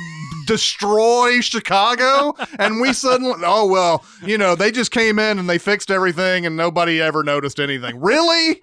destroy 0.52 1.40
Chicago, 1.42 2.36
and 2.60 2.82
we 2.82 2.94
suddenly, 2.94 3.34
oh 3.46 3.66
well, 3.66 4.04
you 4.26 4.38
know, 4.38 4.56
they 4.56 4.72
just 4.72 4.92
came 4.92 5.18
in 5.20 5.40
and 5.40 5.50
they 5.50 5.58
fixed 5.58 5.90
everything, 5.92 6.46
and 6.46 6.56
nobody 6.58 7.02
ever 7.02 7.24
noticed 7.24 7.60
anything. 7.60 8.00
Really? 8.00 8.62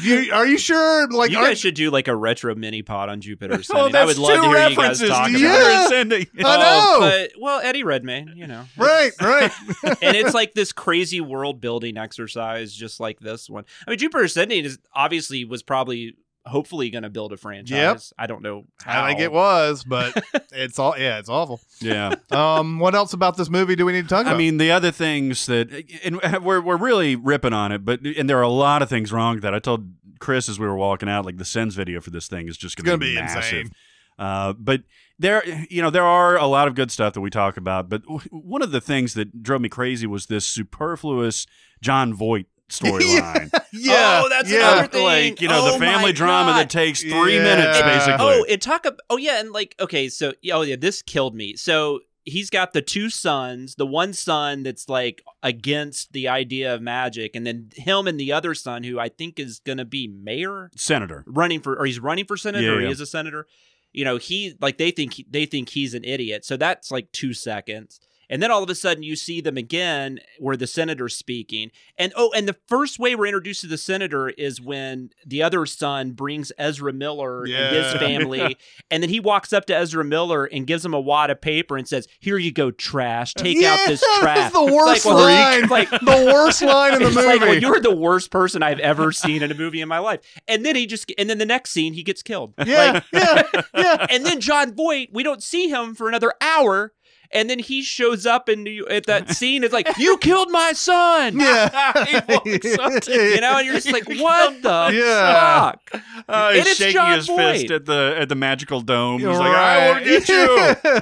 You, 0.00 0.32
are 0.32 0.46
you 0.46 0.56
sure? 0.56 1.06
Like, 1.10 1.30
you 1.30 1.36
guys 1.36 1.60
should 1.60 1.74
do 1.74 1.90
like 1.90 2.08
a 2.08 2.16
retro 2.16 2.54
mini 2.54 2.80
pod 2.80 3.10
on 3.10 3.20
Jupiter 3.20 3.54
Oh, 3.56 3.58
Ascending. 3.58 3.92
that's 3.92 4.02
I 4.02 4.04
would 4.06 4.18
love 4.18 4.36
two 4.36 4.42
to 4.42 4.48
hear 4.48 4.68
you 4.70 4.76
guys 4.76 5.02
references 5.02 5.08
talk 5.10 5.26
to 5.26 5.30
about 5.32 5.40
Yeah. 5.40 5.82
It. 5.82 5.84
Ascending. 5.86 6.26
I 6.38 6.56
know. 6.56 6.62
Oh, 6.64 6.98
but 7.00 7.32
well, 7.38 7.60
Eddie 7.62 7.82
Redmayne, 7.82 8.32
you 8.34 8.46
know, 8.46 8.64
right, 8.78 9.12
right. 9.20 9.52
and 10.00 10.16
it's 10.16 10.32
like 10.32 10.54
this 10.54 10.72
crazy 10.72 11.20
world 11.20 11.60
building 11.60 11.98
exercise, 11.98 12.72
just 12.72 13.00
like 13.00 13.20
this 13.20 13.50
one. 13.50 13.64
I 13.86 13.90
mean, 13.90 13.98
Jupiter 13.98 14.24
Ascending 14.24 14.64
is 14.64 14.78
obviously 14.94 15.44
was 15.44 15.62
probably 15.62 16.14
hopefully 16.44 16.90
going 16.90 17.02
to 17.02 17.10
build 17.10 17.32
a 17.32 17.36
franchise. 17.36 18.12
I 18.18 18.26
don't 18.26 18.42
know 18.42 18.64
how. 18.82 19.04
I 19.04 19.08
think 19.08 19.20
it 19.20 19.32
was, 19.32 19.84
but 19.84 20.22
it's 20.52 20.78
all 20.78 20.94
yeah, 20.98 21.18
it's 21.18 21.28
awful. 21.28 21.60
Yeah. 21.80 22.14
Um, 22.30 22.78
what 22.78 22.94
else 22.94 23.12
about 23.12 23.36
this 23.36 23.48
movie 23.48 23.76
do 23.76 23.86
we 23.86 23.92
need 23.92 24.02
to 24.02 24.08
talk 24.08 24.22
about? 24.22 24.34
I 24.34 24.38
mean, 24.38 24.58
the 24.58 24.70
other 24.70 24.90
things 24.90 25.46
that, 25.46 25.70
and 26.04 26.20
we're 26.44 26.60
we're 26.60 26.76
really 26.76 27.16
ripping 27.16 27.52
on 27.52 27.72
it, 27.72 27.84
but 27.84 28.00
and 28.00 28.28
there 28.28 28.38
are 28.38 28.42
a 28.42 28.48
lot 28.48 28.82
of 28.82 28.88
things 28.88 29.12
wrong 29.12 29.34
with 29.36 29.42
that. 29.42 29.54
I 29.54 29.58
told 29.58 29.92
Chris 30.18 30.48
as 30.48 30.58
we 30.58 30.66
were 30.66 30.76
walking 30.76 31.08
out, 31.08 31.24
like 31.24 31.36
the 31.36 31.44
Sins 31.44 31.74
video 31.74 32.00
for 32.00 32.10
this 32.10 32.28
thing 32.28 32.48
is 32.48 32.56
just 32.56 32.76
going 32.76 32.86
gonna 32.86 32.98
to 32.98 33.04
be 33.04 33.14
massive. 33.14 33.36
insane. 33.36 33.72
Uh, 34.18 34.52
but 34.52 34.82
there, 35.18 35.42
you 35.70 35.82
know, 35.82 35.90
there 35.90 36.04
are 36.04 36.36
a 36.36 36.46
lot 36.46 36.68
of 36.68 36.74
good 36.74 36.90
stuff 36.90 37.14
that 37.14 37.20
we 37.20 37.30
talk 37.30 37.56
about. 37.56 37.88
But 37.88 38.02
w- 38.02 38.20
one 38.30 38.62
of 38.62 38.70
the 38.70 38.80
things 38.80 39.14
that 39.14 39.42
drove 39.42 39.60
me 39.60 39.68
crazy 39.68 40.06
was 40.06 40.26
this 40.26 40.44
superfluous 40.44 41.46
Jon 41.80 42.12
Voight 42.14 42.46
storyline. 42.72 43.50
yeah, 43.72 44.22
Oh, 44.24 44.28
that's 44.28 44.50
yeah. 44.50 44.72
another 44.72 44.88
thing. 44.88 45.04
like 45.04 45.40
you 45.40 45.48
know, 45.48 45.60
Oh 45.66 45.72
the 45.72 45.78
family 45.78 46.12
drama 46.12 46.52
God. 46.52 46.58
that 46.60 46.70
takes 46.70 47.02
three 47.02 47.36
Yeah. 47.36 47.42
minutes, 47.44 47.80
basically. 47.80 48.16
Oh, 48.26 48.44
and 48.48 48.60
talk 48.60 48.84
about 48.86 49.00
oh 49.10 49.16
yeah, 49.16 49.40
and 49.40 49.50
like 49.52 49.74
okay, 49.80 50.08
so 50.08 50.32
oh 50.52 50.62
yeah, 50.62 50.76
this 50.76 51.02
killed 51.02 51.34
me. 51.34 51.56
So 51.56 52.00
he's 52.24 52.50
got 52.50 52.72
the 52.72 52.82
two 52.82 53.10
sons, 53.10 53.74
the 53.74 53.86
one 53.86 54.12
son 54.12 54.62
that's 54.62 54.88
like 54.88 55.22
against 55.42 56.12
the 56.12 56.28
idea 56.28 56.74
of 56.74 56.80
magic, 56.80 57.34
and 57.34 57.46
then 57.46 57.70
him 57.74 58.06
and 58.06 58.18
the 58.18 58.32
other 58.32 58.54
son 58.54 58.84
who 58.84 58.98
I 58.98 59.08
think 59.08 59.38
is 59.40 59.58
gonna 59.58 59.84
be 59.84 60.06
mayor, 60.08 60.70
Senator. 60.76 61.24
running 61.26 61.60
for 61.60 61.76
or 61.78 61.84
he's 61.86 61.98
running 62.00 62.24
for 62.24 62.36
senator, 62.36 62.64
Yeah, 62.66 62.72
or 62.72 62.78
he 62.80 62.86
yeah. 62.86 62.92
is 62.92 63.00
a 63.00 63.06
senator. 63.06 63.46
You 63.92 64.04
know, 64.06 64.16
he 64.16 64.54
like 64.60 64.78
they 64.78 64.90
think 64.90 65.14
he, 65.14 65.26
they 65.28 65.44
think 65.46 65.68
he's 65.68 65.92
an 65.94 66.04
idiot. 66.04 66.44
So 66.46 66.56
that's 66.56 66.90
like 66.90 67.12
two 67.12 67.34
seconds. 67.34 68.00
And 68.32 68.42
then 68.42 68.50
all 68.50 68.62
of 68.62 68.70
a 68.70 68.74
sudden 68.74 69.02
you 69.02 69.14
see 69.14 69.42
them 69.42 69.58
again 69.58 70.18
where 70.38 70.56
the 70.56 70.66
senator's 70.66 71.14
speaking. 71.14 71.70
And 71.98 72.14
oh, 72.16 72.32
and 72.34 72.48
the 72.48 72.56
first 72.66 72.98
way 72.98 73.14
we're 73.14 73.26
introduced 73.26 73.60
to 73.60 73.66
the 73.66 73.76
senator 73.76 74.30
is 74.30 74.58
when 74.58 75.10
the 75.26 75.42
other 75.42 75.66
son 75.66 76.12
brings 76.12 76.50
Ezra 76.56 76.94
Miller 76.94 77.44
and 77.44 77.76
his 77.76 77.92
family. 77.92 78.56
and 78.90 79.02
then 79.02 79.10
he 79.10 79.20
walks 79.20 79.52
up 79.52 79.66
to 79.66 79.76
Ezra 79.76 80.02
Miller 80.02 80.46
and 80.46 80.66
gives 80.66 80.82
him 80.82 80.94
a 80.94 81.00
wad 81.00 81.28
of 81.28 81.42
paper 81.42 81.76
and 81.76 81.86
says, 81.86 82.08
Here 82.20 82.38
you 82.38 82.52
go, 82.52 82.70
trash. 82.70 83.34
Take 83.34 83.62
out 83.62 83.78
this 83.86 84.02
trash. 84.20 84.36
That's 84.36 84.54
the 84.54 84.64
worst 84.64 85.04
like, 85.04 85.14
well, 85.14 85.24
line. 85.24 85.68
like, 85.68 85.90
the 85.90 86.30
worst 86.32 86.62
line 86.62 86.94
in 86.94 87.02
the 87.02 87.10
movie. 87.10 87.26
like, 87.26 87.40
well, 87.42 87.54
you're 87.54 87.80
the 87.80 87.94
worst 87.94 88.30
person 88.30 88.62
I've 88.62 88.80
ever 88.80 89.12
seen 89.12 89.42
in 89.42 89.50
a 89.50 89.54
movie 89.54 89.82
in 89.82 89.88
my 89.88 89.98
life. 89.98 90.20
And 90.48 90.64
then 90.64 90.74
he 90.74 90.86
just, 90.86 91.12
and 91.18 91.28
then 91.28 91.36
the 91.36 91.44
next 91.44 91.72
scene, 91.72 91.92
he 91.92 92.02
gets 92.02 92.22
killed. 92.22 92.54
yeah, 92.64 92.92
Like, 92.92 93.04
yeah, 93.12 93.62
yeah. 93.74 94.06
and 94.10 94.24
then 94.24 94.40
Jon 94.40 94.74
Voight, 94.74 95.10
we 95.12 95.22
don't 95.22 95.42
see 95.42 95.68
him 95.68 95.94
for 95.94 96.08
another 96.08 96.32
hour. 96.40 96.94
And 97.34 97.48
then 97.48 97.58
he 97.58 97.82
shows 97.82 98.26
up 98.26 98.48
in 98.48 98.62
New, 98.62 98.86
at 98.88 99.06
that 99.06 99.30
scene. 99.36 99.64
It's 99.64 99.72
like, 99.72 99.88
you 99.98 100.18
killed 100.18 100.50
my 100.50 100.72
son. 100.74 101.38
Yeah. 101.40 102.04
He 102.06 102.14
walks 102.28 102.78
up 102.78 103.02
to 103.04 103.12
You 103.12 103.40
know, 103.40 103.56
and 103.58 103.64
you're 103.66 103.74
just 103.76 103.90
like, 103.92 104.06
what 104.20 104.62
the 104.62 104.90
Yeah. 104.92 105.70
fuck? 105.72 106.02
Oh, 106.28 106.48
And 106.48 106.56
he's 106.58 106.66
it's 106.66 106.76
shaking 106.76 106.92
John 106.94 107.16
his 107.16 107.26
fist 107.28 107.70
at 107.70 107.86
the 107.86 108.16
at 108.18 108.28
the 108.28 108.34
magical 108.34 108.80
dome. 108.82 109.14
He's 109.20 109.22
You're 109.24 109.34
like, 109.34 109.54
"I 109.56 109.86
will 109.88 109.94
right. 109.94 110.04
get 110.04 110.28
you." 110.28 111.00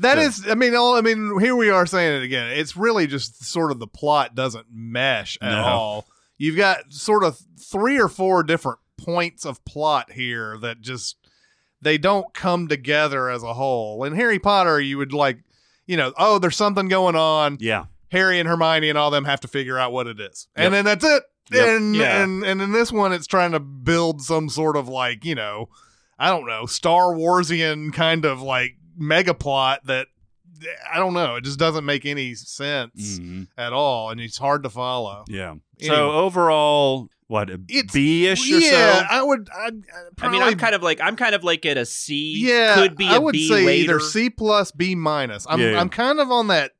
That 0.00 0.16
So- 0.16 0.20
is, 0.22 0.50
I 0.50 0.54
mean, 0.54 0.74
all, 0.74 0.96
I 0.96 1.00
mean, 1.00 1.38
here 1.40 1.54
we 1.54 1.70
are 1.70 1.86
saying 1.86 2.20
it 2.20 2.24
again. 2.24 2.50
It's 2.50 2.76
really 2.76 3.06
just 3.06 3.44
sort 3.44 3.70
of 3.70 3.78
the 3.78 3.86
plot 3.86 4.34
doesn't 4.34 4.66
mesh 4.72 5.38
at 5.40 5.52
No. 5.52 5.62
all. 5.62 6.06
You've 6.36 6.56
got 6.56 6.92
sort 6.92 7.22
of 7.24 7.38
three 7.60 7.98
or 7.98 8.08
four 8.08 8.42
different 8.42 8.80
points 8.98 9.44
of 9.46 9.64
plot 9.64 10.12
here 10.12 10.58
that 10.62 10.80
just 10.80 11.16
they 11.80 11.96
don't 11.96 12.32
come 12.34 12.66
together 12.66 13.28
as 13.30 13.42
a 13.44 13.54
whole. 13.54 14.02
In 14.04 14.14
Harry 14.14 14.38
Potter, 14.40 14.80
you 14.80 14.98
would 14.98 15.12
like, 15.12 15.38
you 15.86 15.96
know, 15.96 16.12
oh, 16.18 16.38
there's 16.38 16.56
something 16.56 16.88
going 16.88 17.16
on. 17.16 17.58
Yeah, 17.60 17.84
Harry 18.10 18.38
and 18.40 18.48
Hermione 18.48 18.88
and 18.88 18.98
all 18.98 19.10
them 19.10 19.24
have 19.24 19.40
to 19.40 19.48
figure 19.48 19.78
out 19.78 19.92
what 19.92 20.06
it 20.06 20.20
is, 20.20 20.48
Yep. 20.56 20.64
and 20.64 20.74
then 20.74 20.84
that's 20.84 21.04
it. 21.04 21.22
Yep. 21.52 21.68
And 21.68 21.94
Yeah. 21.96 22.22
and 22.22 22.44
and 22.44 22.62
in 22.62 22.72
this 22.72 22.90
one, 22.92 23.12
it's 23.12 23.26
trying 23.26 23.52
to 23.52 23.60
build 23.60 24.22
some 24.22 24.48
sort 24.48 24.76
of 24.76 24.88
like 24.88 25.24
you 25.24 25.34
know, 25.34 25.68
I 26.18 26.28
don't 26.30 26.46
know, 26.46 26.66
Star 26.66 27.12
Warsian 27.14 27.92
kind 27.92 28.24
of 28.24 28.40
like 28.40 28.76
mega 28.96 29.34
plot 29.34 29.80
that 29.86 30.06
I 30.92 30.98
don't 30.98 31.14
know. 31.14 31.36
It 31.36 31.44
just 31.44 31.58
doesn't 31.58 31.84
make 31.84 32.06
any 32.06 32.34
sense 32.34 33.18
Mhm. 33.18 33.48
at 33.58 33.72
all, 33.72 34.10
and 34.10 34.20
it's 34.20 34.38
hard 34.38 34.62
to 34.64 34.70
follow. 34.70 35.24
yeah. 35.28 35.54
Anyway. 35.80 35.96
So 35.96 36.12
overall, 36.12 37.08
what 37.26 37.50
a 37.50 37.54
It's- 37.68 37.92
B-ish 37.92 38.52
or 38.52 38.58
yeah, 38.58 39.00
so? 39.00 39.06
I 39.10 39.22
would. 39.22 39.48
I'd, 39.52 39.74
I'd 39.74 39.82
I 40.22 40.28
mean, 40.30 40.42
I'm 40.42 40.56
kind 40.56 40.74
of 40.74 40.82
like, 40.82 41.00
I'm 41.00 41.16
kind 41.16 41.34
of 41.34 41.42
like 41.42 41.66
at 41.66 41.76
a 41.76 41.84
C. 41.84 42.34
yeah. 42.46 42.74
Could 42.76 42.96
be 42.96 43.06
I 43.06 43.16
a 43.16 43.20
would 43.20 43.32
B 43.32 43.48
say 43.48 43.64
later. 43.66 43.94
either 43.96 44.00
C 44.00 44.30
plus, 44.30 44.70
B 44.70 44.94
minus. 44.94 45.46
I'm 45.48 45.60
Yeah, 45.60 45.70
yeah. 45.72 45.80
I'm 45.80 45.88
kind 45.88 46.20
of 46.20 46.30
on 46.30 46.46
that 46.48 46.72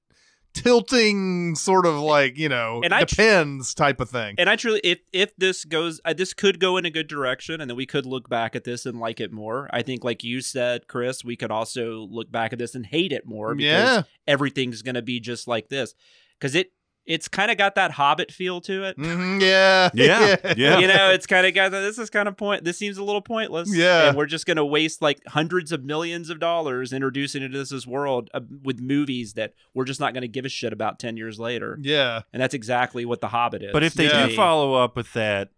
tilting 0.54 1.54
sort 1.54 1.84
of 1.86 1.96
like 1.96 2.38
you 2.38 2.48
know 2.48 2.80
And 2.82 2.94
I 2.94 3.00
tr- 3.00 3.06
depends 3.14 3.74
type 3.74 4.00
of 4.00 4.08
thing. 4.10 4.34
And 4.38 4.48
I 4.48 4.56
truly, 4.56 4.80
if 4.82 5.00
if 5.12 5.34
this 5.36 5.64
goes, 5.64 6.00
uh, 6.04 6.12
this 6.14 6.32
could 6.34 6.58
go 6.60 6.76
in 6.76 6.84
a 6.84 6.90
good 6.90 7.06
direction, 7.08 7.60
and 7.60 7.68
then 7.70 7.76
we 7.76 7.86
could 7.86 8.06
look 8.06 8.28
back 8.28 8.56
at 8.56 8.64
this 8.64 8.86
and 8.86 8.98
like 8.98 9.20
it 9.20 9.32
more. 9.32 9.68
I 9.72 9.82
think, 9.82 10.04
like 10.04 10.24
you 10.24 10.40
said, 10.40 10.88
Chris, 10.88 11.24
we 11.24 11.36
could 11.36 11.50
also 11.50 12.06
look 12.10 12.30
back 12.30 12.52
at 12.52 12.58
this 12.58 12.74
and 12.74 12.86
hate 12.86 13.12
it 13.12 13.26
more 13.26 13.54
because 13.54 13.88
Yeah. 13.88 14.02
everything's 14.26 14.82
going 14.82 14.94
to 14.94 15.02
be 15.02 15.20
just 15.20 15.46
like 15.46 15.68
this 15.68 15.94
because 16.38 16.54
it 16.54 16.72
it's 17.06 17.28
kind 17.28 17.50
of 17.50 17.58
got 17.58 17.74
that 17.74 17.90
Hobbit 17.90 18.32
feel 18.32 18.60
to 18.62 18.84
it. 18.84 18.96
Mhm, 18.96 19.40
yeah. 19.42 19.90
Yeah, 19.92 20.36
yeah. 20.56 20.78
You 20.78 20.86
know, 20.86 21.10
it's 21.10 21.26
kind 21.26 21.46
of 21.46 21.54
got. 21.54 21.70
This 21.70 21.98
is 21.98 22.08
kind 22.08 22.28
of 22.28 22.36
point. 22.36 22.64
This 22.64 22.78
seems 22.78 22.96
a 22.96 23.04
little 23.04 23.20
pointless. 23.20 23.74
Yeah. 23.74 24.08
and 24.08 24.16
we're 24.16 24.24
just 24.26 24.46
going 24.46 24.56
to 24.56 24.64
waste 24.64 25.02
like 25.02 25.20
hundreds 25.26 25.70
of 25.72 25.84
millions 25.84 26.30
of 26.30 26.40
dollars 26.40 26.92
introducing 26.92 27.42
into 27.42 27.58
this, 27.58 27.68
this 27.68 27.86
world 27.86 28.30
uh, 28.32 28.40
with 28.62 28.80
movies 28.80 29.34
that 29.34 29.52
we're 29.74 29.84
just 29.84 30.00
not 30.00 30.14
going 30.14 30.22
to 30.22 30.28
give 30.28 30.44
a 30.46 30.48
shit 30.48 30.72
about 30.72 30.98
ten 30.98 31.16
years 31.18 31.38
later. 31.38 31.78
Yeah. 31.82 32.22
And 32.32 32.40
that's 32.42 32.54
exactly 32.54 33.04
what 33.04 33.20
the 33.20 33.28
Hobbit 33.28 33.62
is. 33.62 33.70
But 33.72 33.82
if 33.82 33.92
they 33.94 34.06
Yeah. 34.06 34.26
do 34.28 34.34
follow 34.36 34.74
up 34.74 34.96
with 34.96 35.12
that 35.12 35.50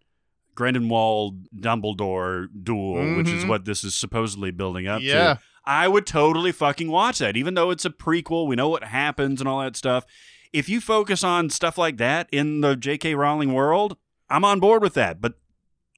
Grindelwald 0.55 1.47
Dumbledore 1.55 2.47
duel, 2.63 3.15
which 3.17 3.29
is 3.29 3.43
Mhm. 3.43 3.47
what 3.47 3.65
this 3.65 3.83
is 3.83 3.93
supposedly 3.95 4.51
building 4.51 4.87
up 4.87 5.01
Yeah. 5.01 5.35
to, 5.35 5.39
I 5.65 5.87
would 5.87 6.05
totally 6.07 6.51
fucking 6.51 6.89
watch 6.89 7.19
that. 7.19 7.37
Even 7.37 7.53
though 7.53 7.69
it's 7.71 7.85
a 7.85 7.89
prequel, 7.89 8.47
we 8.47 8.55
know 8.55 8.69
what 8.69 8.83
happens 8.85 9.39
and 9.39 9.47
all 9.47 9.61
that 9.61 9.75
stuff. 9.75 10.05
If 10.53 10.69
you 10.69 10.81
focus 10.81 11.23
on 11.23 11.49
stuff 11.49 11.77
like 11.77 11.97
that 11.97 12.27
in 12.31 12.61
the 12.61 12.75
J.K. 12.75 13.15
Rowling 13.15 13.53
world, 13.53 13.97
I'm 14.29 14.45
on 14.45 14.59
board 14.59 14.81
with 14.81 14.93
that. 14.95 15.21
But 15.21 15.33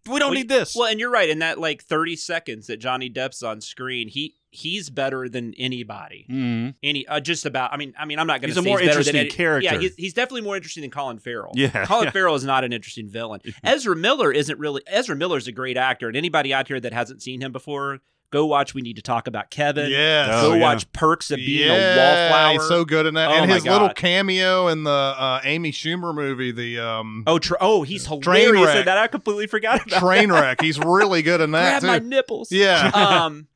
we 0.06 0.18
don't 0.20 0.30
Well, 0.30 0.34
need 0.40 0.50
this. 0.50 0.76
Well, 0.76 0.88
and 0.90 1.00
you're 1.00 1.12
right. 1.12 1.30
In 1.30 1.40
that 1.40 1.60
like 1.60 1.84
30 1.84 2.16
seconds 2.16 2.68
that 2.68 2.78
Johnny 2.78 3.10
Depp's 3.10 3.44
on 3.44 3.62
screen, 3.62 4.08
he 4.08 4.36
he's 4.52 4.90
better 4.90 5.30
than 5.30 5.54
anybody. 5.60 6.26
Mhm. 6.30 6.74
Any 6.82 7.06
uh, 7.08 7.20
just 7.20 7.46
about. 7.46 7.72
I 7.74 7.78
mean, 7.78 7.94
I 8.00 8.06
mean, 8.06 8.18
I'm 8.18 8.26
not 8.26 8.42
going 8.42 8.50
He's 8.50 8.56
to 8.56 8.62
a 8.62 8.64
say 8.64 8.70
more 8.70 8.80
he's 8.80 8.90
better 8.90 9.04
than 9.04 9.16
interesting 9.16 9.38
character. 9.38 9.74
Yeah, 9.74 9.80
he's, 9.80 9.96
he's 9.96 10.14
definitely 10.14 10.42
more 10.42 10.56
interesting 10.56 10.82
than 10.82 10.90
Colin 10.90 11.20
Farrell. 11.20 11.52
Yeah, 11.54 11.86
Colin 11.86 12.06
yeah. 12.06 12.12
Farrell 12.12 12.36
is 12.36 12.44
not 12.46 12.64
an 12.64 12.74
interesting 12.74 13.10
villain. 13.10 13.42
Ezra 13.64 13.96
Miller 13.96 14.32
isn't 14.32 14.58
really. 14.58 14.82
Ezra 14.88 15.16
Miller's 15.16 15.48
a 15.48 15.52
great 15.52 15.78
actor, 15.78 16.08
and 16.08 16.18
anybody 16.18 16.54
out 16.54 16.68
here 16.68 16.80
that 16.80 16.94
hasn't 16.94 17.22
seen 17.22 17.42
him 17.42 17.52
before, 17.52 18.00
go 18.32 18.46
watch. 18.46 18.74
We 18.74 18.82
need 18.82 18.96
to 18.98 19.02
talk 19.02 19.28
about 19.28 19.50
Kevin. 19.50 19.90
Yes. 19.92 20.30
Oh, 20.32 20.50
Go 20.50 20.54
yeah. 20.56 20.62
watch 20.62 20.92
Perks 20.94 21.32
of 21.32 21.38
Being 21.38 21.68
yeah, 21.68 21.74
a 21.74 21.98
Wallflower. 22.30 22.52
He's 22.54 22.68
so 22.68 22.86
good 22.86 23.06
in 23.06 23.14
that. 23.16 23.30
Oh 23.30 23.34
and 23.34 23.50
my 23.50 23.56
his 23.56 23.66
little 23.66 23.90
cameo 23.90 24.68
in 24.68 24.84
the 24.84 24.90
uh, 24.92 25.42
Amy 25.44 25.72
Schumer 25.72 26.14
movie, 26.14 26.52
the 26.52 26.80
um, 26.80 27.24
Oh, 27.28 27.40
tr- 27.40 27.56
oh, 27.60 27.84
he's 27.84 28.06
Train 28.06 28.22
hilarious 28.22 28.66
wreck. 28.68 28.78
in 28.78 28.86
that. 28.86 28.98
I 28.98 29.08
completely 29.08 29.48
forgot 29.48 29.86
about 29.86 30.00
train 30.00 30.30
that. 30.30 30.42
wreck. 30.42 30.62
He's 30.62 30.80
really 30.80 31.22
good 31.22 31.42
in 31.42 31.52
that 31.52 31.82
Grab 31.82 32.02
my 32.04 32.08
nipples. 32.08 32.52
Yeah. 32.52 32.92
Um, 32.94 33.48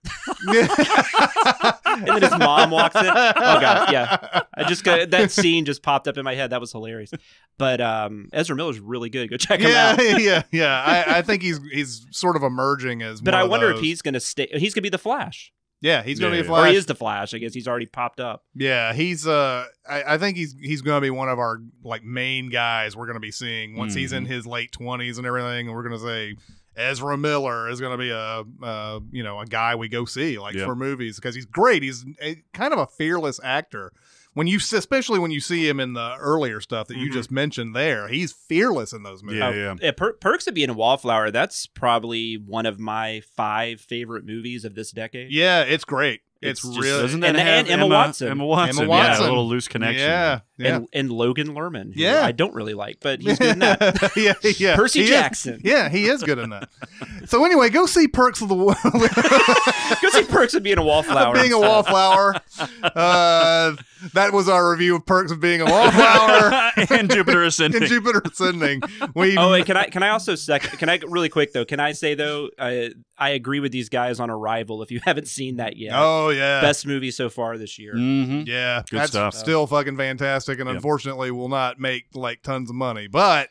and 1.97 2.07
then 2.07 2.21
his 2.21 2.37
mom 2.37 2.71
walks 2.71 2.95
in. 2.95 3.05
Oh 3.05 3.59
god, 3.59 3.91
yeah. 3.91 4.41
I 4.55 4.63
just 4.65 4.83
got 4.83 5.09
that 5.11 5.31
scene 5.31 5.65
just 5.65 5.81
popped 5.83 6.07
up 6.07 6.17
in 6.17 6.23
my 6.23 6.35
head. 6.35 6.49
That 6.51 6.61
was 6.61 6.71
hilarious. 6.71 7.11
But 7.57 7.81
um, 7.81 8.29
Ezra 8.33 8.55
Miller's 8.55 8.79
really 8.79 9.09
good. 9.09 9.29
Go 9.29 9.37
check 9.37 9.59
him 9.59 9.69
yeah, 9.69 9.95
out. 9.99 9.99
yeah, 10.21 10.43
yeah. 10.51 10.83
I, 11.07 11.19
I 11.19 11.21
think 11.21 11.41
he's 11.43 11.59
he's 11.71 12.05
sort 12.11 12.35
of 12.35 12.43
emerging 12.43 13.01
as. 13.01 13.21
But 13.21 13.33
one 13.33 13.39
I 13.41 13.43
of 13.43 13.49
wonder 13.49 13.71
if 13.71 13.79
he's 13.79 14.01
gonna 14.01 14.19
stay. 14.19 14.47
He's 14.51 14.73
gonna 14.73 14.81
be 14.83 14.89
the 14.89 14.97
Flash, 14.97 15.51
Yeah, 15.81 16.01
he's 16.03 16.19
gonna 16.19 16.35
Yeah, 16.35 16.41
be 16.43 16.47
a 16.47 16.51
yeah. 16.51 16.61
or 16.61 16.65
he 16.67 16.75
is 16.75 16.85
the 16.87 16.95
Flash. 16.95 17.33
I 17.33 17.37
guess 17.37 17.53
he's 17.53 17.67
already 17.67 17.85
popped 17.85 18.19
up. 18.19 18.43
Yeah, 18.55 18.93
he's 18.93 19.27
uh 19.27 19.65
I, 19.87 20.15
I 20.15 20.17
think 20.17 20.37
he's 20.37 20.55
he's 20.59 20.81
gonna 20.81 21.01
be 21.01 21.09
one 21.11 21.29
of 21.29 21.37
our 21.39 21.59
like 21.83 22.03
main 22.03 22.49
guys 22.49 22.95
we're 22.95 23.07
gonna 23.07 23.19
be 23.19 23.31
seeing 23.31 23.75
once 23.77 23.93
he's 23.93 24.13
in 24.13 24.25
Mhm. 24.25 24.29
his 24.29 24.45
late 24.47 24.71
twenties 24.71 25.17
and 25.17 25.27
everything, 25.27 25.67
and 25.67 25.75
we're 25.75 25.83
gonna 25.83 25.99
say 25.99 26.35
Ezra 26.75 27.17
Miller 27.17 27.69
is 27.69 27.79
gonna 27.81 27.97
be 27.97 28.09
a 28.09 28.43
uh 28.63 28.99
you 29.11 29.23
know, 29.23 29.39
a 29.39 29.45
guy 29.45 29.75
we 29.75 29.87
go 29.89 30.05
see 30.05 30.37
like 30.39 30.55
Yep. 30.55 30.65
for 30.65 30.75
movies 30.75 31.17
because 31.17 31.35
he's 31.35 31.45
great. 31.45 31.83
He's 31.83 32.05
a, 32.21 32.43
kind 32.53 32.73
of 32.73 32.79
a 32.79 32.87
fearless 32.87 33.39
actor. 33.43 33.91
When 34.33 34.47
you 34.47 34.57
especially 34.57 35.19
when 35.19 35.29
you 35.29 35.39
see 35.39 35.67
him 35.69 35.79
in 35.79 35.93
the 35.93 36.15
earlier 36.19 36.59
stuff 36.59 36.87
that 36.87 36.97
you 36.97 37.09
Mhm. 37.09 37.13
just 37.13 37.29
mentioned 37.31 37.75
there, 37.75 38.07
he's 38.07 38.31
fearless 38.33 38.91
in 38.91 39.03
those 39.03 39.21
movies. 39.21 39.39
Yeah, 39.39 39.47
Oh, 39.49 39.53
yeah. 39.53 39.75
yeah, 39.79 39.91
per- 39.91 40.13
Perks 40.13 40.47
of 40.47 40.55
Being 40.55 40.71
a 40.71 40.73
Wallflower. 40.73 41.29
That's 41.29 41.67
probably 41.67 42.35
one 42.37 42.65
of 42.65 42.79
my 42.79 43.21
five 43.35 43.79
favorite 43.79 44.25
movies 44.25 44.65
of 44.65 44.73
this 44.73 44.89
decade. 44.91 45.31
Yeah, 45.31 45.61
it's 45.61 45.85
great. 45.85 46.21
It's 46.45 46.61
just- 46.61 46.79
really- 46.79 47.01
Doesn't 47.01 47.19
that 47.21 47.35
and, 47.35 47.37
have 47.39 47.57
and 47.59 47.69
Emma, 47.69 47.87
Watson. 47.87 48.27
Emma 48.29 48.45
Watson. 48.45 48.83
Emma 48.83 48.91
Yeah, 48.93 49.07
Watson. 49.07 49.25
a 49.25 49.29
little 49.29 49.47
loose 49.47 49.67
connection. 49.67 50.07
Yeah, 50.07 50.39
yeah. 50.57 50.75
And, 50.77 50.87
and 50.93 51.11
Logan 51.11 51.47
Lerman. 51.49 51.93
who 51.93 52.01
Yeah. 52.01 52.25
I 52.25 52.31
don't 52.31 52.53
really 52.53 52.73
like, 52.73 52.97
but 53.01 53.21
he's 53.21 53.37
good 53.39 53.51
in 53.53 53.59
that. 53.59 54.11
yeah, 54.15 54.33
yeah. 54.57 54.75
Percy 54.75 54.99
He 54.99 55.05
is- 55.05 55.11
Jackson. 55.11 55.61
yeah, 55.63 55.89
he 55.89 56.05
is 56.05 56.23
good 56.23 56.39
in 56.39 56.49
that. 56.51 56.69
So 57.25 57.45
anyway, 57.45 57.69
go 57.69 57.85
see 57.85 58.07
Perks 58.07 58.41
of 58.41 58.49
the 58.49 58.55
Wo- 58.55 58.73
Go 60.01 60.09
see 60.09 60.23
Perks 60.25 60.53
of 60.53 60.63
being 60.63 60.77
a 60.77 60.83
wallflower. 60.83 61.33
being 61.33 61.53
a 61.53 61.59
wallflower. 61.59 62.35
Uh, 62.83 63.75
that 64.13 64.33
was 64.33 64.49
our 64.49 64.69
review 64.71 64.95
of 64.95 65.05
Perks 65.05 65.31
of 65.31 65.39
being 65.39 65.61
a 65.61 65.65
wallflower 65.65 66.71
and 66.89 67.09
Jupiter 67.09 67.43
Ascending. 67.43 67.83
in 67.83 67.87
Jupiter 67.87 68.21
Ascending. 68.25 68.81
We 69.15 69.37
Oh, 69.37 69.51
wait, 69.51 69.65
can 69.65 69.77
I 69.77 69.85
can 69.85 70.03
I 70.03 70.09
also 70.09 70.35
second? 70.35 70.77
Can 70.79 70.89
I 70.89 70.99
really 71.07 71.29
quick 71.29 71.53
though? 71.53 71.65
Can 71.65 71.79
I 71.79 71.93
say 71.93 72.15
though? 72.15 72.49
I 72.59 72.91
I 73.17 73.29
agree 73.31 73.59
with 73.59 73.71
these 73.71 73.89
guys 73.89 74.19
on 74.19 74.29
Arrival. 74.29 74.81
If 74.83 74.91
you 74.91 74.99
haven't 75.03 75.27
seen 75.27 75.57
that 75.57 75.77
yet, 75.77 75.93
Oh 75.95 76.29
yeah, 76.29 76.61
best 76.61 76.85
movie 76.85 77.11
so 77.11 77.29
far 77.29 77.57
this 77.57 77.79
year. 77.79 77.93
hmm 77.93 78.43
yeah, 78.45 78.83
Good 78.89 78.99
that's 78.99 79.11
stuff. 79.11 79.33
still 79.33 79.67
fucking 79.67 79.97
fantastic, 79.97 80.59
and 80.59 80.67
Yep. 80.67 80.75
unfortunately 80.75 81.31
will 81.31 81.49
not 81.49 81.79
make 81.79 82.05
like 82.13 82.41
tons 82.41 82.69
of 82.69 82.75
money, 82.75 83.07
but 83.07 83.49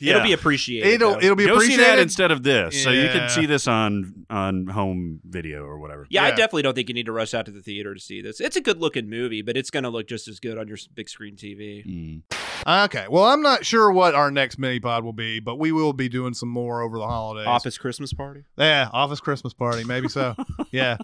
It'll 0.00 0.22
be 0.22 0.32
appreciated. 0.34 0.92
it'll 0.92 1.12
though. 1.12 1.18
it'll 1.18 1.36
be 1.36 1.46
Go 1.46 1.52
see 1.58 1.66
appreciated. 1.66 1.84
that 1.86 1.98
instead 1.98 2.30
of 2.30 2.42
this, 2.42 2.82
so 2.82 2.90
you 2.90 3.02
Yeah. 3.02 3.12
can 3.12 3.28
see 3.30 3.46
this 3.46 3.66
on 3.66 4.26
on 4.28 4.66
home 4.66 5.20
video 5.24 5.62
or 5.64 5.78
whatever. 5.78 6.06
yeah, 6.10 6.24
I 6.24 6.28
yeah. 6.28 6.34
definitely 6.34 6.62
don't 6.62 6.74
think 6.74 6.88
you 6.88 6.94
need 6.94 7.06
to 7.06 7.12
rush 7.12 7.32
out 7.32 7.46
to 7.46 7.52
the 7.52 7.62
theater 7.62 7.94
to 7.94 8.00
see 8.00 8.20
this. 8.20 8.40
It's 8.40 8.56
a 8.56 8.60
good 8.60 8.78
looking 8.80 9.08
movie, 9.08 9.40
but 9.42 9.56
it's 9.56 9.70
going 9.70 9.84
to 9.84 9.88
look 9.90 10.06
just 10.08 10.28
as 10.28 10.40
good 10.40 10.58
on 10.58 10.66
your 10.68 10.76
s- 10.76 10.86
big 10.86 11.08
screen 11.08 11.36
TV. 11.36 11.84
Mm. 11.86 12.84
Okay, 12.86 13.06
well, 13.08 13.24
I'm 13.24 13.42
not 13.42 13.64
sure 13.64 13.90
what 13.92 14.14
our 14.14 14.30
next 14.30 14.58
mini 14.58 14.80
pod 14.80 15.04
will 15.04 15.12
be, 15.12 15.40
but 15.40 15.56
we 15.58 15.72
will 15.72 15.92
be 15.92 16.08
doing 16.08 16.34
some 16.34 16.48
more 16.48 16.82
over 16.82 16.98
the 16.98 17.06
holidays. 17.06 17.46
Office 17.46 17.78
Christmas 17.78 18.12
Party. 18.12 18.42
Yeah, 18.58 18.88
office 18.92 19.20
Christmas 19.20 19.54
party, 19.54 19.84
maybe 19.84 20.08
so. 20.08 20.34
Yeah, 20.72 20.96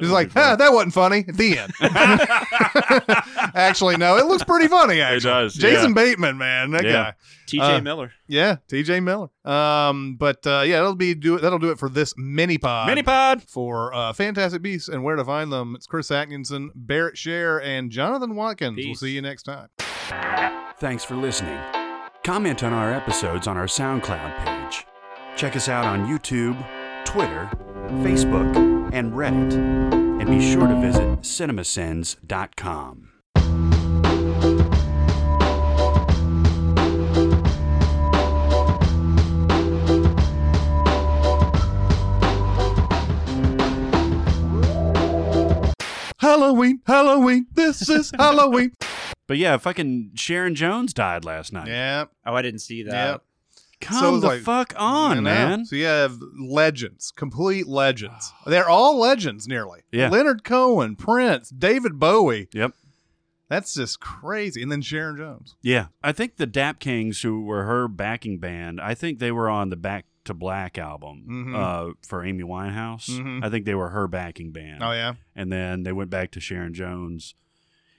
it's 0.00 0.08
like, 0.10 0.32
huh, 0.32 0.56
that 0.56 0.72
wasn't 0.72 0.94
funny. 0.94 1.24
At 1.28 1.36
the 1.36 1.58
end. 1.58 1.72
actually, 3.54 3.96
no, 3.96 4.16
it 4.16 4.26
looks 4.26 4.44
pretty 4.44 4.68
funny. 4.68 5.00
Actually, 5.00 5.30
does, 5.30 5.54
Jason 5.54 5.90
yeah. 5.90 5.94
Bateman, 5.94 6.38
man, 6.38 6.70
that 6.72 6.84
Yeah. 6.84 6.92
guy. 6.92 7.14
T.J. 7.46 7.62
Uh, 7.64 7.80
Miller. 7.82 8.12
Yeah, 8.28 8.56
T.J. 8.68 9.00
Miller. 9.00 9.28
Um, 9.44 10.16
but 10.16 10.46
uh, 10.46 10.62
yeah, 10.64 10.76
that'll 10.78 10.94
be 10.94 11.14
do 11.14 11.36
it. 11.36 11.42
that'll 11.42 11.58
do 11.58 11.70
it 11.70 11.78
for 11.78 11.88
this 11.90 12.14
mini 12.16 12.56
pod. 12.56 12.86
Mini 12.88 13.02
pod. 13.02 13.42
for 13.42 13.92
uh, 13.92 14.12
Fantastic 14.14 14.62
Beasts 14.62 14.88
and 14.88 15.04
where 15.04 15.16
to 15.16 15.24
find 15.24 15.52
them. 15.52 15.74
It's 15.74 15.86
Chris 15.86 16.10
Atkinson, 16.10 16.70
Barrett 16.74 17.18
Share, 17.18 17.60
and 17.62 17.90
Jonathan 17.90 18.36
Watkins. 18.36 18.78
We'll 18.82 18.94
see 18.94 19.10
you 19.10 19.20
next 19.22 19.42
time. 19.42 19.68
Thanks 20.78 21.04
for 21.04 21.14
listening. 21.14 21.58
Comment 22.24 22.62
on 22.62 22.72
our 22.72 22.92
episodes 22.92 23.46
on 23.46 23.56
our 23.56 23.66
SoundCloud 23.66 24.44
page. 24.44 24.86
Check 25.36 25.56
us 25.56 25.68
out 25.68 25.84
on 25.84 26.06
YouTube, 26.06 26.56
Twitter, 27.04 27.50
Facebook, 28.02 28.71
and 28.92 29.12
Reddit. 29.12 29.52
And 29.52 30.26
be 30.26 30.40
sure 30.52 30.68
to 30.68 30.80
visit 30.80 31.20
cinemasins.com. 31.22 33.08
Halloween, 46.18 46.80
Halloween, 46.86 47.46
this 47.54 47.88
is 47.88 48.12
Halloween. 48.18 48.72
But 49.28 49.38
yeah, 49.38 49.56
fucking 49.56 50.10
Sharon 50.14 50.54
Jones 50.56 50.92
died 50.92 51.24
last 51.24 51.52
night. 51.54 51.66
yeah, 51.68 52.04
Oh, 52.26 52.34
I 52.34 52.42
didn't 52.42 52.58
see 52.58 52.82
that. 52.82 52.92
yeah. 52.92 53.16
Come 53.82 53.98
So 54.00 54.20
the 54.20 54.26
like- 54.28 54.40
fuck 54.42 54.72
on, 54.76 55.16
know. 55.16 55.22
man. 55.22 55.64
So 55.66 55.76
you 55.76 55.84
have 55.86 56.18
legends, 56.38 57.12
complete 57.14 57.66
legends. 57.66 58.32
They're 58.46 58.68
all 58.68 58.98
legends, 58.98 59.46
nearly. 59.46 59.80
Yeah. 59.92 60.08
Leonard 60.08 60.44
Cohen, 60.44 60.96
Prince, 60.96 61.50
David 61.50 61.98
Bowie. 61.98 62.48
Yep. 62.52 62.72
That's 63.48 63.74
just 63.74 64.00
crazy. 64.00 64.62
And 64.62 64.72
then 64.72 64.80
Sharon 64.80 65.18
Jones. 65.18 65.56
Yeah. 65.60 65.88
I 66.02 66.12
think 66.12 66.36
the 66.36 66.46
Dap 66.46 66.78
Kings, 66.78 67.20
who 67.20 67.42
were 67.44 67.64
her 67.64 67.86
backing 67.86 68.38
band, 68.38 68.80
I 68.80 68.94
think 68.94 69.18
they 69.18 69.30
were 69.32 69.50
on 69.50 69.68
the 69.68 69.76
Back 69.76 70.06
to 70.24 70.32
Black 70.32 70.78
album 70.78 71.24
Mhm. 71.28 71.54
uh, 71.90 71.94
for 72.06 72.24
Amy 72.24 72.44
Winehouse. 72.44 73.10
Mhm. 73.10 73.44
I 73.44 73.50
think 73.50 73.66
they 73.66 73.74
were 73.74 73.90
her 73.90 74.06
backing 74.08 74.52
band. 74.52 74.82
Oh 74.82 74.92
yeah. 74.92 75.14
and 75.34 75.50
then 75.52 75.82
they 75.82 75.92
went 75.92 76.08
back 76.10 76.30
to 76.30 76.40
Sharon 76.40 76.72
Jones, 76.72 77.34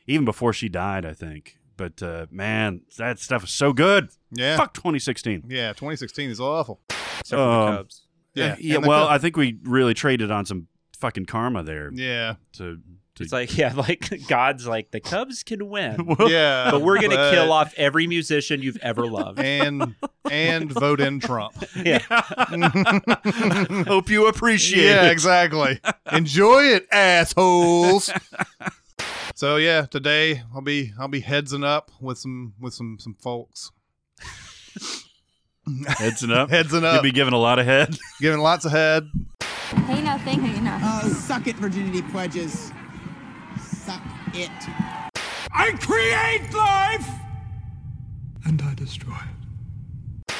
even 0.07 0.23
before 0.25 0.53
she 0.53 0.69
died, 0.69 1.05
I 1.05 1.13
think. 1.13 1.57
But 1.83 2.01
uh, 2.01 2.25
man, 2.31 2.81
that 2.97 3.19
stuff 3.19 3.43
is 3.43 3.49
so 3.49 3.73
good. 3.73 4.07
Yeah. 4.31 4.55
Fuck 4.55 4.73
2016. 4.73 5.43
Yeah. 5.49 5.69
2016 5.73 6.29
is 6.29 6.39
awful. 6.39 6.79
Except 7.19 7.29
for 7.31 7.37
Um, 7.39 7.71
the 7.71 7.77
Cubs. 7.79 8.01
Yeah. 8.35 8.55
yeah. 8.59 8.75
And 8.77 8.85
Well, 8.85 9.07
Cubs. 9.07 9.15
I 9.15 9.17
think 9.17 9.35
we 9.37 9.59
really 9.63 9.93
traded 9.93 10.31
on 10.31 10.45
some 10.45 10.67
fucking 10.97 11.25
karma 11.25 11.61
there. 11.63 11.91
Yeah. 11.93 12.35
To, 12.53 12.77
to 13.15 13.23
It's 13.23 13.33
like 13.33 13.57
yeah, 13.57 13.73
like 13.73 14.09
God's 14.29 14.65
like 14.65 14.91
the 14.91 15.01
Cubs 15.01 15.43
can 15.43 15.67
win, 15.69 16.15
Yeah. 16.27 16.71
but 16.71 16.81
we're 16.81 17.01
gonna 17.01 17.15
but- 17.15 17.31
kill 17.33 17.51
off 17.51 17.73
every 17.75 18.07
musician 18.07 18.61
you've 18.61 18.77
ever 18.81 19.05
loved. 19.05 19.39
and 19.39 19.93
and 20.31 20.71
vote 20.79 21.01
in 21.01 21.19
Trump. 21.19 21.53
yeah. 21.75 21.99
hope 23.87 24.09
you 24.09 24.27
appreciate 24.27 24.85
yeah, 24.85 25.07
it. 25.07 25.11
exactly. 25.11 25.79
Enjoy 26.13 26.63
it, 26.63 26.87
assholes. 26.93 28.09
So 29.33 29.57
yeah, 29.57 29.85
today 29.85 30.43
I'll 30.53 30.61
be 30.61 30.93
I'll 30.99 31.07
be 31.07 31.21
headsing 31.21 31.63
up 31.63 31.91
with 31.99 32.17
some 32.17 32.53
with 32.59 32.73
some 32.73 32.97
some 32.99 33.15
folks. 33.15 33.71
Heads 35.87 36.23
up. 36.23 36.49
Headsing 36.51 36.83
up. 36.83 36.95
You'll 36.95 37.03
be 37.03 37.11
giving 37.11 37.33
a 37.33 37.39
lot 37.39 37.59
of 37.59 37.65
head. 37.65 37.97
giving 38.21 38.39
lots 38.39 38.65
of 38.65 38.71
head. 38.71 39.09
Hey, 39.87 40.01
nothing. 40.01 40.41
Hey, 40.41 40.59
nothing. 40.59 41.09
Oh, 41.09 41.13
suck 41.13 41.47
it, 41.47 41.55
virginity 41.55 42.01
pledges. 42.01 42.71
Suck 43.59 44.01
it. 44.33 44.51
I 45.55 45.71
create 45.79 46.53
life! 46.53 47.07
And 48.45 48.61
I 48.61 48.73
destroy 48.75 49.13
it. 49.13 50.35